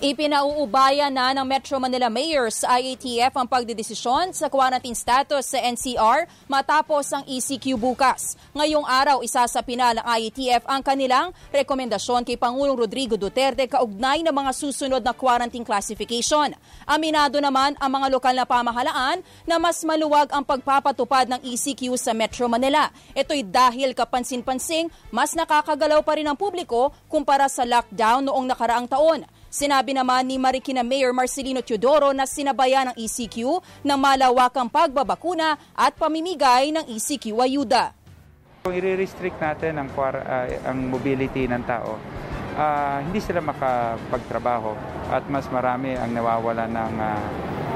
Ipinauubaya 0.00 1.12
na 1.12 1.36
ng 1.36 1.44
Metro 1.44 1.76
Manila 1.76 2.08
Mayor 2.08 2.48
sa 2.48 2.80
IATF 2.80 3.36
ang 3.36 3.44
pagdidesisyon 3.44 4.32
sa 4.32 4.48
quarantine 4.48 4.96
status 4.96 5.52
sa 5.52 5.60
NCR 5.60 6.24
matapos 6.48 7.12
ang 7.12 7.20
ECQ 7.28 7.76
bukas. 7.76 8.32
Ngayong 8.56 8.88
araw, 8.88 9.20
isa 9.20 9.44
sa 9.44 9.60
pinal 9.60 10.00
ng 10.00 10.06
IATF 10.08 10.64
ang 10.64 10.80
kanilang 10.80 11.36
rekomendasyon 11.52 12.24
kay 12.24 12.40
Pangulong 12.40 12.80
Rodrigo 12.80 13.20
Duterte 13.20 13.68
kaugnay 13.68 14.24
ng 14.24 14.32
mga 14.32 14.56
susunod 14.56 15.04
na 15.04 15.12
quarantine 15.12 15.68
classification. 15.68 16.56
Aminado 16.88 17.36
naman 17.36 17.76
ang 17.76 17.92
mga 17.92 18.08
lokal 18.08 18.32
na 18.32 18.48
pamahalaan 18.48 19.20
na 19.44 19.60
mas 19.60 19.84
maluwag 19.84 20.32
ang 20.32 20.48
pagpapatupad 20.48 21.28
ng 21.28 21.44
ECQ 21.44 22.00
sa 22.00 22.16
Metro 22.16 22.48
Manila. 22.48 22.88
Ito'y 23.12 23.44
dahil 23.44 23.92
kapansin-pansing 23.92 25.12
mas 25.12 25.36
nakakagalaw 25.36 26.00
pa 26.00 26.16
rin 26.16 26.24
ang 26.24 26.40
publiko 26.40 26.88
kumpara 27.04 27.52
sa 27.52 27.68
lockdown 27.68 28.24
noong 28.24 28.48
nakaraang 28.48 28.88
taon. 28.88 29.28
Sinabi 29.50 29.90
naman 29.90 30.30
ni 30.30 30.38
Marikina 30.38 30.86
Mayor 30.86 31.10
Marcelino 31.10 31.58
Teodoro 31.58 32.14
na 32.14 32.22
sinabayan 32.22 32.94
ng 32.94 32.96
ECQ 33.02 33.58
ng 33.82 33.98
malawakang 33.98 34.70
pagbabakuna 34.70 35.58
at 35.74 35.90
pamimigay 35.98 36.70
ng 36.70 36.86
ECQ 36.86 37.34
ayuda. 37.34 37.90
Kung 38.62 38.78
i-restrict 38.78 39.42
natin 39.42 39.82
ang, 39.82 39.90
uh, 39.90 40.46
ang 40.70 40.78
mobility 40.86 41.50
ng 41.50 41.66
tao, 41.66 41.98
uh, 42.54 43.02
hindi 43.02 43.18
sila 43.18 43.42
makapagtrabaho 43.42 44.70
at 45.10 45.26
mas 45.26 45.50
marami 45.50 45.98
ang 45.98 46.14
nawawala 46.14 46.70
ng, 46.70 46.94
uh, 47.02 47.20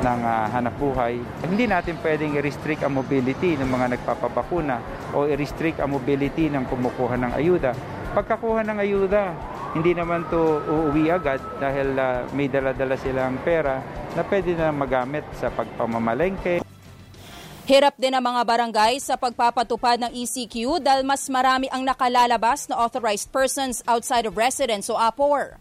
ng 0.07 0.21
uh, 0.23 0.47
hanap 0.55 0.79
buhay. 0.79 1.19
Hindi 1.43 1.67
natin 1.67 1.99
pwedeng 2.07 2.39
i-restrict 2.39 2.87
ang 2.87 2.95
mobility 3.03 3.59
ng 3.59 3.67
mga 3.67 3.99
nagpapabakuna 3.99 5.11
o 5.11 5.27
i-restrict 5.27 5.83
ang 5.83 5.91
mobility 5.91 6.47
ng 6.55 6.71
kumukuha 6.71 7.19
ng 7.19 7.33
ayuda. 7.35 7.75
Pagkakuha 8.15 8.63
ng 8.63 8.79
ayuda, 8.79 9.35
hindi 9.75 9.91
naman 9.91 10.23
to 10.31 10.63
uuwi 10.71 11.11
agad 11.11 11.43
dahil 11.59 11.99
uh, 11.99 12.23
may 12.31 12.47
dala-dala 12.47 12.95
silang 12.95 13.43
pera 13.43 13.83
na 14.15 14.23
pwede 14.23 14.55
na 14.55 14.71
magamit 14.71 15.27
sa 15.35 15.51
pagpamamalengke. 15.51 16.63
Hirap 17.67 17.99
din 17.99 18.15
ang 18.15 18.23
mga 18.23 18.47
barangay 18.47 19.03
sa 19.03 19.19
pagpapatupad 19.19 19.99
ng 19.99 20.13
ECQ 20.15 20.79
dahil 20.79 21.03
mas 21.03 21.27
marami 21.27 21.67
ang 21.75 21.83
nakalalabas 21.83 22.71
na 22.71 22.79
authorized 22.79 23.35
persons 23.35 23.83
outside 23.91 24.31
of 24.31 24.39
residence 24.39 24.87
o 24.87 24.95
APOR. 24.95 25.59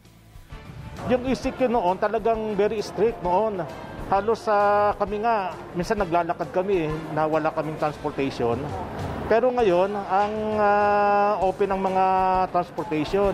Yung 1.10 1.26
ECQ 1.26 1.74
noon 1.74 1.98
talagang 1.98 2.54
very 2.54 2.86
strict 2.86 3.18
noon. 3.26 3.66
Halos 4.14 4.46
sa 4.46 4.54
uh, 4.54 4.90
kami 5.02 5.26
nga, 5.26 5.58
minsan 5.74 5.98
naglalakad 5.98 6.46
kami 6.54 6.86
na 7.18 7.26
wala 7.26 7.50
kaming 7.50 7.82
transportation. 7.82 8.62
Pero 9.26 9.50
ngayon, 9.50 9.90
ang 9.90 10.34
uh, 10.54 11.42
open 11.42 11.74
ng 11.74 11.82
mga 11.82 12.06
transportation. 12.54 13.34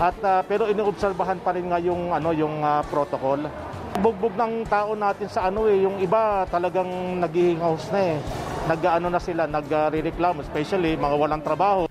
At 0.00 0.16
uh, 0.24 0.40
pero 0.48 0.64
iniobserbahan 0.64 1.44
pa 1.44 1.52
rin 1.52 1.68
nga 1.68 1.76
yung 1.76 2.16
ano 2.16 2.32
yung 2.32 2.64
uh, 2.64 2.80
protocol. 2.88 3.52
Bugbog 4.00 4.32
ng 4.32 4.64
tao 4.64 4.96
natin 4.96 5.28
sa 5.28 5.52
ano 5.52 5.68
eh, 5.68 5.84
yung 5.84 6.00
iba 6.00 6.48
talagang 6.48 6.88
naghihingaws 7.20 7.92
na 7.92 8.00
eh. 8.00 8.16
Nag-ano 8.64 9.12
na 9.12 9.20
sila, 9.20 9.44
nagrereklamo, 9.44 10.40
especially 10.40 10.96
mga 10.96 11.16
walang 11.20 11.44
trabaho. 11.44 11.84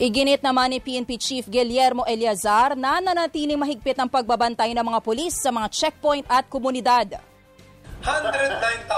Iginit 0.00 0.40
naman 0.40 0.72
ni 0.72 0.80
PNP 0.80 1.20
Chief 1.20 1.44
Guillermo 1.44 2.08
Eliazar 2.08 2.72
na 2.72 2.96
nanatiling 2.96 3.60
mahigpit 3.60 3.92
ang 4.00 4.08
pagbabantay 4.08 4.72
ng 4.72 4.80
mga 4.80 5.04
pulis 5.04 5.36
sa 5.36 5.52
mga 5.52 5.68
checkpoint 5.68 6.24
at 6.32 6.48
komunidad. 6.48 7.20
109,000 8.00 8.88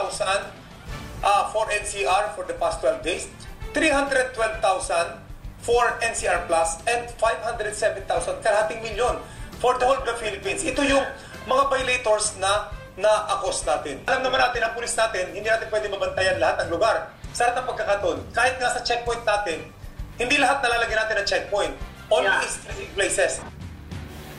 uh, 1.19 1.51
for 1.51 1.67
NCR 1.67 2.39
for 2.39 2.47
the 2.47 2.55
past 2.63 2.79
12 2.79 3.03
days, 3.03 3.27
312,000 3.75 5.19
for 5.67 5.83
NCR 5.99 6.47
Plus, 6.47 6.79
and 6.87 7.11
507,000 7.19 8.07
kalahating 8.47 8.79
milyon 8.87 9.19
for 9.59 9.75
the 9.83 9.85
whole 9.91 9.99
of 9.99 10.07
the 10.07 10.15
Philippines. 10.23 10.63
Ito 10.63 10.79
yung 10.87 11.03
mga 11.51 11.75
violators 11.75 12.39
na 12.39 12.71
na-akos 12.95 13.67
natin. 13.67 13.99
Alam 14.07 14.31
naman 14.31 14.39
natin, 14.39 14.63
ang 14.63 14.79
pulis 14.79 14.95
natin, 14.95 15.35
hindi 15.35 15.51
natin 15.51 15.67
pwede 15.75 15.91
mabantayan 15.91 16.39
lahat 16.39 16.63
ng 16.63 16.71
lugar. 16.71 17.11
Sa 17.35 17.51
lahat 17.51 17.67
ng 17.67 17.67
pagkakataon, 17.67 18.19
kahit 18.31 18.55
nga 18.63 18.71
sa 18.71 18.81
checkpoint 18.87 19.27
natin, 19.27 19.75
hindi 20.19 20.37
lahat 20.39 20.63
nalalagyan 20.63 20.99
natin 21.03 21.17
ng 21.23 21.27
checkpoint. 21.27 21.75
Only 22.13 22.31
yeah. 22.31 22.45
strategic 22.47 22.91
places. 22.95 23.33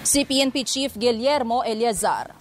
Si 0.05 0.21
PNP 0.21 0.63
Chief 0.63 0.91
Guillermo 0.93 1.65
Eliazar. 1.65 2.31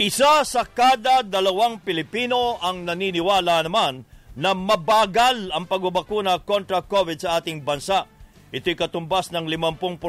Isa 0.00 0.42
sa 0.48 0.64
kada 0.64 1.20
dalawang 1.20 1.84
Pilipino 1.84 2.56
ang 2.58 2.88
naniniwala 2.88 3.68
naman 3.68 4.02
na 4.32 4.56
mabagal 4.56 5.52
ang 5.52 5.68
pagbabakuna 5.68 6.40
kontra 6.42 6.80
COVID 6.80 7.20
sa 7.20 7.36
ating 7.38 7.60
bansa. 7.60 8.08
Ito'y 8.50 8.74
katumbas 8.74 9.30
ng 9.30 9.46
50% 9.46 10.00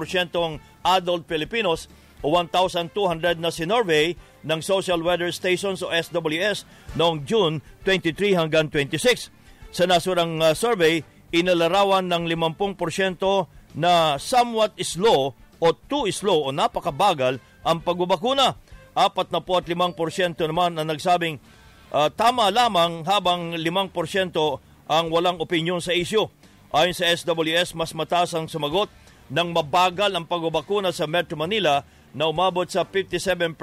adult 0.81 1.23
Filipinos 1.27 1.91
o 2.23 2.33
1,200 2.33 3.37
na 3.37 3.51
sinorvey 3.51 4.17
ng 4.45 4.59
Social 4.63 5.01
Weather 5.01 5.29
Stations 5.33 5.83
o 5.85 5.91
SWS 5.91 6.65
noong 6.97 7.25
June 7.25 7.61
23 7.85 8.37
hanggang 8.37 8.69
26. 8.69 9.29
Sa 9.75 9.83
nasurang 9.83 10.41
uh, 10.41 10.55
survey, 10.55 11.03
inalarawan 11.31 12.07
ng 12.07 12.27
50% 12.27 13.75
na 13.75 14.19
somewhat 14.19 14.75
slow 14.83 15.35
o 15.61 15.67
too 15.87 16.11
slow 16.11 16.47
o 16.47 16.51
napakabagal 16.51 17.39
ang 17.63 17.79
pagbabakuna 17.79 18.59
45% 18.91 20.43
naman 20.43 20.75
ang 20.75 20.87
nagsabing 20.91 21.39
uh, 21.95 22.11
tama 22.11 22.51
lamang 22.51 23.07
habang 23.07 23.55
5% 23.55 23.63
ang 24.91 25.07
walang 25.07 25.39
opinyon 25.39 25.79
sa 25.79 25.95
isyu. 25.95 26.27
Ayon 26.71 26.95
sa 26.95 27.07
SWS, 27.07 27.75
mas 27.75 27.95
mataas 27.95 28.35
ang 28.35 28.47
sumagot 28.47 28.91
ng 29.31 29.55
mabagal 29.55 30.11
ang 30.11 30.27
pagbabakuna 30.27 30.91
sa 30.91 31.07
Metro 31.07 31.39
Manila 31.39 31.83
na 32.11 32.27
umabot 32.27 32.67
sa 32.67 32.83
57%. 32.83 33.55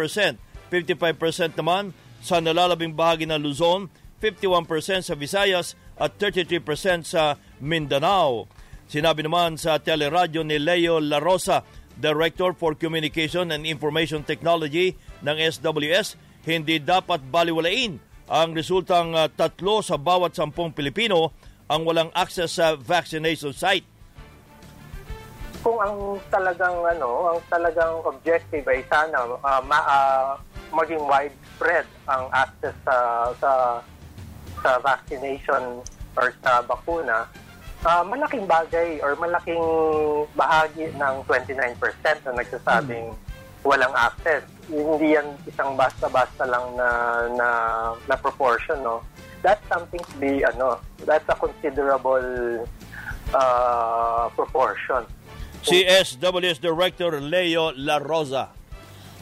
55% 0.72 1.60
naman 1.60 1.92
sa 2.20 2.40
nalalabing 2.40 2.96
bahagi 2.96 3.28
ng 3.28 3.40
Luzon, 3.40 3.92
51% 4.20 5.04
sa 5.04 5.14
Visayas 5.16 5.76
at 5.96 6.16
33% 6.20 7.04
sa 7.04 7.36
Mindanao. 7.60 8.50
Sinabi 8.88 9.26
naman 9.26 9.60
sa 9.60 9.76
teleradyo 9.76 10.40
ni 10.42 10.56
Leo 10.56 10.96
La 11.02 11.20
Rosa, 11.20 11.60
Director 11.98 12.54
for 12.54 12.78
Communication 12.78 13.50
and 13.50 13.66
Information 13.66 14.22
Technology 14.22 14.94
ng 15.20 15.36
SWS, 15.36 16.16
hindi 16.46 16.78
dapat 16.80 17.20
baliwalain 17.28 17.98
ang 18.28 18.52
resultang 18.54 19.16
uh, 19.16 19.26
tatlo 19.28 19.80
sa 19.80 19.96
bawat 19.96 20.36
sampung 20.36 20.72
Pilipino 20.72 21.32
ang 21.68 21.84
walang 21.84 22.08
access 22.16 22.56
sa 22.56 22.76
vaccination 22.76 23.52
site. 23.52 23.84
Kung 25.60 25.76
ang 25.82 26.16
talagang 26.32 26.80
ano, 26.86 27.34
ang 27.34 27.40
talagang 27.50 28.00
objective 28.06 28.64
ay 28.68 28.80
sana 28.88 29.26
uh, 29.26 29.60
ma, 29.66 29.78
uh, 29.84 30.28
maging 30.72 31.02
widespread 31.04 31.84
ang 32.08 32.30
access 32.32 32.76
sa 32.86 32.96
sa 33.36 33.50
sa 34.64 34.70
vaccination 34.80 35.82
or 36.16 36.32
sa 36.42 36.62
bakuna, 36.64 37.28
uh, 37.86 38.02
malaking 38.02 38.46
bagay 38.46 39.02
or 39.02 39.14
malaking 39.18 39.60
bahagi 40.34 40.90
ng 40.96 41.14
29% 41.26 41.78
na 42.26 42.32
nagsasabing 42.38 43.12
hmm 43.12 43.28
walang 43.66 43.94
access. 43.96 44.44
Hindi 44.68 45.16
yan 45.16 45.36
isang 45.48 45.74
basta-basta 45.74 46.44
lang 46.46 46.76
na, 46.76 46.88
na, 47.34 47.48
na 48.08 48.14
proportion, 48.16 48.80
no? 48.84 49.02
That's 49.42 49.62
something 49.68 50.00
to 50.00 50.14
be, 50.18 50.44
ano, 50.44 50.80
that's 51.06 51.24
a 51.28 51.36
considerable 51.36 52.66
uh, 53.34 54.28
proportion. 54.34 55.06
CSWS 55.62 56.60
Director 56.60 57.20
Leo 57.20 57.72
La 57.76 57.98
Rosa. 57.98 58.50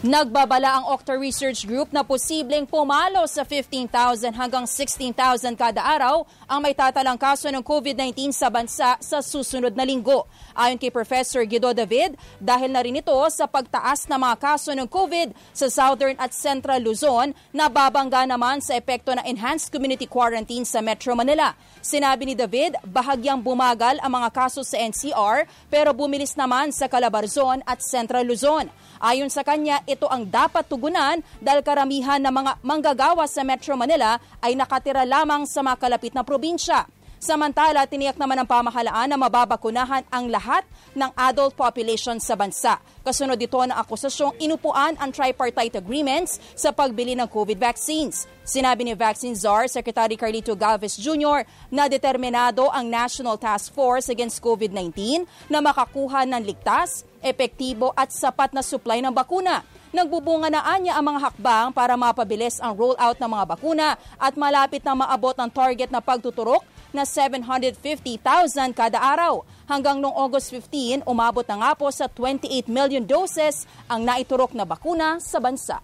Nagbabala 0.05 0.77
ang 0.77 0.93
Octa 0.93 1.17
Research 1.17 1.65
Group 1.65 1.89
na 1.89 2.05
posibleng 2.05 2.69
pumalo 2.69 3.25
sa 3.25 3.49
15,000 3.49 4.29
hanggang 4.37 4.69
16,000 4.69 5.57
kada 5.57 5.81
araw 5.81 6.29
ang 6.45 6.61
may 6.61 6.77
tatalang 6.77 7.17
kaso 7.17 7.49
ng 7.49 7.65
COVID-19 7.65 8.29
sa 8.29 8.53
bansa 8.53 9.01
sa 9.01 9.19
susunod 9.25 9.73
na 9.73 9.89
linggo. 9.89 10.29
Ayon 10.53 10.77
kay 10.77 10.93
Professor 10.93 11.41
Guido 11.49 11.73
David, 11.73 12.13
dahil 12.37 12.77
na 12.77 12.85
rin 12.85 13.01
ito 13.01 13.17
sa 13.33 13.49
pagtaas 13.49 14.05
ng 14.05 14.21
mga 14.21 14.37
kaso 14.37 14.77
ng 14.77 14.85
COVID 14.85 15.33
sa 15.57 15.73
Southern 15.73 16.21
at 16.21 16.37
Central 16.37 16.85
Luzon, 16.85 17.33
nababangga 17.57 18.29
naman 18.29 18.61
sa 18.61 18.77
epekto 18.77 19.17
ng 19.17 19.25
enhanced 19.25 19.73
community 19.73 20.05
quarantine 20.05 20.69
sa 20.69 20.85
Metro 20.85 21.17
Manila. 21.17 21.57
Sinabi 21.81 22.29
ni 22.29 22.35
David, 22.37 22.77
bahagyang 22.85 23.41
bumagal 23.41 23.97
ang 24.05 24.13
mga 24.13 24.29
kaso 24.29 24.61
sa 24.61 24.77
NCR 24.77 25.49
pero 25.73 25.97
bumilis 25.97 26.37
naman 26.37 26.69
sa 26.69 26.85
Calabarzon 26.85 27.65
at 27.65 27.81
Central 27.81 28.29
Luzon. 28.29 28.69
Ayon 28.99 29.29
sa 29.29 29.45
kanya, 29.45 29.85
ito 29.85 30.09
ang 30.09 30.25
dapat 30.25 30.65
tugunan 30.65 31.21
dahil 31.39 31.61
karamihan 31.61 32.21
ng 32.21 32.33
mga 32.33 32.53
manggagawa 32.65 33.29
sa 33.29 33.45
Metro 33.45 33.77
Manila 33.77 34.17
ay 34.41 34.57
nakatira 34.57 35.05
lamang 35.05 35.45
sa 35.45 35.61
mga 35.61 35.77
kalapit 35.77 36.13
na 36.17 36.25
probinsya. 36.25 36.96
Samantala, 37.17 37.89
tiniyak 37.89 38.21
naman 38.21 38.37
ng 38.45 38.49
pamahalaan 38.49 39.09
na 39.09 39.17
mababakunahan 39.17 40.05
ang 40.13 40.29
lahat 40.29 40.69
ng 40.93 41.09
adult 41.17 41.57
population 41.57 42.21
sa 42.21 42.37
bansa. 42.37 42.77
Kasunod 43.01 43.41
dito 43.41 43.57
ng 43.57 43.73
akusasyong 43.73 44.37
inupuan 44.37 45.01
ang 45.01 45.09
tripartite 45.09 45.81
agreements 45.81 46.37
sa 46.53 46.77
pagbili 46.77 47.17
ng 47.17 47.25
COVID 47.25 47.57
vaccines. 47.57 48.29
Sinabi 48.45 48.85
ni 48.85 48.93
Vaccine 48.93 49.33
Czar 49.33 49.65
Secretary 49.73 50.13
Carlito 50.15 50.53
Galvez 50.53 51.01
Jr. 51.01 51.49
na 51.73 51.89
determinado 51.89 52.69
ang 52.69 52.85
National 52.85 53.41
Task 53.41 53.73
Force 53.73 54.13
Against 54.13 54.45
COVID-19 54.45 55.25
na 55.49 55.65
makakuha 55.65 56.29
ng 56.29 56.45
ligtas, 56.45 57.09
epektibo 57.25 57.97
at 57.97 58.13
sapat 58.13 58.53
na 58.53 58.61
supply 58.61 59.01
ng 59.01 59.11
bakuna. 59.11 59.65
Nagbubunga 59.89 60.53
na 60.53 60.61
ang 60.69 60.85
mga 60.85 61.21
hakbang 61.33 61.69
para 61.73 61.97
mapabilis 61.97 62.61
ang 62.61 62.77
rollout 62.77 63.17
ng 63.17 63.31
mga 63.33 63.45
bakuna 63.49 63.89
at 64.21 64.37
malapit 64.37 64.85
na 64.85 64.93
maabot 64.93 65.33
ang 65.41 65.49
target 65.49 65.89
na 65.89 66.05
pagtuturok 66.05 66.76
na 66.91 67.07
750,000 67.07 68.75
kada 68.75 68.99
araw. 68.99 69.43
Hanggang 69.67 69.99
noong 69.99 70.15
August 70.15 70.55
15, 70.55 71.03
umabot 71.07 71.43
na 71.47 71.57
nga 71.59 71.73
po 71.75 71.91
sa 71.91 72.07
28 72.07 72.71
million 72.71 73.03
doses 73.03 73.67
ang 73.91 74.07
naiturok 74.07 74.55
na 74.55 74.63
bakuna 74.63 75.19
sa 75.19 75.43
bansa. 75.43 75.83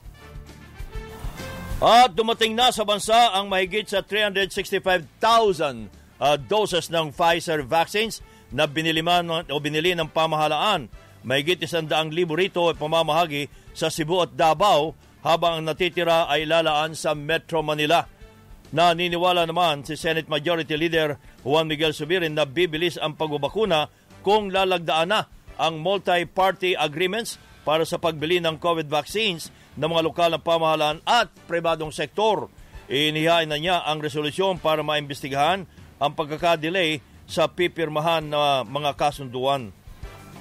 At 1.83 2.15
dumating 2.15 2.55
na 2.55 2.71
sa 2.71 2.87
bansa 2.87 3.35
ang 3.35 3.51
mahigit 3.51 3.91
sa 3.91 4.07
365,000 4.07 5.91
uh, 6.23 6.39
doses 6.39 6.87
ng 6.87 7.11
Pfizer 7.11 7.67
vaccines 7.67 8.23
na 8.55 8.71
binili, 8.71 9.03
man, 9.03 9.27
o 9.51 9.59
binili 9.59 9.91
ng 9.99 10.07
pamahalaan. 10.07 10.87
Mahigit 11.27 11.59
isang 11.67 11.91
daang 11.91 12.15
libo 12.15 12.39
rito 12.39 12.71
ay 12.71 12.79
pamamahagi 12.79 13.51
sa 13.75 13.91
Cebu 13.91 14.23
at 14.23 14.31
Davao 14.39 14.95
habang 15.27 15.59
ang 15.59 15.65
natitira 15.67 16.31
ay 16.31 16.47
lalaan 16.47 16.95
sa 16.95 17.19
Metro 17.19 17.63
Manila. 17.67 18.07
Naniniwala 18.73 19.45
naman 19.45 19.85
si 19.85 20.01
Senate 20.01 20.33
Majority 20.33 20.73
Leader 20.81 21.21
Juan 21.45 21.69
Miguel 21.69 21.93
Subirin 21.93 22.33
na 22.33 22.49
bibilis 22.49 22.97
ang 22.97 23.13
pagbabakuna 23.13 23.93
kung 24.25 24.49
lalagdaan 24.49 25.13
na 25.13 25.29
ang 25.61 25.77
multi-party 25.77 26.73
agreements 26.81 27.37
para 27.69 27.85
sa 27.85 28.01
pagbili 28.01 28.41
ng 28.41 28.57
COVID 28.57 28.89
vaccines 28.89 29.53
ng 29.77 29.93
mga 29.93 30.03
lokal 30.09 30.31
na 30.33 30.41
pamahalaan 30.41 31.05
at 31.05 31.29
pribadong 31.45 31.93
sektor. 31.93 32.49
Inihain 32.89 33.45
na 33.45 33.61
niya 33.61 33.85
ang 33.85 34.01
resolusyon 34.01 34.57
para 34.57 34.81
maimbestigahan 34.81 35.69
ang 36.01 36.13
pagkakadelay 36.17 37.05
sa 37.29 37.53
pipirmahan 37.53 38.25
na 38.25 38.65
mga 38.65 38.97
kasunduan. 38.97 39.69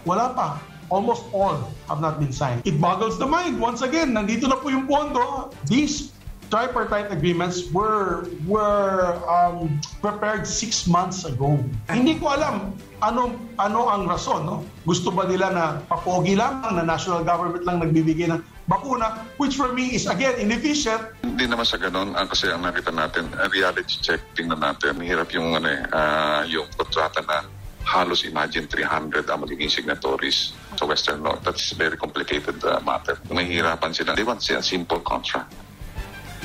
Wala 0.08 0.32
pa. 0.32 0.48
Almost 0.88 1.28
all 1.36 1.68
have 1.88 2.00
not 2.00 2.20
been 2.20 2.32
signed. 2.32 2.64
It 2.64 2.80
boggles 2.80 3.16
the 3.20 3.28
mind. 3.28 3.60
Once 3.60 3.84
again, 3.84 4.12
nandito 4.12 4.48
na 4.48 4.60
po 4.60 4.68
yung 4.68 4.88
pondo. 4.88 5.52
These 5.68 6.12
tripartite 6.52 7.10
agreements 7.10 7.72
were 7.72 8.28
were 8.43 9.16
um, 9.26 9.80
prepared 10.04 10.43
six 10.43 10.86
months 10.86 11.24
ago. 11.24 11.58
Hindi 11.88 12.20
ko 12.20 12.36
alam 12.36 12.76
ano 12.99 13.39
ano 13.58 13.88
ang 13.88 14.06
rason. 14.06 14.45
No? 14.45 14.68
Gusto 14.84 15.10
ba 15.10 15.26
nila 15.26 15.49
na 15.49 15.64
papogi 15.88 16.36
lamang 16.36 16.78
na 16.78 16.84
national 16.84 17.24
government 17.24 17.64
lang 17.64 17.80
nagbibigay 17.80 18.30
ng 18.30 18.43
bakuna, 18.68 19.26
which 19.39 19.56
for 19.56 19.72
me 19.74 19.95
is 19.95 20.06
again 20.06 20.38
inefficient. 20.38 21.02
Hindi 21.24 21.47
naman 21.49 21.66
sa 21.66 21.80
ganun, 21.80 22.14
uh, 22.14 22.28
kasi 22.28 22.47
ang 22.47 22.64
nakita 22.64 22.93
natin, 22.93 23.28
uh, 23.36 23.49
reality 23.52 23.99
check, 23.99 24.22
tingnan 24.32 24.64
natin, 24.64 24.95
hirap 25.04 25.34
yung, 25.36 25.60
ano, 25.60 25.68
uh, 25.91 26.47
yung 26.47 26.70
kontrata 26.80 27.20
na 27.26 27.43
halos 27.84 28.24
imagine 28.24 28.70
300 28.70 29.28
ang 29.28 29.41
magiging 29.43 29.68
signatories 29.68 30.54
sa 30.78 30.86
Western 30.86 31.26
Law. 31.26 31.36
That's 31.41 31.74
a 31.74 31.76
very 31.76 31.97
complicated 31.97 32.62
uh, 32.64 32.80
matter. 32.86 33.18
Mahihirapan 33.28 33.91
sila. 33.91 34.16
They 34.16 34.24
want 34.24 34.45
a 34.47 34.62
simple 34.62 35.02
contract. 35.02 35.52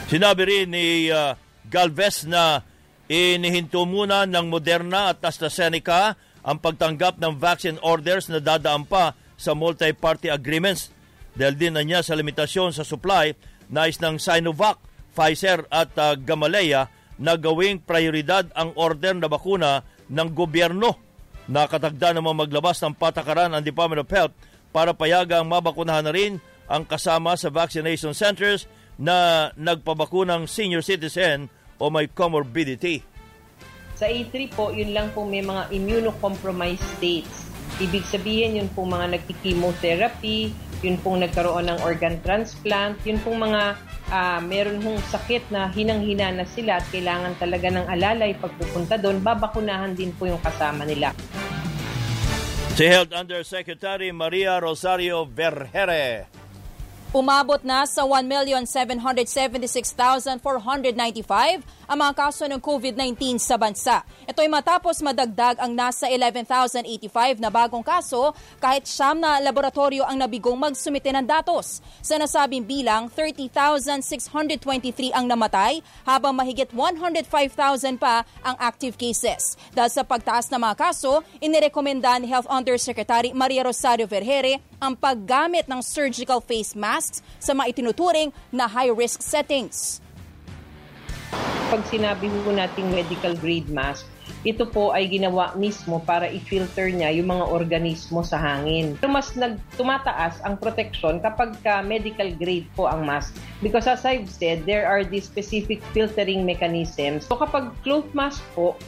Sinabi 0.07 0.43
rin 0.47 0.71
ni 0.71 1.11
uh, 1.11 1.35
Galvez 1.67 2.31
na 2.31 2.63
inihinto 3.11 3.83
muna 3.83 4.23
ng 4.23 4.47
Moderna 4.47 5.11
at 5.11 5.19
AstraZeneca 5.19 6.15
ang 6.47 6.63
pagtanggap 6.63 7.19
ng 7.19 7.35
vaccine 7.35 7.79
orders 7.83 8.31
na 8.31 8.39
dadaan 8.39 8.87
pa 8.87 9.19
sa 9.35 9.59
multi-party 9.59 10.31
agreements 10.31 10.95
dahil 11.35 11.59
din 11.59 11.75
na 11.75 11.83
niya 11.83 12.07
sa 12.07 12.15
limitasyon 12.15 12.71
sa 12.71 12.87
supply 12.87 13.35
nais 13.67 13.99
ng 13.99 14.23
Sinovac, 14.23 14.79
Pfizer 15.11 15.67
at 15.75 15.91
uh, 15.99 16.15
Gamaleya 16.15 16.87
na 17.19 17.35
gawing 17.35 17.83
prioridad 17.83 18.47
ang 18.55 18.79
order 18.79 19.11
na 19.19 19.27
bakuna 19.27 19.83
ng 20.07 20.29
gobyerno. 20.31 21.03
Nakatagda 21.51 22.15
naman 22.15 22.39
maglabas 22.39 22.79
ng 22.79 22.95
patakaran 22.95 23.51
ang 23.51 23.63
Department 23.63 24.07
of 24.07 24.11
Health 24.15 24.35
para 24.71 24.95
payagang 24.95 25.51
mabakunahan 25.51 26.07
na 26.07 26.15
rin 26.15 26.39
ang 26.71 26.87
kasama 26.87 27.35
sa 27.35 27.51
vaccination 27.51 28.15
centers 28.15 28.71
na 28.97 29.49
nagpabakunang 29.57 30.49
senior 30.49 30.81
citizen 30.81 31.53
o 31.77 31.93
may 31.93 32.09
comorbidity. 32.09 33.05
Sa 33.97 34.09
A3 34.09 34.53
po, 34.53 34.73
yun 34.73 34.93
lang 34.93 35.09
po 35.17 35.25
may 35.25 35.41
mga 35.41 35.73
immunocompromised 35.73 36.85
states. 37.01 37.49
Ibig 37.81 38.05
sabihin, 38.09 38.61
yun 38.61 38.69
pong 38.73 38.93
mga 38.93 39.17
nagki-chemotherapy, 39.17 40.53
yun 40.85 40.97
pong 41.01 41.25
nagkaroon 41.25 41.69
ng 41.73 41.81
organ 41.81 42.21
transplant, 42.21 42.97
yun 43.05 43.21
pong 43.21 43.41
mga 43.41 43.77
uh, 44.13 44.41
meron 44.45 44.81
hong 44.85 45.01
sakit 45.09 45.49
na 45.49 45.69
hinang-hina 45.73 46.33
na 46.33 46.45
sila 46.45 46.81
at 46.81 46.85
kailangan 46.93 47.37
talaga 47.41 47.69
ng 47.73 47.87
alalay 47.89 48.37
pagpupunta 48.37 49.01
doon, 49.01 49.21
babakunahan 49.21 49.97
din 49.97 50.13
po 50.17 50.29
yung 50.29 50.41
kasama 50.41 50.85
nila. 50.85 51.13
Si 52.77 52.85
Health 52.85 53.17
Undersecretary 53.17 54.13
Maria 54.13 54.61
Rosario 54.61 55.25
Vergere 55.25 56.36
Umabot 57.17 57.65
na 57.65 57.89
sa 57.89 58.05
1,776,495 58.05 60.37
ang 61.87 61.99
mga 62.03 62.15
kaso 62.19 62.51
ng 62.51 62.59
COVID-19 62.59 63.39
sa 63.39 63.55
bansa. 63.55 64.03
Ito 64.27 64.43
ay 64.43 64.51
matapos 64.51 64.99
madagdag 65.03 65.63
ang 65.63 65.75
nasa 65.75 66.11
11,085 66.11 67.39
na 67.39 67.51
bagong 67.51 67.83
kaso 67.83 68.35
kahit 68.59 68.87
siyam 68.87 69.23
na 69.23 69.39
laboratorio 69.39 70.03
ang 70.03 70.19
nabigong 70.19 70.59
magsumite 70.59 71.15
ng 71.15 71.27
datos. 71.27 71.79
Sa 72.03 72.19
nasabing 72.19 72.67
bilang, 72.67 73.07
30,623 73.11 75.15
ang 75.15 75.31
namatay 75.31 75.79
habang 76.03 76.35
mahigit 76.35 76.71
105,000 76.75 77.99
pa 77.99 78.27
ang 78.43 78.57
active 78.59 78.99
cases. 78.99 79.55
Dahil 79.71 79.91
sa 79.91 80.03
pagtaas 80.03 80.51
ng 80.51 80.59
mga 80.59 80.77
kaso, 80.79 81.23
inirekomenda 81.39 82.19
ni 82.19 82.27
Health 82.27 82.51
Undersecretary 82.51 83.31
Maria 83.31 83.63
Rosario 83.63 84.11
Vergere 84.11 84.59
ang 84.83 84.99
paggamit 84.99 85.71
ng 85.71 85.81
surgical 85.81 86.43
face 86.43 86.77
masks 86.77 87.23
sa 87.39 87.57
mga 87.57 87.77
itinuturing 87.77 88.33
na 88.53 88.69
high-risk 88.69 89.23
settings. 89.23 90.06
Pag 91.67 91.83
sinabi 91.91 92.31
po 92.47 92.55
nating 92.55 92.95
medical 92.95 93.35
grade 93.35 93.67
mask, 93.67 94.07
ito 94.47 94.63
po 94.71 94.95
ay 94.95 95.11
ginawa 95.11 95.51
mismo 95.59 95.99
para 95.99 96.31
i-filter 96.31 96.95
niya 96.95 97.11
yung 97.11 97.35
mga 97.35 97.43
organismo 97.51 98.23
sa 98.23 98.39
hangin. 98.39 98.95
Pero 99.03 99.11
mas 99.11 99.35
nag, 99.35 99.59
tumataas 99.75 100.39
ang 100.47 100.55
protection 100.63 101.19
kapag 101.19 101.59
ka 101.67 101.83
medical 101.83 102.31
grade 102.39 102.71
po 102.79 102.87
ang 102.87 103.03
mask. 103.03 103.35
Because 103.59 103.91
as 103.91 104.07
I've 104.07 104.31
said, 104.31 104.63
there 104.63 104.87
are 104.87 105.03
these 105.03 105.27
specific 105.27 105.83
filtering 105.91 106.47
mechanisms. 106.47 107.27
So 107.27 107.35
kapag 107.35 107.75
cloth 107.83 108.07
mask 108.15 108.47
po, 108.55 108.79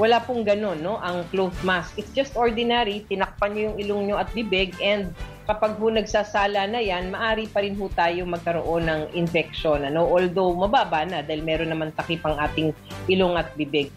wala 0.00 0.24
pong 0.24 0.44
ganun, 0.46 0.80
no? 0.80 0.96
Ang 1.00 1.28
cloth 1.28 1.56
mask. 1.64 2.00
It's 2.00 2.12
just 2.16 2.32
ordinary. 2.38 3.04
Tinakpan 3.08 3.52
nyo 3.52 3.62
yung 3.72 3.76
ilong 3.80 4.02
nyo 4.08 4.16
at 4.16 4.28
bibig 4.32 4.72
and 4.80 5.12
kapag 5.44 5.76
ho 5.76 5.90
nagsasala 5.92 6.70
na 6.70 6.80
yan, 6.80 7.12
maari 7.12 7.50
pa 7.50 7.60
rin 7.60 7.76
ho 7.76 7.90
tayo 7.92 8.24
magkaroon 8.24 8.88
ng 8.88 9.00
infection. 9.12 9.84
Ano? 9.84 10.08
Although 10.08 10.56
mababa 10.56 11.04
na 11.04 11.20
dahil 11.20 11.44
meron 11.44 11.68
naman 11.68 11.92
takip 11.92 12.22
ang 12.24 12.40
ating 12.40 12.72
ilong 13.10 13.36
at 13.36 13.52
bibig. 13.52 13.92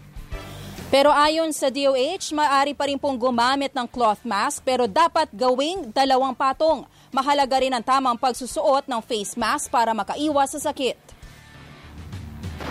Pero 0.86 1.10
ayon 1.10 1.50
sa 1.50 1.66
DOH, 1.66 2.30
maaari 2.30 2.70
pa 2.70 2.86
rin 2.86 2.94
pong 2.94 3.18
gumamit 3.18 3.74
ng 3.74 3.90
cloth 3.90 4.22
mask 4.22 4.62
pero 4.62 4.86
dapat 4.86 5.26
gawing 5.34 5.90
dalawang 5.90 6.30
patong. 6.30 6.86
Mahalaga 7.10 7.58
rin 7.58 7.74
ang 7.74 7.82
tamang 7.82 8.14
pagsusuot 8.14 8.86
ng 8.86 9.02
face 9.02 9.34
mask 9.34 9.66
para 9.66 9.90
makaiwas 9.90 10.54
sa 10.54 10.70
sakit. 10.70 10.94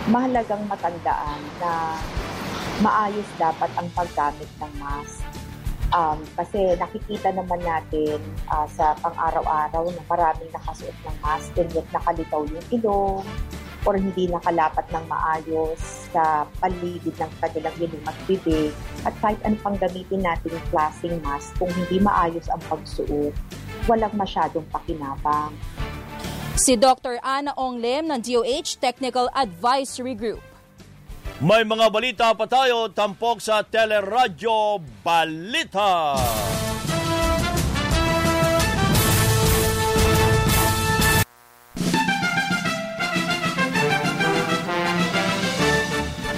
Mahalagang 0.08 0.64
matandaan 0.64 1.40
na 1.60 2.00
maayos 2.84 3.28
dapat 3.40 3.70
ang 3.80 3.88
paggamit 3.96 4.50
ng 4.60 4.72
mask. 4.76 5.24
Um, 5.94 6.18
kasi 6.34 6.74
nakikita 6.76 7.30
naman 7.30 7.62
natin 7.62 8.18
uh, 8.50 8.66
sa 8.66 8.98
pang-araw-araw 9.00 9.86
na 9.94 10.02
maraming 10.10 10.50
nakasuot 10.50 10.92
ng 11.06 11.16
mask 11.22 11.54
and 11.56 11.70
yet 11.72 11.86
nakalitaw 11.94 12.42
yung 12.42 12.66
ilong 12.74 13.22
or 13.86 13.94
hindi 13.94 14.26
nakalapat 14.26 14.82
ng 14.90 15.04
maayos 15.06 15.78
sa 16.10 16.42
paligid 16.58 17.14
ng 17.14 17.30
kanilang 17.38 17.76
ilong 17.78 18.04
at 18.10 18.18
bibig. 18.26 18.74
At 19.06 19.14
kahit 19.22 19.38
ano 19.46 19.54
pang 19.62 19.78
gamitin 19.78 20.26
natin 20.26 20.58
yung 20.58 20.66
klaseng 20.74 21.16
mask, 21.22 21.54
kung 21.54 21.70
hindi 21.70 22.02
maayos 22.02 22.50
ang 22.50 22.60
pagsuot, 22.66 23.30
walang 23.86 24.14
masyadong 24.18 24.66
pakinabang. 24.74 25.54
Si 26.58 26.74
Dr. 26.74 27.22
Ana 27.22 27.54
Onglem 27.54 28.10
ng 28.10 28.18
DOH 28.18 28.82
Technical 28.82 29.30
Advisory 29.30 30.18
Group. 30.18 30.42
May 31.36 31.68
mga 31.68 31.92
balita 31.92 32.32
pa 32.32 32.48
tayo 32.48 32.88
tampok 32.88 33.44
sa 33.44 33.60
Teleradyo 33.60 34.80
Balita. 35.04 36.16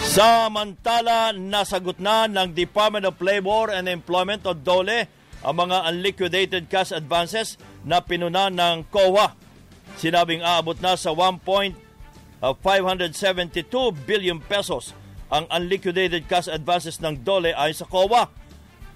Samantala, 0.03 1.31
nasagot 1.31 2.03
na 2.03 2.27
ng 2.27 2.51
Department 2.51 3.07
of 3.07 3.15
Labor 3.23 3.71
and 3.71 3.87
Employment 3.87 4.43
o 4.51 4.53
DOLE 4.57 5.07
ang 5.47 5.55
mga 5.63 5.95
unliquidated 5.95 6.67
cash 6.67 6.91
advances 6.91 7.55
na 7.87 8.03
pinuna 8.03 8.51
ng 8.51 8.91
COA. 8.91 9.31
Sinabing 9.95 10.43
aabot 10.43 10.75
na 10.83 10.99
sa 10.99 11.15
1 11.15 11.39
of 12.39 12.59
572 12.63 13.67
billion 14.07 14.39
pesos 14.39 14.95
ang 15.29 15.45
unliquidated 15.53 16.25
cash 16.25 16.49
advances 16.49 17.03
ng 17.05 17.21
DOLE 17.21 17.53
ay 17.53 17.77
sa 17.77 17.85
COA 17.85 18.33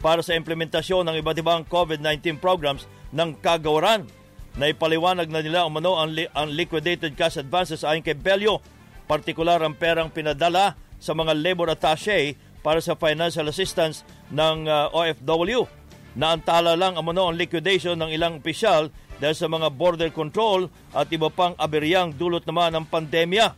para 0.01 0.25
sa 0.25 0.35
implementasyon 0.35 1.07
ng 1.07 1.17
iba't 1.21 1.39
ibang 1.39 1.63
COVID-19 1.69 2.41
programs 2.41 2.89
ng 3.13 3.37
kagawaran. 3.39 4.09
Naipaliwanag 4.57 5.29
na 5.29 5.41
nila 5.41 5.65
umano 5.65 5.97
ang 5.97 6.13
unliquidated 6.13 7.17
cash 7.17 7.41
advances 7.41 7.85
ayon 7.85 8.05
kay 8.05 8.17
Bello, 8.17 8.61
partikular 9.07 9.61
ang 9.61 9.77
perang 9.77 10.09
pinadala 10.09 10.77
sa 10.97 11.13
mga 11.13 11.33
labor 11.37 11.73
attache 11.73 12.37
para 12.61 12.81
sa 12.81 12.97
financial 12.97 13.49
assistance 13.49 14.07
ng 14.31 14.69
uh, 14.69 14.93
OFW. 14.93 15.67
Naantala 16.13 16.77
lang 16.77 17.01
umano 17.01 17.33
ang 17.33 17.37
liquidation 17.37 17.97
ng 17.97 18.13
ilang 18.13 18.41
opisyal 18.41 18.93
dahil 19.23 19.39
sa 19.39 19.47
mga 19.47 19.71
border 19.71 20.11
control 20.11 20.67
at 20.91 21.07
iba 21.15 21.31
pang 21.31 21.55
aberyang 21.55 22.11
dulot 22.11 22.43
naman 22.43 22.75
ng 22.75 22.91
pandemya. 22.91 23.55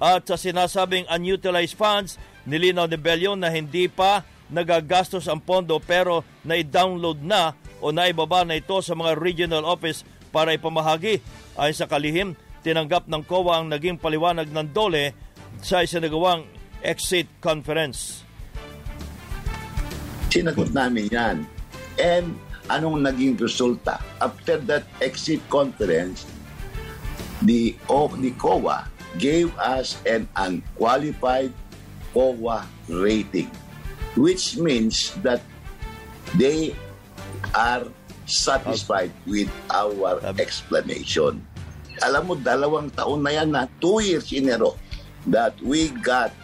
At 0.00 0.24
sa 0.24 0.40
sinasabing 0.40 1.04
unutilized 1.12 1.76
funds, 1.76 2.16
nilinaw 2.48 2.88
ni 2.88 2.96
Bellion 2.96 3.36
na 3.36 3.52
hindi 3.52 3.84
pa 3.92 4.24
nagagastos 4.48 5.28
ang 5.28 5.44
pondo 5.44 5.76
pero 5.76 6.24
na-download 6.40 7.20
na 7.20 7.52
o 7.84 7.92
naibaba 7.92 8.48
na 8.48 8.56
ito 8.56 8.80
sa 8.80 8.96
mga 8.96 9.12
regional 9.20 9.68
office 9.68 10.08
para 10.32 10.56
ipamahagi. 10.56 11.20
Ayon 11.60 11.76
sa 11.76 11.84
kalihim, 11.84 12.32
tinanggap 12.64 13.04
ng 13.04 13.22
COA 13.28 13.60
ang 13.60 13.68
naging 13.68 14.00
paliwanag 14.00 14.48
ng 14.48 14.72
DOLE 14.72 15.12
sa 15.60 15.84
isinagawang 15.84 16.48
exit 16.80 17.28
conference. 17.44 18.24
Sinagot 20.32 20.72
namin 20.72 21.12
yan. 21.12 21.36
And 22.00 22.34
anong 22.72 23.04
naging 23.04 23.36
resulta. 23.36 24.00
After 24.20 24.56
that 24.68 24.84
exit 25.00 25.40
conference, 25.48 26.24
the, 27.42 27.76
oh, 27.88 28.08
the 28.08 28.32
COA 28.40 28.88
gave 29.18 29.52
us 29.58 30.00
an 30.06 30.28
unqualified 30.36 31.52
COA 32.12 32.66
rating, 32.88 33.50
which 34.16 34.56
means 34.56 35.14
that 35.22 35.42
they 36.34 36.74
are 37.54 37.84
satisfied 38.26 39.12
with 39.28 39.50
our 39.70 40.20
explanation. 40.40 41.44
Alam 42.02 42.22
mo, 42.26 42.34
dalawang 42.34 42.90
taon 42.90 43.22
na 43.22 43.30
yan 43.30 43.52
na, 43.54 43.68
two 43.78 44.02
years 44.02 44.32
in 44.34 44.50
a 44.50 44.58
row, 44.58 44.74
that 45.28 45.54
we 45.62 45.92
got 46.02 46.34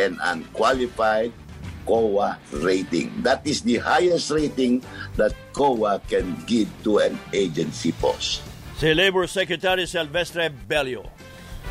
an 0.00 0.16
unqualified 0.22 1.30
COA 1.84 2.36
rating. 2.64 3.12
That 3.22 3.46
is 3.46 3.62
the 3.62 3.78
highest 3.78 4.32
rating 4.32 4.82
that 5.16 5.32
COA 5.52 6.00
can 6.08 6.36
give 6.48 6.68
to 6.82 6.98
an 6.98 7.16
agency 7.32 7.92
post. 7.92 8.42
Si 8.76 8.90
Labor 8.90 9.30
Secretary 9.30 9.86
Silvestre 9.86 10.50
Bello. 10.50 11.06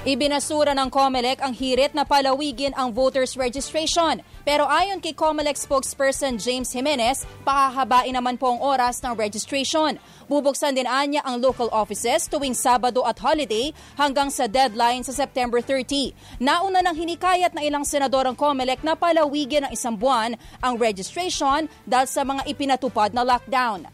Ibinasura 0.04 0.76
ng 0.76 0.92
COMELEC 0.92 1.40
ang 1.40 1.56
hirit 1.56 1.96
na 1.96 2.04
palawigin 2.04 2.76
ang 2.76 2.92
voters 2.92 3.40
registration. 3.40 4.20
Pero 4.44 4.68
ayon 4.68 5.00
kay 5.00 5.16
COMELEC 5.16 5.56
spokesperson 5.56 6.36
James 6.36 6.68
Jimenez, 6.76 7.24
pahahabain 7.48 8.12
naman 8.12 8.36
po 8.36 8.52
ang 8.52 8.60
oras 8.60 9.00
ng 9.00 9.16
registration. 9.16 9.96
Bubuksan 10.28 10.76
din 10.76 10.84
anya 10.84 11.24
ang 11.24 11.40
local 11.40 11.72
offices 11.72 12.28
tuwing 12.28 12.52
Sabado 12.52 13.08
at 13.08 13.16
holiday 13.24 13.72
hanggang 13.96 14.28
sa 14.28 14.44
deadline 14.52 15.00
sa 15.08 15.16
September 15.16 15.64
30. 15.64 16.44
Nauna 16.44 16.84
ng 16.84 16.96
hinikayat 16.96 17.56
na 17.56 17.64
ilang 17.64 17.88
senador 17.88 18.28
ang 18.28 18.36
COMELEC 18.36 18.84
na 18.84 19.00
palawigin 19.00 19.64
ng 19.64 19.72
isang 19.72 19.96
buwan 19.96 20.36
ang 20.60 20.76
registration 20.76 21.72
dahil 21.88 22.08
sa 22.12 22.28
mga 22.28 22.44
ipinatupad 22.44 23.16
na 23.16 23.24
lockdown. 23.24 23.88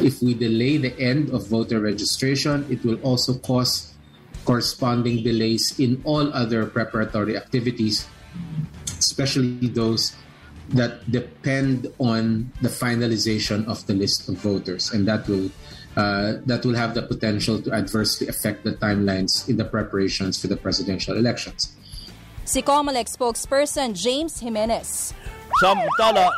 If 0.00 0.22
we 0.22 0.32
delay 0.32 0.78
the 0.78 0.94
end 0.96 1.34
of 1.34 1.50
voter 1.50 1.82
registration, 1.82 2.64
it 2.70 2.80
will 2.86 2.96
also 3.02 3.36
cause 3.42 3.90
corresponding 4.48 5.20
delays 5.20 5.76
in 5.76 6.00
all 6.08 6.32
other 6.32 6.64
preparatory 6.64 7.36
activities, 7.36 8.08
especially 9.00 9.72
those 9.72 10.12
that 10.70 11.02
depend 11.10 11.90
on 11.98 12.52
the 12.62 12.68
finalization 12.68 13.66
of 13.66 13.82
the 13.88 13.94
list 13.94 14.28
of 14.28 14.36
voters, 14.38 14.92
and 14.92 15.08
that 15.08 15.26
will 15.26 15.50
uh, 15.96 16.38
that 16.46 16.62
will 16.62 16.76
have 16.76 16.94
the 16.94 17.02
potential 17.02 17.58
to 17.58 17.72
adversely 17.74 18.28
affect 18.28 18.62
the 18.62 18.78
timelines 18.78 19.48
in 19.48 19.56
the 19.56 19.66
preparations 19.66 20.38
for 20.38 20.46
the 20.46 20.56
presidential 20.56 21.16
elections. 21.16 21.74
Si 22.46 22.62
COMELEC 22.62 23.10
spokesperson 23.10 23.94
James 23.94 24.38
Jimenez. 24.38 25.14
Samtala, 25.58 26.30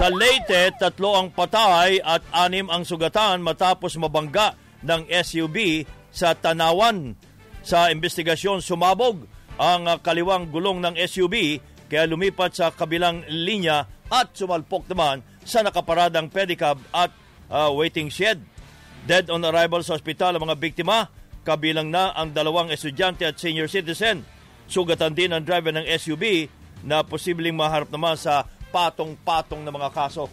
sa 0.00 0.08
Leyte, 0.08 0.72
tatlo 0.80 1.12
ang 1.12 1.28
patay 1.28 2.00
at 2.00 2.24
anim 2.32 2.72
ang 2.72 2.88
sugatan 2.88 3.44
matapos 3.44 4.00
mabangga 4.00 4.56
ng 4.80 5.04
SUV 5.12 5.84
sa 6.08 6.32
Tanawan. 6.32 7.12
Sa 7.60 7.92
investigasyon, 7.92 8.64
sumabog 8.64 9.28
ang 9.60 9.88
kaliwang 10.00 10.48
gulong 10.48 10.80
ng 10.80 10.94
SUV 10.96 11.60
kaya 11.92 12.08
lumipat 12.08 12.56
sa 12.56 12.72
kabilang 12.72 13.20
linya 13.28 13.84
at 14.08 14.32
sumalpok 14.32 14.88
naman 14.88 15.20
sa 15.44 15.60
nakaparadang 15.60 16.32
pedicab 16.32 16.80
at 16.92 17.12
uh, 17.52 17.68
waiting 17.72 18.08
shed. 18.08 18.40
Dead 19.04 19.28
on 19.28 19.44
arrival 19.44 19.84
sa 19.84 19.98
ospital 19.98 20.36
ang 20.38 20.46
mga 20.46 20.56
biktima, 20.56 21.10
kabilang 21.42 21.90
na 21.90 22.14
ang 22.14 22.30
dalawang 22.30 22.70
estudyante 22.70 23.26
at 23.26 23.36
senior 23.36 23.66
citizen. 23.66 24.24
Sugatan 24.70 25.12
din 25.12 25.34
ang 25.34 25.42
driver 25.42 25.74
ng 25.74 25.84
SUV 25.98 26.46
na 26.86 27.02
posibleng 27.02 27.52
maharap 27.52 27.90
naman 27.90 28.16
sa 28.16 28.46
patong-patong 28.72 29.60
na 29.60 29.74
mga 29.74 29.90
kaso. 29.92 30.30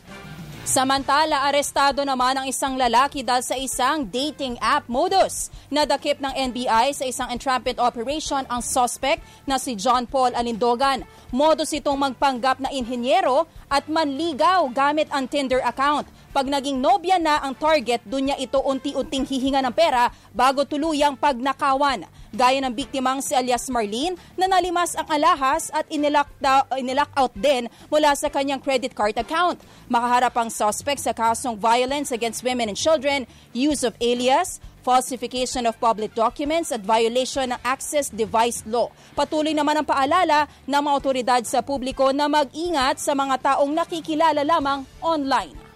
Samantala, 0.70 1.50
arestado 1.50 2.06
naman 2.06 2.38
ang 2.38 2.46
isang 2.46 2.78
lalaki 2.78 3.26
dahil 3.26 3.42
sa 3.42 3.58
isang 3.58 4.06
dating 4.06 4.54
app 4.62 4.86
modus. 4.86 5.50
Nadakip 5.74 6.22
ng 6.22 6.30
NBI 6.30 6.94
sa 6.94 7.10
isang 7.10 7.26
entrapment 7.34 7.82
operation 7.82 8.46
ang 8.46 8.62
suspect 8.62 9.26
na 9.50 9.58
si 9.58 9.74
John 9.74 10.06
Paul 10.06 10.30
Alindogan. 10.38 11.10
Modus 11.34 11.74
itong 11.74 11.98
magpanggap 11.98 12.62
na 12.62 12.70
inhinyero 12.70 13.50
at 13.66 13.90
manligaw 13.90 14.70
gamit 14.70 15.10
ang 15.10 15.26
Tinder 15.26 15.58
account. 15.66 16.06
Pag 16.30 16.46
naging 16.46 16.78
nobya 16.78 17.18
na 17.18 17.42
ang 17.42 17.58
target, 17.58 18.06
doon 18.06 18.30
niya 18.30 18.38
ito 18.38 18.62
unti-unting 18.62 19.26
hihinga 19.26 19.66
ng 19.66 19.74
pera 19.74 20.14
bago 20.30 20.62
tuluyang 20.62 21.18
pagnakawan. 21.18 22.06
Gaya 22.30 22.62
ng 22.62 22.70
biktimang 22.70 23.26
si 23.26 23.34
alias 23.34 23.66
Marlene 23.74 24.14
na 24.38 24.46
nalimas 24.46 24.94
ang 24.94 25.10
alahas 25.10 25.74
at 25.74 25.90
inilock, 25.90 26.30
inilock 26.78 27.10
out 27.18 27.34
din 27.34 27.66
mula 27.90 28.14
sa 28.14 28.30
kanyang 28.30 28.62
credit 28.62 28.94
card 28.94 29.18
account. 29.18 29.58
Makaharap 29.90 30.38
ang 30.38 30.54
suspect 30.54 31.02
sa 31.02 31.18
kasong 31.18 31.58
violence 31.58 32.14
against 32.14 32.46
women 32.46 32.70
and 32.70 32.78
children, 32.78 33.26
use 33.50 33.82
of 33.82 33.98
alias, 33.98 34.62
falsification 34.86 35.66
of 35.66 35.82
public 35.82 36.14
documents 36.14 36.70
at 36.70 36.86
violation 36.86 37.50
ng 37.50 37.60
access 37.66 38.14
device 38.14 38.62
law. 38.70 38.94
Patuloy 39.18 39.58
naman 39.58 39.82
ang 39.82 39.88
paalala 39.90 40.46
ng 40.70 40.82
mga 40.86 40.94
otoridad 40.94 41.42
sa 41.50 41.66
publiko 41.66 42.14
na 42.14 42.30
mag-ingat 42.30 43.02
sa 43.02 43.18
mga 43.18 43.42
taong 43.42 43.74
nakikilala 43.74 44.46
lamang 44.46 44.86
online. 45.02 45.69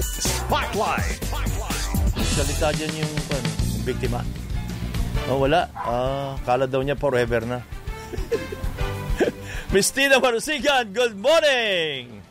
Spotlight! 0.00 1.20
Salita 2.34 2.68
dyan 2.74 3.04
yung, 3.04 3.14
ano, 3.30 3.48
yung 3.48 3.84
biktima. 3.86 4.20
Oh, 5.30 5.40
wala. 5.40 5.70
Ah, 5.72 6.34
kala 6.42 6.66
daw 6.66 6.82
niya 6.82 6.98
forever 6.98 7.46
na. 7.46 7.58
Mistina 9.74 10.20
Marusigan, 10.20 10.90
good 10.92 11.16
morning! 11.16 12.24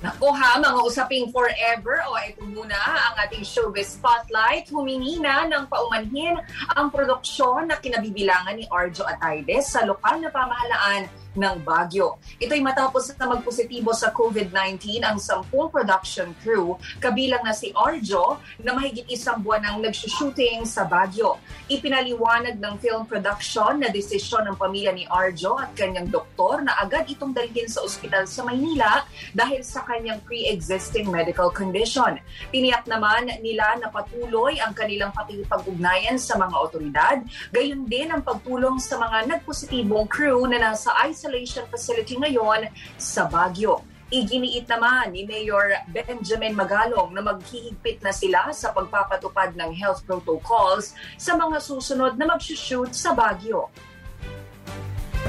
Naku 0.00 0.32
ha, 0.32 0.56
mga 0.56 0.80
usaping 0.80 1.28
forever 1.28 2.00
o 2.08 2.16
ito 2.24 2.40
muna 2.48 2.72
ang 2.72 3.20
ating 3.20 3.44
showbiz 3.44 4.00
spotlight. 4.00 4.64
Humingi 4.72 5.20
na 5.20 5.44
ng 5.44 5.68
paumanhin 5.68 6.40
ang 6.72 6.88
produksyon 6.88 7.68
na 7.68 7.76
kinabibilangan 7.76 8.56
ni 8.56 8.64
Arjo 8.72 9.04
Atayde 9.04 9.60
sa 9.60 9.84
lokal 9.84 10.24
na 10.24 10.32
pamahalaan 10.32 11.04
ng 11.36 11.56
Baguio. 11.62 12.18
Ito'y 12.42 12.62
matapos 12.62 13.12
na 13.14 13.30
magpositibo 13.30 13.94
sa 13.94 14.10
COVID-19 14.10 15.02
ang 15.06 15.18
sampung 15.20 15.70
production 15.70 16.34
crew, 16.42 16.74
kabilang 16.98 17.42
na 17.46 17.54
si 17.54 17.70
Arjo 17.74 18.42
na 18.62 18.74
mahigit 18.74 19.06
isang 19.10 19.38
buwan 19.42 19.62
ang 19.62 19.76
nagsushooting 19.84 20.66
sa 20.66 20.86
Baguio. 20.86 21.38
Ipinaliwanag 21.70 22.58
ng 22.58 22.74
film 22.82 23.06
production 23.06 23.78
na 23.78 23.88
desisyon 23.92 24.50
ng 24.50 24.56
pamilya 24.58 24.90
ni 24.90 25.06
Arjo 25.06 25.58
at 25.58 25.70
kanyang 25.78 26.10
doktor 26.10 26.62
na 26.64 26.74
agad 26.82 27.06
itong 27.06 27.30
dalhin 27.30 27.70
sa 27.70 27.82
ospital 27.86 28.26
sa 28.26 28.42
Maynila 28.42 29.06
dahil 29.34 29.62
sa 29.62 29.86
kanyang 29.86 30.18
pre-existing 30.26 31.06
medical 31.08 31.50
condition. 31.54 32.18
Tiniyak 32.50 32.86
naman 32.90 33.30
nila 33.38 33.78
na 33.78 33.88
patuloy 33.92 34.58
ang 34.58 34.74
kanilang 34.74 35.14
pakikipag-ugnayan 35.14 36.18
sa 36.18 36.34
mga 36.36 36.56
otoridad, 36.56 37.18
gayon 37.54 37.86
din 37.86 38.10
ang 38.10 38.22
pagtulong 38.22 38.82
sa 38.82 38.98
mga 38.98 39.30
nagpositibong 39.30 40.06
crew 40.10 40.44
na 40.50 40.58
nasa 40.58 40.90
isolation 41.20 41.68
facility 41.68 42.16
ngayon 42.16 42.72
sa 42.96 43.28
Baguio. 43.28 43.84
Iginiit 44.08 44.66
naman 44.66 45.12
ni 45.12 45.28
Mayor 45.28 45.84
Benjamin 45.92 46.56
Magalong 46.56 47.12
na 47.12 47.22
maghihigpit 47.22 48.00
na 48.00 48.10
sila 48.10 48.48
sa 48.56 48.72
pagpapatupad 48.72 49.54
ng 49.54 49.70
health 49.76 50.02
protocols 50.08 50.96
sa 51.20 51.36
mga 51.36 51.60
susunod 51.60 52.16
na 52.16 52.26
magsushoot 52.26 52.90
sa 52.96 53.12
Baguio. 53.12 53.68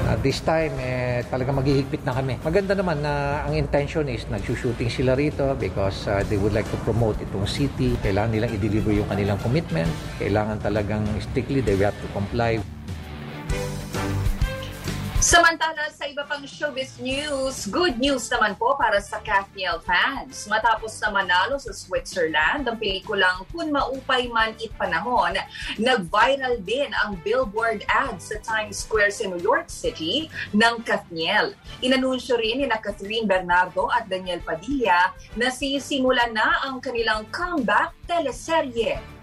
At 0.02 0.18
this 0.24 0.42
time, 0.42 0.74
eh, 0.82 1.22
talaga 1.30 1.54
maghihigpit 1.54 2.02
na 2.02 2.16
kami. 2.16 2.40
Maganda 2.42 2.74
naman 2.74 3.04
na 3.06 3.46
ang 3.46 3.54
intention 3.54 4.08
is 4.10 4.26
nagsushooting 4.26 4.90
sila 4.90 5.14
rito 5.14 5.54
because 5.54 6.10
uh, 6.10 6.24
they 6.26 6.40
would 6.40 6.56
like 6.56 6.66
to 6.74 6.78
promote 6.82 7.14
itong 7.22 7.46
city. 7.46 7.94
Kailangan 8.02 8.34
nilang 8.34 8.50
i-deliver 8.50 8.90
yung 8.90 9.06
kanilang 9.06 9.38
commitment. 9.44 9.86
Kailangan 10.18 10.58
talagang 10.58 11.06
strictly 11.22 11.62
they 11.62 11.78
have 11.78 11.94
to 12.02 12.08
comply. 12.10 12.58
Samantala 15.32 15.88
sa 15.88 16.04
iba 16.04 16.28
pang 16.28 16.44
showbiz 16.44 17.00
news, 17.00 17.64
good 17.72 17.96
news 17.96 18.28
naman 18.28 18.52
po 18.52 18.76
para 18.76 19.00
sa 19.00 19.16
Kathniel 19.16 19.80
fans. 19.80 20.44
Matapos 20.44 20.92
na 21.00 21.08
manalo 21.08 21.56
sa 21.56 21.72
Switzerland 21.72 22.68
ang 22.68 22.76
pelikulang 22.76 23.48
Kun 23.48 23.72
Maupay 23.72 24.28
Man 24.28 24.52
It 24.60 24.76
Panahon, 24.76 25.32
nag-viral 25.80 26.60
din 26.60 26.92
ang 27.00 27.16
billboard 27.24 27.80
ad 27.88 28.20
sa 28.20 28.36
Times 28.44 28.84
Square 28.84 29.08
sa 29.08 29.24
New 29.24 29.40
York 29.40 29.72
City 29.72 30.28
ng 30.52 30.84
Kathniel. 30.84 31.56
Inanunsyo 31.80 32.36
rin 32.36 32.60
ni 32.60 32.68
na 32.68 32.76
Catherine 32.76 33.24
Bernardo 33.24 33.88
at 33.88 34.12
Daniel 34.12 34.44
Padilla 34.44 35.16
na 35.32 35.48
sisimulan 35.48 36.36
na 36.36 36.60
ang 36.68 36.76
kanilang 36.84 37.24
comeback 37.32 37.96
teleserye 38.04 39.21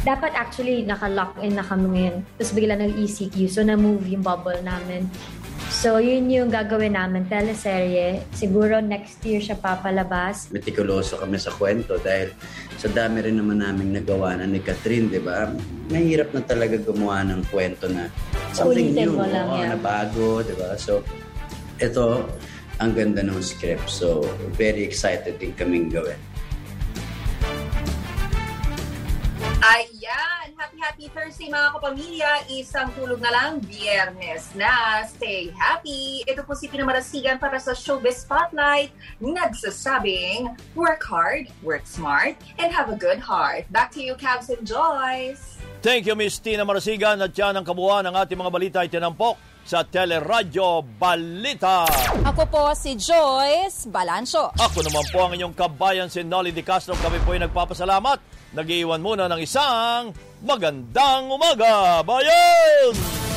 dapat 0.00 0.32
actually 0.32 0.82
naka-lock 0.88 1.36
in 1.44 1.56
na 1.56 1.64
kami 1.64 1.86
ngayon. 1.92 2.16
Tapos 2.40 2.52
bigla 2.56 2.74
nag-ECQ. 2.80 3.36
So, 3.52 3.60
na-move 3.60 4.08
yung 4.08 4.24
bubble 4.24 4.60
namin. 4.64 5.04
So, 5.70 6.02
yun 6.02 6.26
yung 6.32 6.50
gagawin 6.50 6.98
namin, 6.98 7.30
teleserye. 7.30 8.26
Siguro 8.34 8.82
next 8.82 9.22
year 9.22 9.38
siya 9.38 9.60
papalabas. 9.60 10.50
Metikuloso 10.50 11.14
kami 11.20 11.38
sa 11.38 11.54
kwento 11.54 12.00
dahil 12.00 12.34
sa 12.74 12.88
dami 12.90 13.22
rin 13.22 13.38
naman 13.38 13.62
namin 13.62 13.94
nagawa 13.94 14.34
na 14.34 14.48
ni 14.48 14.58
Catherine, 14.58 15.06
di 15.06 15.22
ba? 15.22 15.52
Mahirap 15.92 16.32
na 16.34 16.42
talaga 16.42 16.74
gumawa 16.80 17.22
ng 17.28 17.46
kwento 17.52 17.86
na 17.86 18.08
something 18.56 18.96
Ulitin 18.96 19.14
new, 19.14 19.20
mo 19.20 19.28
lang 19.28 19.46
yan. 19.62 19.68
na 19.76 19.78
bago, 19.78 20.42
di 20.42 20.56
ba? 20.58 20.74
So, 20.74 21.04
ito, 21.78 22.24
ang 22.80 22.96
ganda 22.96 23.20
ng 23.20 23.38
script. 23.44 23.92
So, 23.92 24.24
very 24.56 24.82
excited 24.82 25.36
din 25.38 25.52
kaming 25.54 25.92
gawin. 25.92 26.16
Ayan! 29.60 30.56
Happy, 30.56 30.80
happy 30.80 31.06
Thursday 31.12 31.52
mga 31.52 31.76
kapamilya. 31.76 32.48
Isang 32.48 32.88
tulog 32.96 33.20
na 33.20 33.28
lang, 33.28 33.60
biyernes 33.60 34.56
na. 34.56 35.04
Stay 35.04 35.52
happy! 35.52 36.24
Ito 36.24 36.48
po 36.48 36.56
si 36.56 36.64
Pinamarasigan 36.64 37.36
para 37.36 37.60
sa 37.60 37.76
Showbiz 37.76 38.24
Spotlight. 38.24 38.88
Nagsasabing, 39.20 40.56
work 40.72 41.04
hard, 41.04 41.52
work 41.60 41.84
smart, 41.84 42.40
and 42.56 42.72
have 42.72 42.88
a 42.88 42.96
good 42.96 43.20
heart. 43.20 43.68
Back 43.68 43.92
to 43.92 44.00
you, 44.00 44.16
Cavs 44.16 44.48
and 44.48 44.64
Joyce. 44.64 45.60
Thank 45.84 46.08
you, 46.08 46.16
Miss 46.16 46.40
Tina 46.40 46.64
Marasigan. 46.64 47.20
At 47.20 47.36
yan 47.36 47.60
ang 47.60 47.64
kabuuan 47.68 48.08
ng 48.08 48.16
ating 48.16 48.40
mga 48.40 48.52
balita 48.56 48.76
ay 48.80 48.88
tinampok 48.88 49.36
sa 49.60 49.84
Teleradyo 49.84 50.80
Balita. 50.96 51.84
Ako 52.24 52.48
po 52.48 52.72
si 52.72 52.96
Joyce 52.96 53.92
Balancho. 53.92 54.56
Ako 54.56 54.80
naman 54.80 55.04
po 55.12 55.28
ang 55.28 55.36
inyong 55.36 55.52
kabayan 55.52 56.08
si 56.08 56.24
Nolly 56.24 56.48
Di 56.48 56.64
Castro. 56.64 56.96
Kami 56.96 57.20
po 57.28 57.36
ay 57.36 57.44
nagpapasalamat. 57.44 58.39
Nag-iwan 58.50 58.98
muna 58.98 59.30
ng 59.30 59.46
isang 59.46 60.10
magandang 60.42 61.30
umaga. 61.30 62.02
Bayan! 62.02 63.29